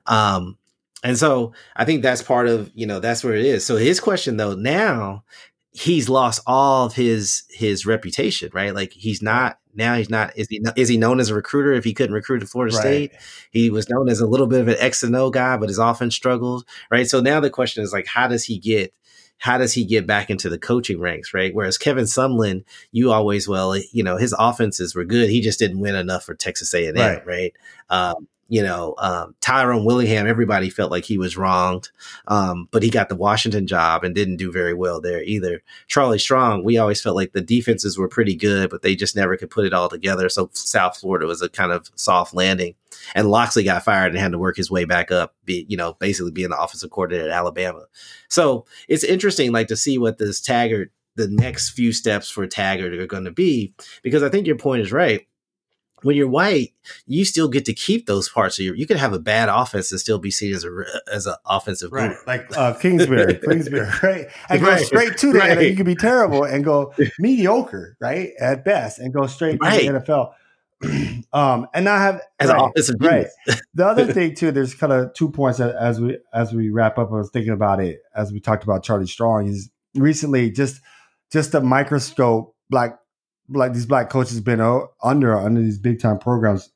Um, 0.07 0.57
and 1.03 1.19
so 1.19 1.53
I 1.77 1.85
think 1.85 2.03
that's 2.03 2.23
part 2.23 2.47
of 2.47 2.71
you 2.75 2.87
know 2.87 3.01
that's 3.01 3.25
where 3.25 3.35
it 3.35 3.45
is. 3.45 3.67
So 3.67 3.77
his 3.77 4.01
question 4.01 4.37
though 4.37 4.55
now 4.55 5.25
he's 5.73 6.09
lost 6.09 6.41
all 6.47 6.87
of 6.87 6.95
his 6.95 7.43
his 7.51 7.87
reputation, 7.87 8.51
right? 8.53 8.75
Like 8.75 8.93
he's 8.93 9.23
not 9.23 9.59
now 9.75 9.97
he's 9.97 10.11
not 10.11 10.37
is 10.37 10.49
he 10.49 10.61
is 10.77 10.89
he 10.89 10.97
known 10.97 11.21
as 11.21 11.31
a 11.31 11.35
recruiter 11.35 11.73
if 11.73 11.85
he 11.85 11.95
couldn't 11.95 12.15
recruit 12.15 12.43
at 12.43 12.49
Florida 12.49 12.75
right. 12.77 12.83
State? 12.83 13.13
He 13.51 13.71
was 13.71 13.89
known 13.89 14.09
as 14.09 14.21
a 14.21 14.27
little 14.27 14.47
bit 14.47 14.61
of 14.61 14.69
an 14.69 14.77
X 14.79 15.03
and 15.03 15.17
O 15.17 15.31
guy, 15.31 15.57
but 15.57 15.69
his 15.69 15.79
offense 15.79 16.15
struggled, 16.15 16.65
right? 16.91 17.09
So 17.09 17.21
now 17.21 17.41
the 17.41 17.51
question 17.51 17.83
is 17.83 17.93
like 17.93 18.07
how 18.07 18.29
does 18.29 18.45
he 18.45 18.59
get 18.59 18.93
how 19.41 19.57
does 19.57 19.73
he 19.73 19.85
get 19.85 20.07
back 20.07 20.31
into 20.31 20.49
the 20.49 20.59
coaching 20.59 21.01
ranks, 21.01 21.33
right? 21.35 21.55
Whereas 21.55 21.79
Kevin 21.79 22.05
Sumlin, 22.05 22.63
you 22.93 23.11
always 23.11 23.49
well, 23.49 23.77
you 23.91 24.05
know, 24.05 24.19
his 24.19 24.35
offenses 24.39 24.95
were 24.95 25.05
good. 25.05 25.31
He 25.31 25.41
just 25.41 25.59
didn't 25.59 25.81
win 25.81 25.95
enough 25.95 26.25
for 26.25 26.35
Texas 26.35 26.73
A 26.75 26.87
and 26.87 26.99
M, 26.99 27.17
right? 27.17 27.27
right? 27.27 27.53
Um, 27.89 28.29
you 28.51 28.65
know, 28.65 28.97
um, 28.99 29.37
Tyrone 29.41 29.85
Willingham, 29.85 30.27
everybody 30.27 30.71
felt 30.71 30.91
like 30.91 31.05
he 31.05 31.17
was 31.17 31.37
wronged, 31.37 31.91
um, 32.27 32.69
but 32.73 32.83
he 32.83 32.91
got 32.91 33.09
the 33.09 33.15
Washington 33.15 33.65
job 33.69 34.03
and 34.03 34.13
didn't 34.13 34.39
do 34.39 34.51
very 34.51 34.75
well 34.75 35.01
there 35.01 35.23
either. 35.23 35.63
Charlie 35.87 36.19
Strong, 36.19 36.65
we 36.65 36.77
always 36.77 37.01
felt 37.01 37.15
like 37.15 37.33
the 37.33 37.41
defenses 37.41 37.97
were 37.97 38.09
pretty 38.09 38.35
good, 38.35 38.69
but 38.69 38.83
they 38.83 38.97
just 38.97 39.15
never 39.15 39.37
could 39.37 39.51
put 39.51 39.67
it 39.67 39.73
all 39.73 39.89
together. 39.89 40.29
So 40.29 40.51
South 40.53 40.97
Florida 40.97 41.27
was 41.27 41.41
a 41.41 41.49
kind 41.49 41.71
of 41.71 41.93
soft 41.95 42.35
landing. 42.35 42.75
And 43.15 43.31
Locksley 43.31 43.63
got 43.63 43.85
fired 43.85 44.11
and 44.11 44.19
had 44.19 44.33
to 44.33 44.39
work 44.39 44.57
his 44.57 44.69
way 44.69 44.85
back 44.85 45.13
up, 45.13 45.37
be, 45.45 45.65
you 45.69 45.77
know, 45.77 45.95
basically 46.01 46.33
being 46.33 46.51
the 46.51 46.61
offensive 46.61 46.91
coordinator 46.91 47.27
at 47.27 47.31
Alabama. 47.31 47.85
So 48.29 48.67
it's 48.89 49.05
interesting, 49.05 49.53
like, 49.53 49.69
to 49.69 49.77
see 49.77 49.97
what 49.97 50.19
this 50.19 50.41
Taggart, 50.41 50.91
the 51.15 51.29
next 51.29 51.71
few 51.71 51.93
steps 51.93 52.29
for 52.31 52.49
Taggart 52.49 52.95
are 52.95 53.07
going 53.07 53.27
to 53.27 53.31
be, 53.31 53.75
because 54.03 54.25
I 54.25 54.29
think 54.29 54.49
your 54.49 54.57
point 54.57 54.83
is 54.83 54.91
right 54.91 55.25
when 56.03 56.17
you're 56.17 56.29
white, 56.29 56.73
you 57.07 57.25
still 57.25 57.49
get 57.49 57.65
to 57.67 57.75
keep 57.75 58.07
those 58.07 58.29
parts 58.29 58.59
of 58.59 58.65
your. 58.65 58.75
You 58.75 58.87
could 58.87 58.97
have 58.97 59.13
a 59.13 59.19
bad 59.19 59.49
offense 59.49 59.91
and 59.91 60.01
still 60.01 60.19
be 60.19 60.31
seen 60.31 60.55
as 60.55 60.65
a 60.65 60.85
as 61.13 61.27
an 61.27 61.35
offensive 61.47 61.93
right, 61.93 62.11
guru. 62.11 62.21
like 62.27 62.57
uh, 62.57 62.75
Kingsbury, 62.75 63.35
Kingsbury, 63.45 63.89
right? 64.03 64.27
And 64.49 64.63
right. 64.63 64.79
go 64.79 64.85
straight 64.85 65.17
to 65.19 65.33
the 65.33 65.39
right. 65.39 65.59
NFL. 65.59 65.71
You 65.71 65.77
could 65.77 65.87
be 65.87 65.95
terrible 65.95 66.45
and 66.45 66.65
go 66.65 66.93
mediocre, 67.19 67.97
right, 68.01 68.31
at 68.41 68.65
best, 68.65 68.99
and 68.99 69.13
go 69.13 69.27
straight 69.27 69.59
right. 69.61 69.81
to 69.81 69.93
the 69.93 70.01
NFL. 70.01 70.33
um, 71.33 71.67
and 71.75 71.89
I 71.89 72.03
have 72.03 72.23
as 72.39 72.49
right, 72.49 72.59
an 72.59 72.65
offensive 72.71 72.97
right. 73.01 73.27
the 73.75 73.87
other 73.87 74.07
thing 74.13 74.35
too, 74.35 74.51
there's 74.51 74.75
kind 74.75 74.93
of 74.93 75.13
two 75.15 75.31
points 75.31 75.61
as 75.61 76.01
we 76.01 76.19
as 76.33 76.53
we 76.53 76.71
wrap 76.71 76.99
up. 76.99 77.11
I 77.11 77.17
was 77.17 77.31
thinking 77.31 77.53
about 77.53 77.81
it 77.81 78.01
as 78.15 78.33
we 78.33 78.41
talked 78.41 78.65
about 78.65 78.83
Charlie 78.83 79.07
Strong. 79.07 79.47
He's 79.47 79.71
recently 79.95 80.51
just 80.51 80.81
just 81.31 81.55
a 81.55 81.61
microscope 81.61 82.55
black 82.71 82.99
like 83.51 83.73
these 83.73 83.87
black 83.87 84.11
coaches 84.11 84.41
been 84.41 84.61
under 85.03 85.37
under 85.37 85.61
these 85.61 85.79
big 85.79 86.01
time 86.01 86.19
programs 86.19 86.71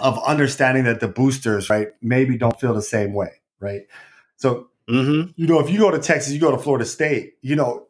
of 0.00 0.22
understanding 0.24 0.84
that 0.84 1.00
the 1.00 1.08
boosters 1.08 1.70
right 1.70 1.88
maybe 2.02 2.36
don't 2.36 2.60
feel 2.60 2.74
the 2.74 2.82
same 2.82 3.14
way 3.14 3.30
right? 3.60 3.82
So 4.36 4.68
mm-hmm. 4.88 5.30
you 5.36 5.46
know 5.46 5.60
if 5.60 5.70
you 5.70 5.78
go 5.78 5.90
to 5.90 5.98
texas 5.98 6.32
you 6.32 6.40
go 6.40 6.50
to 6.50 6.58
florida 6.58 6.84
state 6.84 7.34
you 7.42 7.56
know 7.56 7.86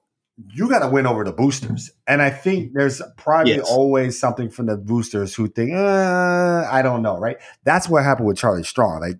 you 0.52 0.68
got 0.68 0.80
to 0.80 0.88
win 0.88 1.06
over 1.06 1.24
the 1.24 1.32
boosters. 1.32 1.90
And 2.06 2.22
i 2.22 2.30
think 2.30 2.72
there's 2.74 3.02
probably 3.16 3.56
yes. 3.56 3.70
always 3.70 4.18
something 4.18 4.50
from 4.50 4.66
the 4.66 4.76
boosters 4.76 5.34
who 5.34 5.48
think 5.48 5.72
uh, 5.72 6.66
i 6.70 6.82
don't 6.82 7.02
know 7.02 7.18
right? 7.18 7.38
That's 7.64 7.88
what 7.88 8.04
happened 8.04 8.28
with 8.28 8.38
charlie 8.38 8.64
strong 8.64 9.00
like 9.00 9.16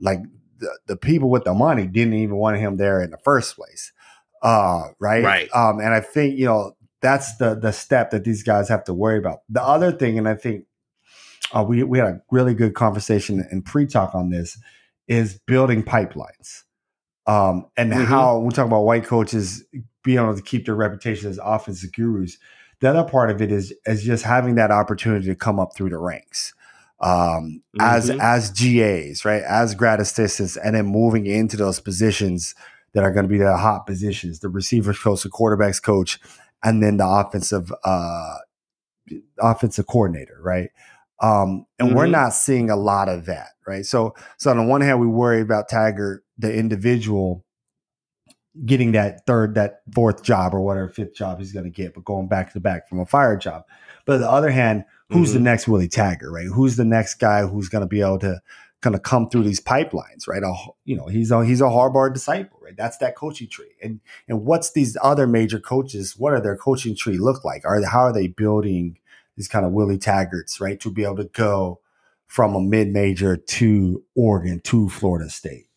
like 0.00 0.20
the, 0.58 0.78
the 0.86 0.96
people 0.96 1.30
with 1.30 1.44
the 1.44 1.54
money 1.54 1.86
didn't 1.86 2.14
even 2.14 2.36
want 2.36 2.58
him 2.58 2.76
there 2.76 3.02
in 3.02 3.10
the 3.10 3.18
first 3.18 3.56
place 3.56 3.92
uh, 4.42 4.88
right? 4.98 5.22
Right. 5.22 5.48
Um, 5.54 5.78
and 5.78 5.94
i 5.94 6.00
think 6.00 6.38
you 6.38 6.46
know 6.46 6.74
that's 7.02 7.36
the 7.36 7.54
the 7.54 7.72
step 7.72 8.10
that 8.12 8.24
these 8.24 8.42
guys 8.42 8.68
have 8.68 8.84
to 8.84 8.94
worry 8.94 9.18
about. 9.18 9.40
The 9.50 9.62
other 9.62 9.92
thing, 9.92 10.18
and 10.18 10.28
I 10.28 10.34
think 10.34 10.64
uh, 11.52 11.64
we 11.66 11.82
we 11.82 11.98
had 11.98 12.08
a 12.08 12.22
really 12.30 12.54
good 12.54 12.74
conversation 12.74 13.46
and 13.50 13.64
pre 13.64 13.86
talk 13.86 14.14
on 14.14 14.30
this, 14.30 14.56
is 15.08 15.38
building 15.46 15.82
pipelines, 15.82 16.62
um, 17.26 17.66
and 17.76 17.92
mm-hmm. 17.92 18.04
how 18.04 18.38
we 18.38 18.50
talk 18.50 18.66
about 18.66 18.82
white 18.82 19.04
coaches 19.04 19.64
being 20.04 20.18
able 20.18 20.34
to 20.34 20.42
keep 20.42 20.64
their 20.64 20.74
reputation 20.74 21.28
as 21.28 21.38
offensive 21.42 21.92
gurus. 21.92 22.38
The 22.80 22.90
other 22.90 23.08
part 23.08 23.30
of 23.30 23.42
it 23.42 23.52
is 23.52 23.74
is 23.84 24.04
just 24.04 24.24
having 24.24 24.54
that 24.54 24.70
opportunity 24.70 25.26
to 25.26 25.34
come 25.34 25.58
up 25.58 25.76
through 25.76 25.90
the 25.90 25.98
ranks. 25.98 26.54
Um, 27.00 27.62
mm-hmm. 27.76 27.80
as 27.80 28.10
as 28.10 28.50
GAs, 28.50 29.24
right, 29.24 29.42
as 29.42 29.74
grad 29.74 29.98
assistants, 29.98 30.56
and 30.56 30.76
then 30.76 30.86
moving 30.86 31.26
into 31.26 31.56
those 31.56 31.80
positions 31.80 32.54
that 32.94 33.02
are 33.02 33.10
going 33.10 33.24
to 33.24 33.28
be 33.28 33.38
the 33.38 33.56
hot 33.56 33.86
positions, 33.86 34.38
the 34.40 34.48
receivers 34.48 34.98
coach, 34.98 35.22
the 35.22 35.30
quarterbacks 35.30 35.82
coach, 35.82 36.20
and 36.62 36.82
then 36.82 36.96
the 36.96 37.06
offensive 37.06 37.72
uh, 37.84 38.36
offensive 39.38 39.86
coordinator, 39.86 40.38
right? 40.42 40.70
Um, 41.20 41.66
and 41.78 41.88
mm-hmm. 41.88 41.96
we're 41.96 42.06
not 42.06 42.34
seeing 42.34 42.70
a 42.70 42.76
lot 42.76 43.08
of 43.08 43.26
that, 43.26 43.50
right? 43.66 43.86
So, 43.86 44.14
so 44.38 44.50
on 44.50 44.56
the 44.56 44.64
one 44.64 44.80
hand, 44.80 45.00
we 45.00 45.06
worry 45.06 45.40
about 45.40 45.68
Taggart, 45.68 46.24
the 46.36 46.52
individual, 46.52 47.44
getting 48.66 48.92
that 48.92 49.24
third, 49.24 49.54
that 49.54 49.82
fourth 49.94 50.22
job 50.22 50.52
or 50.52 50.60
whatever 50.60 50.88
fifth 50.88 51.14
job 51.14 51.38
he's 51.38 51.52
going 51.52 51.64
to 51.64 51.70
get, 51.70 51.94
but 51.94 52.04
going 52.04 52.28
back 52.28 52.52
to 52.52 52.60
back 52.60 52.88
from 52.88 52.98
a 52.98 53.06
fire 53.06 53.36
job. 53.36 53.62
But 54.04 54.16
on 54.16 54.20
the 54.20 54.30
other 54.30 54.50
hand, 54.50 54.84
who's 55.10 55.28
mm-hmm. 55.28 55.38
the 55.38 55.44
next 55.44 55.68
Willie 55.68 55.88
Taggart, 55.88 56.32
right? 56.32 56.46
Who's 56.46 56.76
the 56.76 56.84
next 56.84 57.14
guy 57.14 57.46
who's 57.46 57.68
going 57.68 57.82
to 57.82 57.88
be 57.88 58.00
able 58.00 58.18
to 58.20 58.40
kind 58.82 58.96
of 58.96 59.02
come 59.02 59.30
through 59.30 59.44
these 59.44 59.60
pipelines, 59.60 60.28
right? 60.28 60.42
A, 60.42 60.52
you 60.84 60.96
know, 60.96 61.06
he's 61.06 61.30
a 61.30 61.44
he's 61.44 61.60
a 61.60 61.64
Harbaugh 61.64 62.12
disciple, 62.12 62.58
right? 62.60 62.76
That's 62.76 62.98
that 62.98 63.16
coaching 63.16 63.48
tree. 63.48 63.74
And 63.82 64.00
and 64.28 64.44
what's 64.44 64.72
these 64.72 64.96
other 65.02 65.26
major 65.26 65.58
coaches? 65.58 66.16
What 66.18 66.34
are 66.34 66.40
their 66.40 66.56
coaching 66.56 66.94
tree 66.94 67.16
look 67.16 67.44
like? 67.44 67.64
Are 67.64 67.82
how 67.84 68.02
are 68.02 68.12
they 68.12 68.26
building 68.26 68.98
these 69.36 69.48
kind 69.48 69.64
of 69.64 69.72
Willie 69.72 69.98
Taggarts, 69.98 70.60
right, 70.60 70.78
to 70.80 70.90
be 70.90 71.04
able 71.04 71.16
to 71.16 71.30
go 71.32 71.80
from 72.26 72.54
a 72.54 72.60
mid 72.60 72.88
major 72.88 73.36
to 73.36 74.04
Oregon 74.14 74.60
to 74.64 74.88
Florida 74.88 75.30
State? 75.30 75.68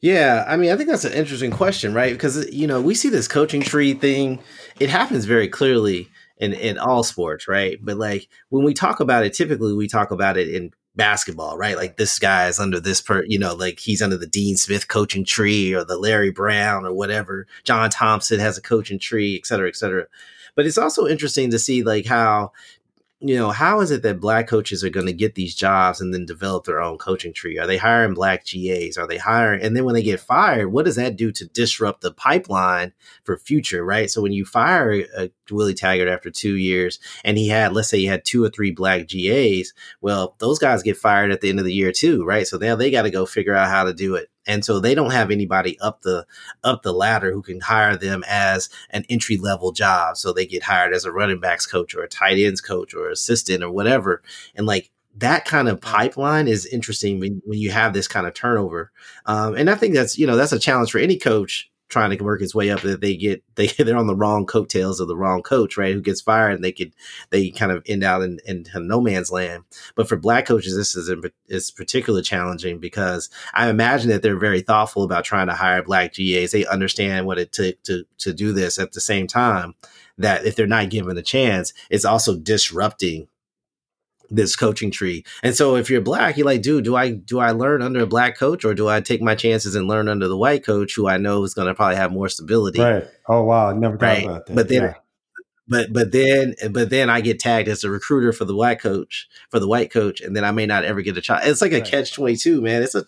Yeah, 0.00 0.44
I 0.46 0.56
mean, 0.56 0.70
I 0.70 0.76
think 0.76 0.88
that's 0.88 1.04
an 1.04 1.12
interesting 1.12 1.50
question, 1.50 1.92
right? 1.92 2.12
Because 2.12 2.48
you 2.52 2.66
know, 2.66 2.80
we 2.80 2.94
see 2.94 3.08
this 3.08 3.26
coaching 3.26 3.62
tree 3.62 3.94
thing; 3.94 4.40
it 4.78 4.90
happens 4.90 5.24
very 5.24 5.48
clearly 5.48 6.08
in 6.36 6.52
in 6.52 6.78
all 6.78 7.02
sports, 7.02 7.48
right? 7.48 7.78
But 7.82 7.96
like 7.96 8.28
when 8.50 8.64
we 8.64 8.74
talk 8.74 9.00
about 9.00 9.24
it, 9.24 9.32
typically 9.32 9.72
we 9.72 9.88
talk 9.88 10.10
about 10.10 10.36
it 10.36 10.48
in 10.48 10.72
basketball, 10.98 11.56
right? 11.56 11.76
Like 11.76 11.96
this 11.96 12.18
guy 12.18 12.48
is 12.48 12.58
under 12.58 12.78
this 12.78 13.00
per, 13.00 13.24
you 13.24 13.38
know, 13.38 13.54
like 13.54 13.78
he's 13.78 14.02
under 14.02 14.18
the 14.18 14.26
Dean 14.26 14.58
Smith 14.58 14.88
coaching 14.88 15.24
tree 15.24 15.72
or 15.72 15.84
the 15.84 15.96
Larry 15.96 16.30
Brown 16.30 16.84
or 16.84 16.92
whatever. 16.92 17.46
John 17.64 17.88
Thompson 17.88 18.40
has 18.40 18.58
a 18.58 18.62
coaching 18.62 18.98
tree, 18.98 19.36
et 19.36 19.46
cetera, 19.46 19.68
et 19.68 19.76
cetera. 19.76 20.06
But 20.54 20.66
it's 20.66 20.76
also 20.76 21.06
interesting 21.06 21.50
to 21.52 21.58
see 21.58 21.82
like 21.82 22.04
how 22.04 22.52
you 23.20 23.34
know, 23.34 23.50
how 23.50 23.80
is 23.80 23.90
it 23.90 24.02
that 24.02 24.20
black 24.20 24.46
coaches 24.46 24.84
are 24.84 24.90
going 24.90 25.06
to 25.06 25.12
get 25.12 25.34
these 25.34 25.54
jobs 25.54 26.00
and 26.00 26.14
then 26.14 26.24
develop 26.24 26.64
their 26.64 26.80
own 26.80 26.98
coaching 26.98 27.32
tree? 27.32 27.58
Are 27.58 27.66
they 27.66 27.76
hiring 27.76 28.14
black 28.14 28.44
GAs? 28.44 28.96
Are 28.96 29.08
they 29.08 29.18
hiring? 29.18 29.60
And 29.60 29.76
then 29.76 29.84
when 29.84 29.94
they 29.94 30.04
get 30.04 30.20
fired, 30.20 30.68
what 30.68 30.84
does 30.84 30.94
that 30.94 31.16
do 31.16 31.32
to 31.32 31.46
disrupt 31.46 32.00
the 32.00 32.12
pipeline 32.12 32.92
for 33.24 33.36
future, 33.36 33.84
right? 33.84 34.08
So 34.08 34.22
when 34.22 34.32
you 34.32 34.44
fire 34.44 35.04
uh, 35.16 35.28
Willie 35.54 35.74
Taggart 35.74 36.08
after 36.08 36.30
two 36.30 36.56
years 36.56 36.98
and 37.24 37.38
he 37.38 37.48
had, 37.48 37.72
let's 37.72 37.88
say 37.88 37.98
he 37.98 38.06
had 38.06 38.24
two 38.24 38.44
or 38.44 38.50
three 38.50 38.70
black 38.70 39.08
GAs, 39.08 39.72
well, 40.00 40.36
those 40.38 40.58
guys 40.58 40.82
get 40.82 40.96
fired 40.96 41.30
at 41.30 41.40
the 41.40 41.48
end 41.48 41.58
of 41.58 41.64
the 41.64 41.74
year 41.74 41.92
too, 41.92 42.24
right? 42.24 42.46
So 42.46 42.56
now 42.58 42.76
they 42.76 42.90
got 42.90 43.02
to 43.02 43.10
go 43.10 43.26
figure 43.26 43.54
out 43.54 43.68
how 43.68 43.84
to 43.84 43.94
do 43.94 44.14
it 44.14 44.30
and 44.48 44.64
so 44.64 44.80
they 44.80 44.94
don't 44.94 45.12
have 45.12 45.30
anybody 45.30 45.78
up 45.78 46.00
the 46.02 46.26
up 46.64 46.82
the 46.82 46.92
ladder 46.92 47.30
who 47.30 47.42
can 47.42 47.60
hire 47.60 47.96
them 47.96 48.24
as 48.26 48.70
an 48.90 49.04
entry 49.08 49.36
level 49.36 49.70
job. 49.70 50.16
So 50.16 50.32
they 50.32 50.46
get 50.46 50.64
hired 50.64 50.94
as 50.94 51.04
a 51.04 51.12
running 51.12 51.38
backs 51.38 51.66
coach 51.66 51.94
or 51.94 52.02
a 52.02 52.08
tight 52.08 52.38
ends 52.38 52.62
coach 52.62 52.94
or 52.94 53.10
assistant 53.10 53.62
or 53.62 53.70
whatever. 53.70 54.22
And 54.56 54.66
like 54.66 54.90
that 55.18 55.44
kind 55.44 55.68
of 55.68 55.80
pipeline 55.80 56.48
is 56.48 56.64
interesting 56.66 57.20
when, 57.20 57.42
when 57.44 57.58
you 57.58 57.70
have 57.70 57.92
this 57.92 58.08
kind 58.08 58.26
of 58.26 58.34
turnover. 58.34 58.90
Um, 59.26 59.54
and 59.54 59.68
I 59.68 59.74
think 59.74 59.94
that's 59.94 60.18
you 60.18 60.26
know 60.26 60.36
that's 60.36 60.52
a 60.52 60.58
challenge 60.58 60.90
for 60.90 60.98
any 60.98 61.18
coach 61.18 61.70
trying 61.88 62.16
to 62.16 62.22
work 62.24 62.40
his 62.40 62.54
way 62.54 62.70
up 62.70 62.80
that 62.82 63.00
they 63.00 63.16
get 63.16 63.42
they 63.54 63.66
they're 63.66 63.96
on 63.96 64.06
the 64.06 64.16
wrong 64.16 64.46
coattails 64.46 65.00
of 65.00 65.08
the 65.08 65.16
wrong 65.16 65.42
coach, 65.42 65.76
right? 65.76 65.94
Who 65.94 66.00
gets 66.00 66.20
fired 66.20 66.54
and 66.54 66.64
they 66.64 66.72
could 66.72 66.94
they 67.30 67.50
kind 67.50 67.72
of 67.72 67.82
end 67.86 68.04
out 68.04 68.22
in, 68.22 68.38
in 68.46 68.66
no 68.74 69.00
man's 69.00 69.30
land. 69.30 69.64
But 69.94 70.08
for 70.08 70.16
black 70.16 70.46
coaches, 70.46 70.76
this 70.76 70.94
is 70.94 71.10
is 71.48 71.70
particularly 71.70 72.22
challenging 72.22 72.78
because 72.78 73.30
I 73.54 73.68
imagine 73.68 74.10
that 74.10 74.22
they're 74.22 74.38
very 74.38 74.60
thoughtful 74.60 75.02
about 75.02 75.24
trying 75.24 75.48
to 75.48 75.54
hire 75.54 75.82
black 75.82 76.14
GAs. 76.14 76.52
They 76.52 76.66
understand 76.66 77.26
what 77.26 77.38
it 77.38 77.52
took 77.52 77.82
to 77.84 78.04
to 78.18 78.32
do 78.32 78.52
this 78.52 78.78
at 78.78 78.92
the 78.92 79.00
same 79.00 79.26
time 79.26 79.74
that 80.18 80.44
if 80.44 80.56
they're 80.56 80.66
not 80.66 80.90
given 80.90 81.16
a 81.16 81.22
chance, 81.22 81.72
it's 81.90 82.04
also 82.04 82.36
disrupting 82.36 83.28
this 84.30 84.56
coaching 84.56 84.90
tree. 84.90 85.24
And 85.42 85.54
so 85.54 85.76
if 85.76 85.90
you're 85.90 86.00
black, 86.00 86.36
you're 86.36 86.46
like, 86.46 86.62
dude, 86.62 86.84
do 86.84 86.96
I 86.96 87.12
do 87.12 87.38
I 87.38 87.52
learn 87.52 87.82
under 87.82 88.00
a 88.00 88.06
black 88.06 88.36
coach 88.36 88.64
or 88.64 88.74
do 88.74 88.88
I 88.88 89.00
take 89.00 89.22
my 89.22 89.34
chances 89.34 89.74
and 89.74 89.88
learn 89.88 90.08
under 90.08 90.28
the 90.28 90.36
white 90.36 90.64
coach 90.64 90.94
who 90.94 91.08
I 91.08 91.16
know 91.16 91.42
is 91.44 91.54
going 91.54 91.68
to 91.68 91.74
probably 91.74 91.96
have 91.96 92.12
more 92.12 92.28
stability? 92.28 92.80
Right. 92.80 93.06
Oh 93.28 93.42
wow, 93.44 93.70
I 93.70 93.72
never 93.74 93.96
thought 93.96 94.06
right? 94.06 94.24
about 94.24 94.46
that. 94.46 94.56
But 94.56 94.68
then 94.68 94.82
yeah 94.82 94.94
but 95.68 95.92
but 95.92 96.12
then 96.12 96.54
but 96.70 96.90
then 96.90 97.10
I 97.10 97.20
get 97.20 97.38
tagged 97.38 97.68
as 97.68 97.84
a 97.84 97.90
recruiter 97.90 98.32
for 98.32 98.44
the 98.44 98.56
white 98.56 98.80
coach 98.80 99.28
for 99.50 99.60
the 99.60 99.68
white 99.68 99.90
coach, 99.90 100.20
and 100.20 100.34
then 100.36 100.44
I 100.44 100.50
may 100.50 100.66
not 100.66 100.84
ever 100.84 101.02
get 101.02 101.16
a 101.16 101.22
shot. 101.22 101.46
It's 101.46 101.60
like 101.60 101.72
a 101.72 101.76
right. 101.76 101.84
catch 101.84 102.12
twenty 102.12 102.36
two, 102.36 102.60
man. 102.60 102.82
It's 102.82 102.94
a 102.94 103.04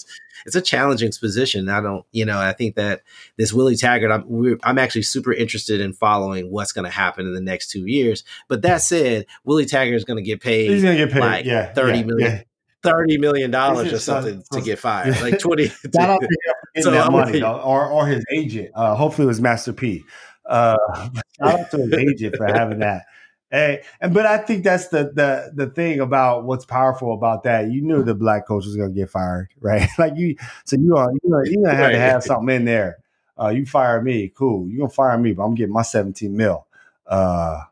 it's 0.46 0.56
a 0.56 0.60
challenging 0.60 1.12
position. 1.20 1.68
I 1.68 1.80
don't, 1.80 2.04
you 2.12 2.24
know, 2.24 2.38
I 2.38 2.52
think 2.52 2.76
that 2.76 3.02
this 3.36 3.52
Willie 3.52 3.76
Taggart, 3.76 4.10
I'm 4.10 4.58
I'm 4.62 4.78
actually 4.78 5.02
super 5.02 5.32
interested 5.32 5.80
in 5.80 5.92
following 5.92 6.50
what's 6.50 6.72
going 6.72 6.84
to 6.84 6.90
happen 6.90 7.26
in 7.26 7.34
the 7.34 7.40
next 7.40 7.70
two 7.70 7.86
years. 7.86 8.24
But 8.48 8.62
that 8.62 8.82
said, 8.82 9.26
Willie 9.44 9.66
Taggart 9.66 9.96
is 9.96 10.04
going 10.04 10.18
to 10.18 10.22
get 10.22 10.40
paid. 10.40 10.70
He's 10.70 10.82
going 10.82 10.96
to 10.96 11.04
get 11.04 11.12
paid, 11.12 11.20
like 11.20 11.44
yeah, 11.44 11.72
thirty 11.72 11.98
yeah, 11.98 12.04
million. 12.04 12.30
Yeah. 12.32 12.42
Thirty 12.82 13.18
million 13.18 13.50
dollars 13.50 13.92
or 13.92 13.98
something 13.98 14.42
to 14.52 14.62
get 14.62 14.78
fired, 14.78 15.20
like 15.20 15.38
twenty. 15.38 15.68
To 15.68 15.74
so 16.80 16.90
that 16.90 17.12
money, 17.12 17.42
or 17.42 17.86
or 17.86 18.06
his 18.06 18.24
agent. 18.32 18.70
Uh, 18.74 18.94
hopefully, 18.94 19.24
it 19.24 19.28
was 19.28 19.40
Master 19.40 19.74
P. 19.74 20.02
Uh, 20.50 20.76
shout 21.38 21.60
out 21.60 21.70
to 21.70 21.78
his 21.78 21.92
agent 21.94 22.36
for 22.36 22.46
having 22.46 22.80
that. 22.80 23.06
Hey, 23.50 23.82
and 24.00 24.12
but 24.12 24.26
I 24.26 24.38
think 24.38 24.62
that's 24.62 24.88
the 24.88 25.10
the 25.14 25.52
the 25.54 25.70
thing 25.70 26.00
about 26.00 26.44
what's 26.44 26.64
powerful 26.64 27.14
about 27.14 27.44
that. 27.44 27.70
You 27.70 27.82
knew 27.82 28.02
the 28.02 28.14
black 28.14 28.46
coach 28.46 28.64
was 28.64 28.76
to 28.76 28.88
get 28.90 29.10
fired, 29.10 29.48
right? 29.60 29.88
like 29.98 30.14
you, 30.16 30.36
so 30.64 30.76
you 30.76 30.96
are 30.96 31.10
you 31.10 31.20
know 31.24 31.42
you 31.44 31.62
gonna 31.62 31.74
have 31.74 31.92
to 31.92 31.98
have 31.98 32.22
something 32.24 32.54
in 32.54 32.64
there. 32.64 32.98
Uh, 33.40 33.48
you 33.48 33.64
fire 33.64 34.02
me, 34.02 34.30
cool. 34.36 34.68
You 34.68 34.78
gonna 34.78 34.90
fire 34.90 35.16
me, 35.16 35.32
but 35.32 35.44
I'm 35.44 35.54
getting 35.54 35.72
my 35.72 35.82
17 35.82 36.36
mil. 36.36 36.66
Uh, 37.06 37.62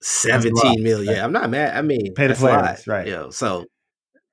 17 0.00 0.82
mil, 0.82 1.02
yeah. 1.02 1.24
I'm 1.24 1.32
not 1.32 1.50
mad. 1.50 1.76
I 1.76 1.82
mean, 1.82 2.14
pay 2.14 2.26
the 2.26 2.34
players, 2.34 2.86
right? 2.86 3.06
You 3.06 3.12
know, 3.14 3.30
so 3.30 3.64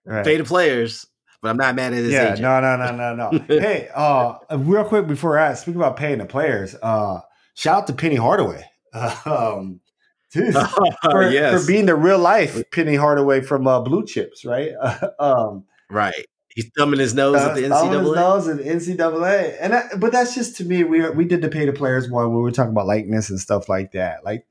right. 0.06 0.26
pay 0.26 0.38
the 0.38 0.44
players, 0.44 1.08
but 1.42 1.50
I'm 1.50 1.58
not 1.58 1.76
mad 1.76 1.94
at 1.94 2.00
his 2.00 2.12
yeah, 2.12 2.34
agent. 2.34 2.42
no, 2.42 2.60
no, 2.60 2.76
no, 2.76 2.92
no, 2.92 3.32
no. 3.32 3.46
hey, 3.48 3.90
uh, 3.96 4.36
real 4.52 4.84
quick 4.84 5.08
before 5.08 5.40
I 5.40 5.54
speak 5.54 5.76
about 5.76 5.96
paying 5.96 6.20
the 6.20 6.26
players, 6.26 6.76
uh 6.84 7.22
shout 7.56 7.78
out 7.80 7.88
to 7.88 7.94
Penny 7.94 8.16
Hardaway. 8.16 8.64
um, 9.26 9.82
for, 11.02 11.30
yes. 11.30 11.62
for 11.62 11.68
being 11.68 11.86
the 11.86 11.96
real 11.96 12.20
life 12.20 12.62
Penny 12.72 12.96
Hardaway 12.96 13.42
from 13.42 13.68
uh, 13.68 13.80
Blue 13.80 14.06
Chips, 14.06 14.44
right? 14.46 14.72
um, 15.20 15.64
right. 15.90 16.26
He's 16.50 16.70
thumbing 16.78 17.00
his 17.00 17.14
nose 17.14 17.38
uh, 17.38 17.50
at 17.50 17.56
the 17.56 17.64
NCAA. 17.64 17.70
Thumbing 17.70 18.00
his 18.00 18.16
nose 18.16 18.48
at 18.48 18.58
NCAA, 18.60 19.58
and 19.60 19.74
I, 19.74 19.90
but 19.98 20.12
that's 20.14 20.36
just 20.36 20.56
to 20.58 20.66
me. 20.66 20.86
We 20.86 21.10
we 21.10 21.26
did 21.26 21.42
the 21.42 21.50
pay 21.50 21.66
the 21.66 21.74
players 21.74 22.10
one 22.10 22.28
when 22.28 22.38
we 22.38 22.44
were 22.44 22.52
talking 22.52 22.72
about 22.72 22.88
likeness 22.88 23.30
and 23.30 23.40
stuff 23.40 23.68
like 23.68 23.92
that. 23.92 24.24
Like 24.24 24.46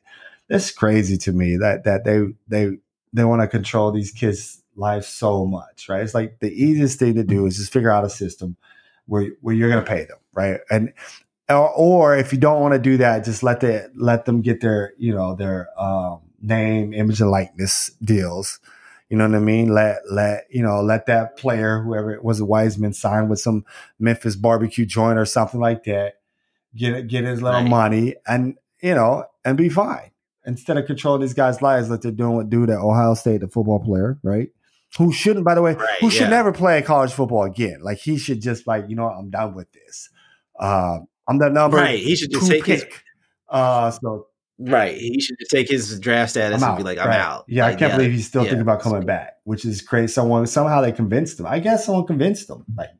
that's 0.49 0.71
crazy 0.71 1.17
to 1.19 1.33
me 1.33 1.57
that 1.57 1.85
that 1.85 2.05
they 2.05 2.25
they 2.47 2.77
they 3.15 3.25
want 3.25 3.41
to 3.41 3.49
control 3.49 3.91
these 3.91 4.11
kids' 4.11 4.63
lives 4.77 5.07
so 5.07 5.47
much, 5.47 5.89
right? 5.89 6.03
It's 6.03 6.15
like 6.15 6.41
the 6.41 6.53
easiest 6.53 6.99
thing 6.99 7.15
to 7.15 7.25
do 7.25 7.47
is 7.47 7.57
just 7.57 7.73
figure 7.73 7.91
out 7.91 8.05
a 8.05 8.11
system 8.11 8.57
where 9.07 9.29
where 9.41 9.55
you're 9.55 9.71
going 9.71 9.85
to 9.85 9.91
pay 9.91 10.05
them, 10.05 10.19
right? 10.33 10.61
And 10.71 10.93
or, 11.49 11.71
or 11.71 12.17
if 12.17 12.33
you 12.33 12.39
don't 12.39 12.61
want 12.61 12.73
to 12.75 12.79
do 12.79 12.97
that, 12.99 13.25
just 13.25 13.43
let 13.43 13.61
the 13.61 13.91
let 13.95 14.25
them 14.25 14.41
get 14.43 14.61
their 14.61 14.95
you 14.99 15.15
know 15.15 15.35
their 15.35 15.69
um, 15.81 16.21
name, 16.41 16.93
image, 16.93 17.21
and 17.21 17.31
likeness 17.31 17.91
deals. 18.03 18.61
You 19.11 19.19
know 19.19 19.29
what 19.29 19.37
I 19.37 19.41
mean? 19.41 19.69
Let 19.69 19.99
let 20.11 20.45
you 20.51 20.63
know 20.63 20.81
let 20.81 21.07
that 21.07 21.37
player, 21.37 21.83
whoever 21.83 22.11
it 22.13 22.25
was, 22.25 22.41
a 22.41 22.45
Wiseman, 22.45 22.95
sign 22.95 23.29
with 23.29 23.39
some 23.39 23.65
Memphis 23.99 24.37
barbecue 24.37 24.87
joint 24.87 25.19
or 25.19 25.27
something 25.27 25.61
like 25.61 25.85
that. 25.85 26.15
Get 26.75 27.07
get 27.07 27.25
his 27.25 27.43
little 27.43 27.61
Right. 27.61 27.69
money 27.69 28.17
and 28.27 28.57
you 28.83 28.95
know 28.95 29.27
and 29.45 29.57
be 29.57 29.69
fine. 29.69 30.11
Instead 30.47 30.77
of 30.77 30.87
controlling 30.87 31.21
these 31.23 31.33
guys' 31.35 31.63
lives 31.63 31.89
like 31.89 32.03
they're 32.03 32.11
doing 32.13 32.37
with 32.37 32.51
dude 32.51 32.69
at 32.71 32.79
Ohio 32.79 33.15
State, 33.15 33.41
the 33.41 33.49
football 33.49 33.79
player, 33.81 34.19
right? 34.23 34.51
Who 34.99 35.11
shouldn't, 35.13 35.45
by 35.45 35.55
the 35.55 35.63
way, 35.63 35.75
Right, 35.75 35.89
who 36.01 36.11
should 36.11 36.29
never 36.31 36.53
play 36.53 36.81
college 36.83 37.13
football 37.13 37.45
again. 37.45 37.79
Like 37.83 37.99
he 37.99 38.19
should 38.19 38.43
just 38.43 38.67
like, 38.67 38.85
you 38.89 38.95
know 38.97 39.09
I'm 39.09 39.31
done 39.31 39.55
with 39.55 39.73
this. 39.73 40.09
Uh, 40.59 40.99
I'm 41.29 41.39
the 41.39 41.49
number 41.51 41.77
Right. 41.77 41.99
He 41.99 42.17
should 42.17 42.31
just 42.31 42.49
take 42.51 42.67
his. 42.67 42.85
Uh, 43.49 43.91
so 43.91 44.27
right. 44.59 44.97
He 44.97 45.21
should 45.21 45.39
just 45.39 45.51
take 45.51 45.69
his 45.69 45.99
draft 46.01 46.31
status 46.31 46.63
and 46.63 46.77
be 46.77 46.83
like, 46.83 46.99
I'm 46.99 47.09
right. 47.09 47.21
out. 47.21 47.45
Yeah, 47.49 47.67
Like, 47.67 47.77
I 47.77 47.79
can't 47.79 47.97
believe 47.97 48.13
he's 48.13 48.27
still 48.27 48.43
yeah. 48.43 48.51
thinking 48.51 48.63
about 48.63 48.81
coming 48.81 49.07
back, 49.07 49.35
which 49.45 49.65
is 49.65 49.83
crazy. 49.83 50.13
Someone 50.13 50.47
somehow 50.47 50.81
they 50.81 50.93
convinced 50.93 51.39
him. 51.41 51.47
I 51.47 51.61
guess 51.61 51.87
someone 51.87 52.07
convinced 52.07 52.49
him. 52.51 52.65
Like, 52.77 52.91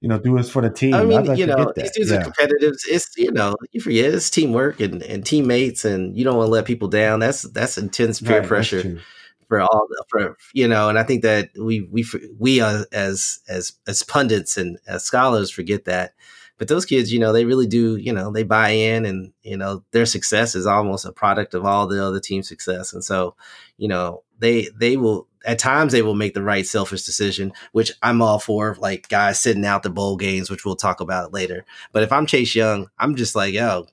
you 0.00 0.08
know, 0.08 0.18
do 0.18 0.36
this 0.36 0.50
for 0.50 0.62
the 0.62 0.70
team. 0.70 0.94
I 0.94 1.04
mean, 1.04 1.24
like 1.24 1.38
you 1.38 1.46
know, 1.46 1.72
these 1.74 1.90
dudes 1.92 2.10
Yeah. 2.10 2.18
are 2.18 2.24
competitive. 2.24 2.74
It's 2.88 3.16
you 3.16 3.32
know, 3.32 3.56
you 3.72 3.80
forget 3.80 4.12
it's 4.12 4.28
teamwork 4.30 4.80
and, 4.80 5.02
and 5.02 5.24
teammates, 5.24 5.84
and 5.84 6.16
you 6.16 6.22
don't 6.24 6.36
want 6.36 6.48
to 6.48 6.50
let 6.52 6.66
people 6.66 6.88
down. 6.88 7.20
That's 7.20 7.42
that's 7.42 7.78
intense 7.78 8.20
peer 8.20 8.40
Right, 8.40 8.46
pressure 8.46 9.00
for 9.48 9.60
all 9.62 9.86
for 10.08 10.36
you 10.52 10.68
know. 10.68 10.88
And 10.90 10.98
I 10.98 11.02
think 11.02 11.22
that 11.22 11.50
we 11.58 11.88
we 11.90 12.04
we 12.38 12.60
uh, 12.60 12.84
as 12.92 13.40
as 13.48 13.72
as 13.86 14.02
pundits 14.02 14.56
and 14.58 14.78
as 14.86 15.04
scholars 15.04 15.50
forget 15.50 15.86
that. 15.86 16.12
But 16.58 16.68
those 16.68 16.86
kids, 16.86 17.12
you 17.12 17.18
know, 17.18 17.32
they 17.32 17.44
really 17.44 17.66
do. 17.66 17.96
You 17.96 18.12
know, 18.12 18.30
they 18.32 18.42
buy 18.42 18.70
in, 18.70 19.04
and 19.04 19.32
you 19.42 19.56
know, 19.56 19.84
their 19.92 20.06
success 20.06 20.54
is 20.54 20.66
almost 20.66 21.04
a 21.04 21.12
product 21.12 21.54
of 21.54 21.64
all 21.64 21.86
the 21.86 22.04
other 22.04 22.20
team's 22.20 22.48
success. 22.48 22.92
And 22.92 23.04
so, 23.04 23.34
you 23.76 23.88
know, 23.88 24.22
they 24.38 24.68
they 24.78 24.96
will 24.96 25.28
at 25.44 25.58
times 25.58 25.92
they 25.92 26.02
will 26.02 26.14
make 26.14 26.34
the 26.34 26.42
right 26.42 26.66
selfish 26.66 27.04
decision, 27.04 27.52
which 27.72 27.92
I'm 28.02 28.22
all 28.22 28.38
for. 28.38 28.76
Like 28.80 29.08
guys 29.08 29.40
sitting 29.40 29.64
out 29.66 29.82
the 29.82 29.90
bowl 29.90 30.16
games, 30.16 30.50
which 30.50 30.64
we'll 30.64 30.76
talk 30.76 31.00
about 31.00 31.32
later. 31.32 31.64
But 31.92 32.02
if 32.02 32.12
I'm 32.12 32.26
Chase 32.26 32.54
Young, 32.54 32.88
I'm 32.98 33.16
just 33.16 33.34
like, 33.36 33.54
yo, 33.54 33.86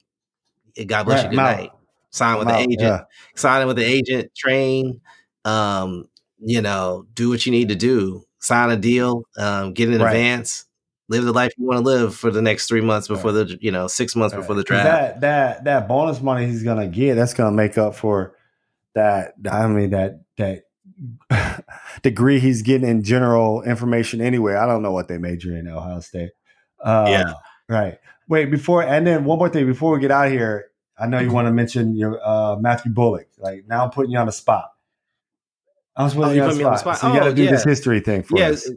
God 0.88 1.03
bless 1.03 1.24
Right, 1.24 1.24
you. 1.24 1.30
Good 1.38 1.43
night. 1.43 1.72
Sign 2.11 2.38
with 2.39 2.47
I'm 2.47 2.55
the 2.55 2.61
out, 2.61 2.61
agent. 2.61 2.80
yeah. 2.82 3.03
Sign 3.36 3.68
with 3.68 3.78
the 3.78 3.84
agent. 3.86 4.34
Train. 4.36 5.01
Um, 5.45 6.09
you 6.39 6.61
know, 6.61 7.05
do 7.14 7.30
what 7.30 7.45
you 7.45 7.51
need 7.51 7.70
to 7.70 7.76
do. 7.76 8.24
Sign 8.39 8.70
a 8.72 8.78
deal. 8.78 9.24
Um, 9.38 9.74
get 9.74 9.89
in 9.91 10.01
Right. 10.01 10.07
advance. 10.07 10.66
Live 11.10 11.26
the 11.26 11.34
life 11.34 11.51
you 11.58 11.66
want 11.66 11.78
to 11.80 11.84
live 11.84 12.16
for 12.16 12.32
the 12.32 12.41
next 12.41 12.68
three 12.68 12.82
months 12.82 13.08
before 13.08 13.32
the 13.32 13.58
you 13.62 13.72
know 13.72 13.88
six 13.88 14.16
months 14.16 14.34
before 14.36 14.56
the 14.56 14.64
draft. 14.64 14.86
That 14.86 15.22
that 15.22 15.64
that 15.66 15.88
bonus 15.88 16.22
money 16.22 16.45
he's 16.47 16.64
gonna 16.64 16.88
get, 16.88 17.16
that's 17.16 17.34
gonna 17.34 17.56
make 17.56 17.78
up 17.78 17.95
for 17.95 18.36
that. 18.95 19.34
I 19.51 19.68
mean 19.68 19.89
that 19.89 20.22
that 20.38 20.64
degree 22.04 22.39
he's 22.39 22.62
getting 22.62 22.88
in 22.88 23.04
general 23.04 23.62
information 23.64 24.22
anyway. 24.22 24.56
I 24.56 24.66
don't 24.66 24.82
know 24.82 24.91
what 24.91 25.08
they 25.08 25.18
major 25.18 25.56
in 25.58 25.68
Ohio 25.68 25.99
State. 25.99 26.32
Uh, 26.84 27.08
Yeah. 27.10 27.34
Right. 27.68 27.97
Wait, 28.30 28.49
before 28.51 28.84
and 28.84 29.06
then 29.06 29.26
one 29.26 29.38
more 29.39 29.49
thing 29.49 29.66
before 29.66 29.93
we 29.93 29.99
get 29.99 30.12
out 30.12 30.28
of 30.28 30.32
here, 30.32 30.68
I 30.97 31.08
know 31.08 31.20
you 31.20 31.26
Mm-hmm. 31.26 31.36
want 31.36 31.47
to 31.47 31.51
mention 31.51 31.95
your 31.95 32.20
uh, 32.26 32.56
Matthew 32.58 32.91
Bullock. 32.93 33.28
Like 33.38 33.66
now 33.68 33.84
I'm 33.84 33.89
putting 33.89 34.12
you 34.12 34.20
on 34.20 34.26
the 34.28 34.32
spot. 34.32 34.72
I 35.95 36.04
was 36.04 36.14
putting 36.14 36.30
Oh, 36.30 36.34
you 36.34 36.38
you 36.38 36.43
on 36.43 36.49
the 36.49 36.56
me 36.56 36.64
on 36.64 36.72
the 36.74 36.78
spot. 36.78 36.97
spot? 36.97 36.99
So 36.99 37.08
you 37.08 37.20
got 37.20 37.26
Oh, 37.26 37.30
to 37.30 37.36
do 37.36 37.47
this 37.47 37.64
history 37.64 37.99
thing 37.99 38.24
for 38.24 38.39
Yeah, 38.39 38.49
us. 38.49 38.70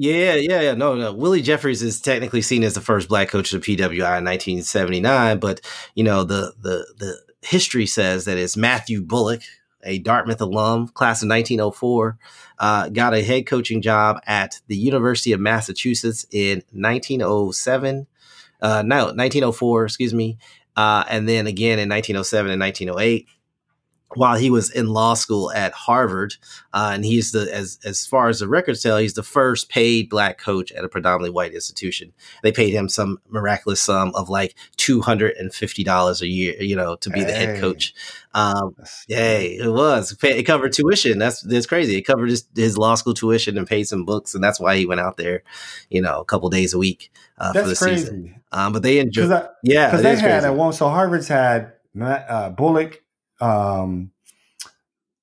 Yeah, 0.00 0.34
yeah, 0.36 0.60
yeah. 0.60 0.74
No, 0.74 0.94
no. 0.94 1.12
Willie 1.12 1.42
Jeffries 1.42 1.82
is 1.82 2.00
technically 2.00 2.40
seen 2.40 2.62
as 2.62 2.74
the 2.74 2.80
first 2.80 3.08
black 3.08 3.28
coach 3.30 3.52
of 3.52 3.62
PWI 3.62 3.90
in 4.18 4.24
1979, 4.24 5.40
but 5.40 5.60
you 5.96 6.04
know 6.04 6.22
the 6.22 6.54
the 6.60 6.86
the 6.98 7.20
history 7.42 7.84
says 7.84 8.24
that 8.26 8.38
it's 8.38 8.56
Matthew 8.56 9.02
Bullock, 9.02 9.42
a 9.82 9.98
Dartmouth 9.98 10.40
alum, 10.40 10.86
class 10.86 11.22
of 11.24 11.28
1904, 11.28 12.16
uh, 12.60 12.88
got 12.90 13.12
a 13.12 13.24
head 13.24 13.46
coaching 13.46 13.82
job 13.82 14.20
at 14.24 14.60
the 14.68 14.76
University 14.76 15.32
of 15.32 15.40
Massachusetts 15.40 16.24
in 16.30 16.62
1907. 16.70 18.06
Uh, 18.62 18.82
no, 18.82 19.06
1904, 19.06 19.84
excuse 19.84 20.14
me, 20.14 20.38
uh, 20.76 21.02
and 21.10 21.28
then 21.28 21.48
again 21.48 21.80
in 21.80 21.88
1907 21.88 22.52
and 22.52 22.60
1908 22.60 23.26
while 24.14 24.36
he 24.36 24.50
was 24.50 24.70
in 24.70 24.88
law 24.88 25.14
school 25.14 25.52
at 25.52 25.72
Harvard, 25.72 26.34
uh, 26.72 26.92
and 26.94 27.04
he's 27.04 27.32
the 27.32 27.54
as 27.54 27.78
as 27.84 28.06
far 28.06 28.28
as 28.28 28.40
the 28.40 28.48
records 28.48 28.82
tell, 28.82 28.96
he's 28.98 29.14
the 29.14 29.22
first 29.22 29.68
paid 29.68 30.08
black 30.08 30.38
coach 30.38 30.72
at 30.72 30.84
a 30.84 30.88
predominantly 30.88 31.30
white 31.30 31.52
institution. 31.52 32.12
They 32.42 32.52
paid 32.52 32.72
him 32.72 32.88
some 32.88 33.20
miraculous 33.28 33.80
sum 33.80 34.12
of 34.14 34.28
like 34.28 34.54
two 34.76 35.00
hundred 35.00 35.36
and 35.36 35.52
fifty 35.52 35.84
dollars 35.84 36.22
a 36.22 36.26
year, 36.26 36.54
you 36.60 36.74
know, 36.74 36.96
to 36.96 37.10
be 37.10 37.22
the 37.22 37.32
head 37.32 37.60
coach. 37.60 37.94
Um, 38.34 38.76
Yay, 39.08 39.56
it 39.56 39.72
was. 39.72 40.16
It 40.22 40.44
covered 40.44 40.72
tuition. 40.72 41.18
That's 41.18 41.42
that's 41.42 41.66
crazy. 41.66 41.96
It 41.96 42.02
covered 42.02 42.30
his, 42.30 42.46
his 42.54 42.78
law 42.78 42.94
school 42.94 43.14
tuition 43.14 43.58
and 43.58 43.66
paid 43.66 43.84
some 43.84 44.04
books, 44.04 44.34
and 44.34 44.42
that's 44.42 44.60
why 44.60 44.76
he 44.76 44.86
went 44.86 45.00
out 45.00 45.16
there, 45.16 45.42
you 45.90 46.00
know, 46.00 46.20
a 46.20 46.24
couple 46.24 46.48
days 46.48 46.72
a 46.72 46.78
week 46.78 47.10
uh, 47.38 47.52
for 47.52 47.62
the 47.62 47.68
That's 47.68 47.80
season. 47.80 48.40
Um, 48.52 48.72
but 48.72 48.82
they 48.82 48.98
enjoyed. 48.98 49.28
Because 49.28 49.48
Yeah, 49.62 49.86
because 49.88 50.02
they 50.02 50.16
had 50.16 50.22
crazy. 50.22 50.46
at 50.46 50.54
one. 50.54 50.72
So 50.72 50.88
Harvard's 50.88 51.28
had 51.28 51.72
uh, 52.00 52.50
Bullock, 52.50 53.02
um, 53.40 54.10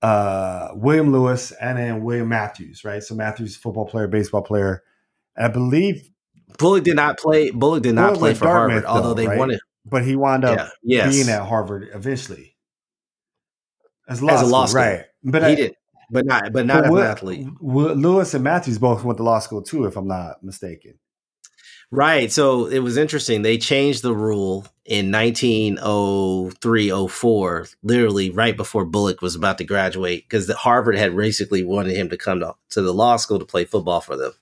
uh, 0.01 0.69
William 0.75 1.11
Lewis, 1.11 1.51
and 1.51 1.77
then 1.77 2.03
William 2.03 2.27
Matthews. 2.29 2.83
Right. 2.83 3.01
So 3.03 3.15
Matthews, 3.15 3.55
football 3.55 3.85
player, 3.87 4.07
baseball 4.07 4.41
player. 4.43 4.83
And 5.35 5.45
I 5.45 5.49
believe, 5.49 6.09
Bullock 6.59 6.83
did 6.83 6.95
not 6.95 7.17
play. 7.17 7.49
Bullock 7.51 7.83
did 7.83 7.95
not 7.95 8.07
Bullock 8.13 8.19
play 8.19 8.33
for 8.35 8.45
Dartmouth, 8.45 8.83
Harvard, 8.83 9.03
although 9.03 9.13
they 9.13 9.27
right? 9.27 9.37
wanted. 9.39 9.59
but 9.85 10.05
he 10.05 10.15
wound 10.15 10.45
up 10.45 10.57
Yeah, 10.83 11.05
yes, 11.07 11.13
being 11.15 11.29
at 11.29 11.45
Harvard 11.45 11.89
eventually 11.93 12.55
as, 14.07 14.23
As 14.23 14.41
a 14.41 14.45
law 14.45 14.65
school. 14.65 14.81
right? 14.81 15.05
But 15.23 15.41
he 15.43 15.47
I- 15.49 15.55
did, 15.55 15.75
but 16.11 16.25
not, 16.25 16.53
but 16.53 16.65
not 16.67 16.83
but 16.83 16.93
as 16.93 17.05
an 17.05 17.11
athlete. 17.11 17.47
Lewis 17.61 18.33
and 18.35 18.43
Matthews 18.43 18.77
both 18.77 19.03
went 19.03 19.17
to 19.17 19.23
law 19.23 19.39
school 19.39 19.63
too, 19.63 19.85
if 19.85 19.97
I'm 19.97 20.07
not 20.07 20.43
mistaken. 20.43 20.99
Right. 21.91 22.31
So 22.31 22.65
it 22.65 22.79
was 22.79 22.97
interesting. 22.97 23.41
They 23.41 23.57
changed 23.57 24.01
the 24.01 24.13
rule 24.13 24.65
in 24.85 25.11
1903, 25.11 27.07
04, 27.07 27.67
literally 27.83 28.29
right 28.29 28.55
before 28.55 28.85
Bullock 28.85 29.21
was 29.21 29.35
about 29.35 29.57
to 29.59 29.63
graduate, 29.63 30.25
because 30.27 30.51
Harvard 30.51 30.97
had 30.97 31.15
basically 31.15 31.63
wanted 31.63 31.95
him 31.95 32.09
to 32.09 32.17
come 32.17 32.39
to, 32.41 32.53
to 32.71 32.81
the 32.81 32.93
law 32.93 33.15
school 33.15 33.39
to 33.39 33.45
play 33.45 33.65
football 33.65 34.01
for 34.01 34.15
them. 34.15 34.33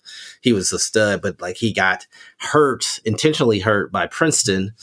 He 0.41 0.51
was 0.51 0.73
a 0.73 0.79
stud, 0.79 1.21
but 1.21 1.39
like 1.41 1.57
he 1.57 1.71
got 1.71 2.07
hurt, 2.39 2.99
intentionally 3.05 3.59
hurt 3.59 3.91
by 3.91 4.07
Princeton 4.07 4.73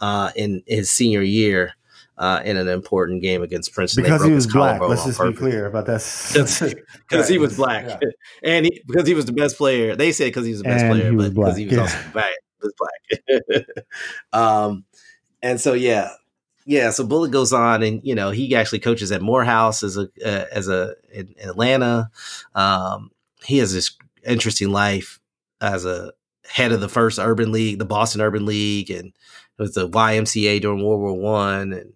uh, 0.00 0.30
in 0.36 0.62
his 0.66 0.90
senior 0.90 1.22
year 1.22 1.74
uh, 2.20 2.42
in 2.44 2.58
an 2.58 2.68
important 2.68 3.22
game 3.22 3.42
against 3.42 3.72
Princeton. 3.72 4.04
They 4.04 4.10
Because 4.10 4.24
he 4.24 4.30
was 4.30 4.46
black. 4.46 4.80
Let's 4.82 5.00
on 5.00 5.08
just 5.08 5.20
be 5.20 5.32
clear 5.32 5.66
about 5.66 5.86
that. 5.86 6.00
Because 7.08 7.28
he 7.28 7.38
was 7.38 7.56
black, 7.56 7.86
yeah. 7.86 8.10
and 8.44 8.66
he, 8.66 8.82
because 8.86 9.08
he 9.08 9.14
was 9.14 9.24
the 9.24 9.32
best 9.32 9.56
player. 9.56 9.96
They 9.96 10.12
said 10.12 10.26
because 10.26 10.44
he 10.44 10.52
was 10.52 10.60
the 10.60 10.64
best 10.64 10.84
And 10.84 10.92
player, 10.92 11.12
but 11.12 11.34
because 11.34 11.56
he 11.56 11.64
was 11.66 11.74
black, 11.74 11.80
also 11.80 12.10
black, 12.12 12.32
was 12.62 12.74
black. 13.48 13.64
um, 14.34 14.84
and 15.42 15.58
so 15.58 15.72
yeah, 15.72 16.10
yeah. 16.66 16.90
So 16.90 17.06
Bullock 17.06 17.32
goes 17.32 17.54
on, 17.54 17.82
and 17.82 18.00
you 18.04 18.14
know 18.14 18.30
he 18.30 18.54
actually 18.54 18.80
coaches 18.80 19.10
at 19.12 19.22
Morehouse 19.22 19.82
as 19.82 19.96
a 19.96 20.08
uh, 20.24 20.44
as 20.52 20.68
a 20.68 20.94
in, 21.10 21.34
in 21.38 21.48
Atlanta. 21.48 22.10
Um, 22.54 23.10
he 23.44 23.58
has 23.58 23.72
this 23.72 23.96
interesting 24.26 24.70
life 24.70 25.18
as 25.62 25.86
a 25.86 26.12
head 26.46 26.72
of 26.72 26.80
the 26.80 26.88
first 26.88 27.18
urban 27.18 27.50
league, 27.50 27.78
the 27.78 27.86
Boston 27.86 28.20
Urban 28.20 28.44
League, 28.44 28.90
and 28.90 29.06
it 29.08 29.62
was 29.62 29.72
the 29.72 29.88
YMCA 29.88 30.60
during 30.60 30.84
World 30.84 31.00
War 31.00 31.14
One, 31.14 31.72
and 31.72 31.94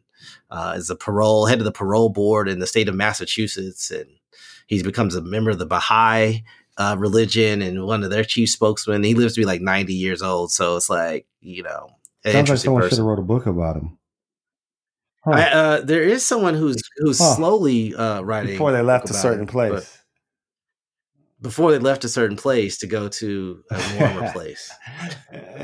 uh, 0.51 0.75
is 0.77 0.91
a 0.91 0.97
parole 0.97 1.47
head 1.47 1.59
of 1.59 1.65
the 1.65 1.73
parole 1.73 2.09
board 2.09 2.49
in 2.49 2.59
the 2.59 2.67
state 2.67 2.89
of 2.89 2.95
Massachusetts, 2.95 3.91
and 3.91 4.09
he 4.67 4.83
becomes 4.83 5.15
a 5.15 5.23
member 5.23 5.51
of 5.51 5.59
the 5.59 5.67
Baha'i 5.67 6.43
uh, 6.77 6.97
religion 6.99 7.63
and 7.63 7.87
one 7.87 8.03
of 8.03 8.11
their 8.11 8.25
chief 8.25 8.51
spokesmen. 8.51 9.05
He 9.05 9.15
lives 9.15 9.35
to 9.35 9.41
be 9.41 9.47
like 9.47 9.61
ninety 9.61 9.95
years 9.95 10.23
old, 10.23 10.51
so 10.53 10.77
it's 10.77 10.91
like 10.91 11.27
you 11.41 11.63
know, 11.63 11.71
Sounds 12.25 12.25
like 12.25 12.35
interesting 12.35 12.69
someone 12.69 12.83
should 12.83 12.91
person. 12.91 12.99
have 13.05 13.07
wrote 13.09 13.19
a 13.19 13.23
book 13.23 13.47
about 13.47 13.77
him. 13.77 13.99
Huh. 15.25 15.31
I, 15.31 15.43
uh, 15.53 15.81
there 15.81 16.03
is 16.03 16.25
someone 16.25 16.55
who's 16.55 16.83
who's 16.99 17.19
Huh. 17.19 17.35
slowly 17.37 17.95
uh, 17.95 18.21
writing 18.23 18.53
Before 18.53 18.73
they 18.73 18.83
left 18.83 19.09
a 19.11 19.15
certain 19.15 19.45
it, 19.45 19.49
place. 19.49 19.73
but 19.73 20.01
Before 21.45 21.73
they 21.73 21.79
left 21.79 22.05
a 22.05 22.09
certain 22.09 22.39
place 22.39 22.79
to 22.79 22.87
go 22.87 23.07
to 23.09 23.63
a 23.71 23.97
warmer 24.01 24.33
place. 24.33 24.73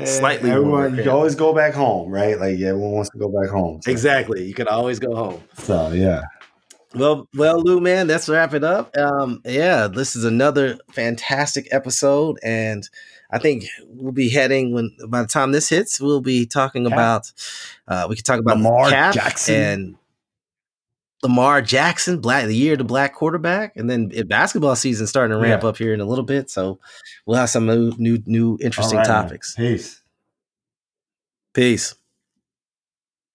Slightly 0.05 0.51
Everyone, 0.51 0.69
warmer, 0.69 0.95
you 0.95 1.03
can 1.03 1.11
always 1.11 1.33
go 1.33 1.55
back 1.55 1.73
home, 1.73 2.11
right? 2.11 2.39
Like 2.39 2.59
everyone 2.59 2.91
wants 2.91 3.09
to 3.09 3.17
go 3.17 3.29
back 3.29 3.49
home. 3.49 3.81
So, 3.81 3.89
Exactly. 3.89 4.45
You 4.45 4.53
can 4.53 4.67
always 4.67 4.99
go 4.99 5.15
home. 5.15 5.43
So 5.57 5.89
yeah, 5.91 6.21
Well, 6.93 7.27
well, 7.35 7.59
Lou, 7.59 7.79
man, 7.81 8.07
let's 8.07 8.29
wrap 8.29 8.53
it 8.53 8.63
up. 8.63 8.95
Um, 8.95 9.41
yeah, 9.43 9.87
this 9.87 10.15
is 10.15 10.23
another 10.23 10.77
fantastic 10.91 11.67
episode, 11.71 12.37
and 12.43 12.87
I 13.31 13.39
think 13.39 13.63
we'll 13.87 14.11
be 14.11 14.29
heading 14.29 14.73
when 14.75 14.95
by 15.07 15.23
the 15.23 15.27
time 15.27 15.51
this 15.51 15.69
hits, 15.69 15.99
we'll 15.99 16.21
be 16.21 16.45
talking 16.45 16.83
Cap. 16.83 16.93
about. 16.93 17.31
Uh, 17.87 18.05
we 18.07 18.15
could 18.17 18.25
talk 18.25 18.39
about 18.39 18.57
Lamar 18.57 18.89
Cap 18.91 19.15
Jackson. 19.15 19.55
and 19.55 19.95
Lamar 21.23 21.61
Jackson, 21.61 22.19
black 22.19 22.45
the 22.47 22.55
year 22.55 22.75
the 22.75 22.83
black 22.83 23.13
quarterback, 23.13 23.75
and 23.75 23.89
then 23.89 24.09
basketball 24.27 24.75
season 24.75 25.05
starting 25.07 25.35
to 25.35 25.41
ramp 25.41 25.63
yeah. 25.63 25.69
up 25.69 25.77
here 25.77 25.93
in 25.93 26.01
a 26.01 26.05
little 26.05 26.25
bit. 26.25 26.49
So 26.49 26.79
we'll 27.25 27.37
have 27.37 27.49
some 27.49 27.67
new 27.67 27.93
new, 27.97 28.19
new 28.25 28.57
interesting 28.61 28.97
right, 28.97 29.05
topics. 29.05 29.57
Man. 29.57 29.73
Peace. 29.73 30.01
Peace. 31.53 31.95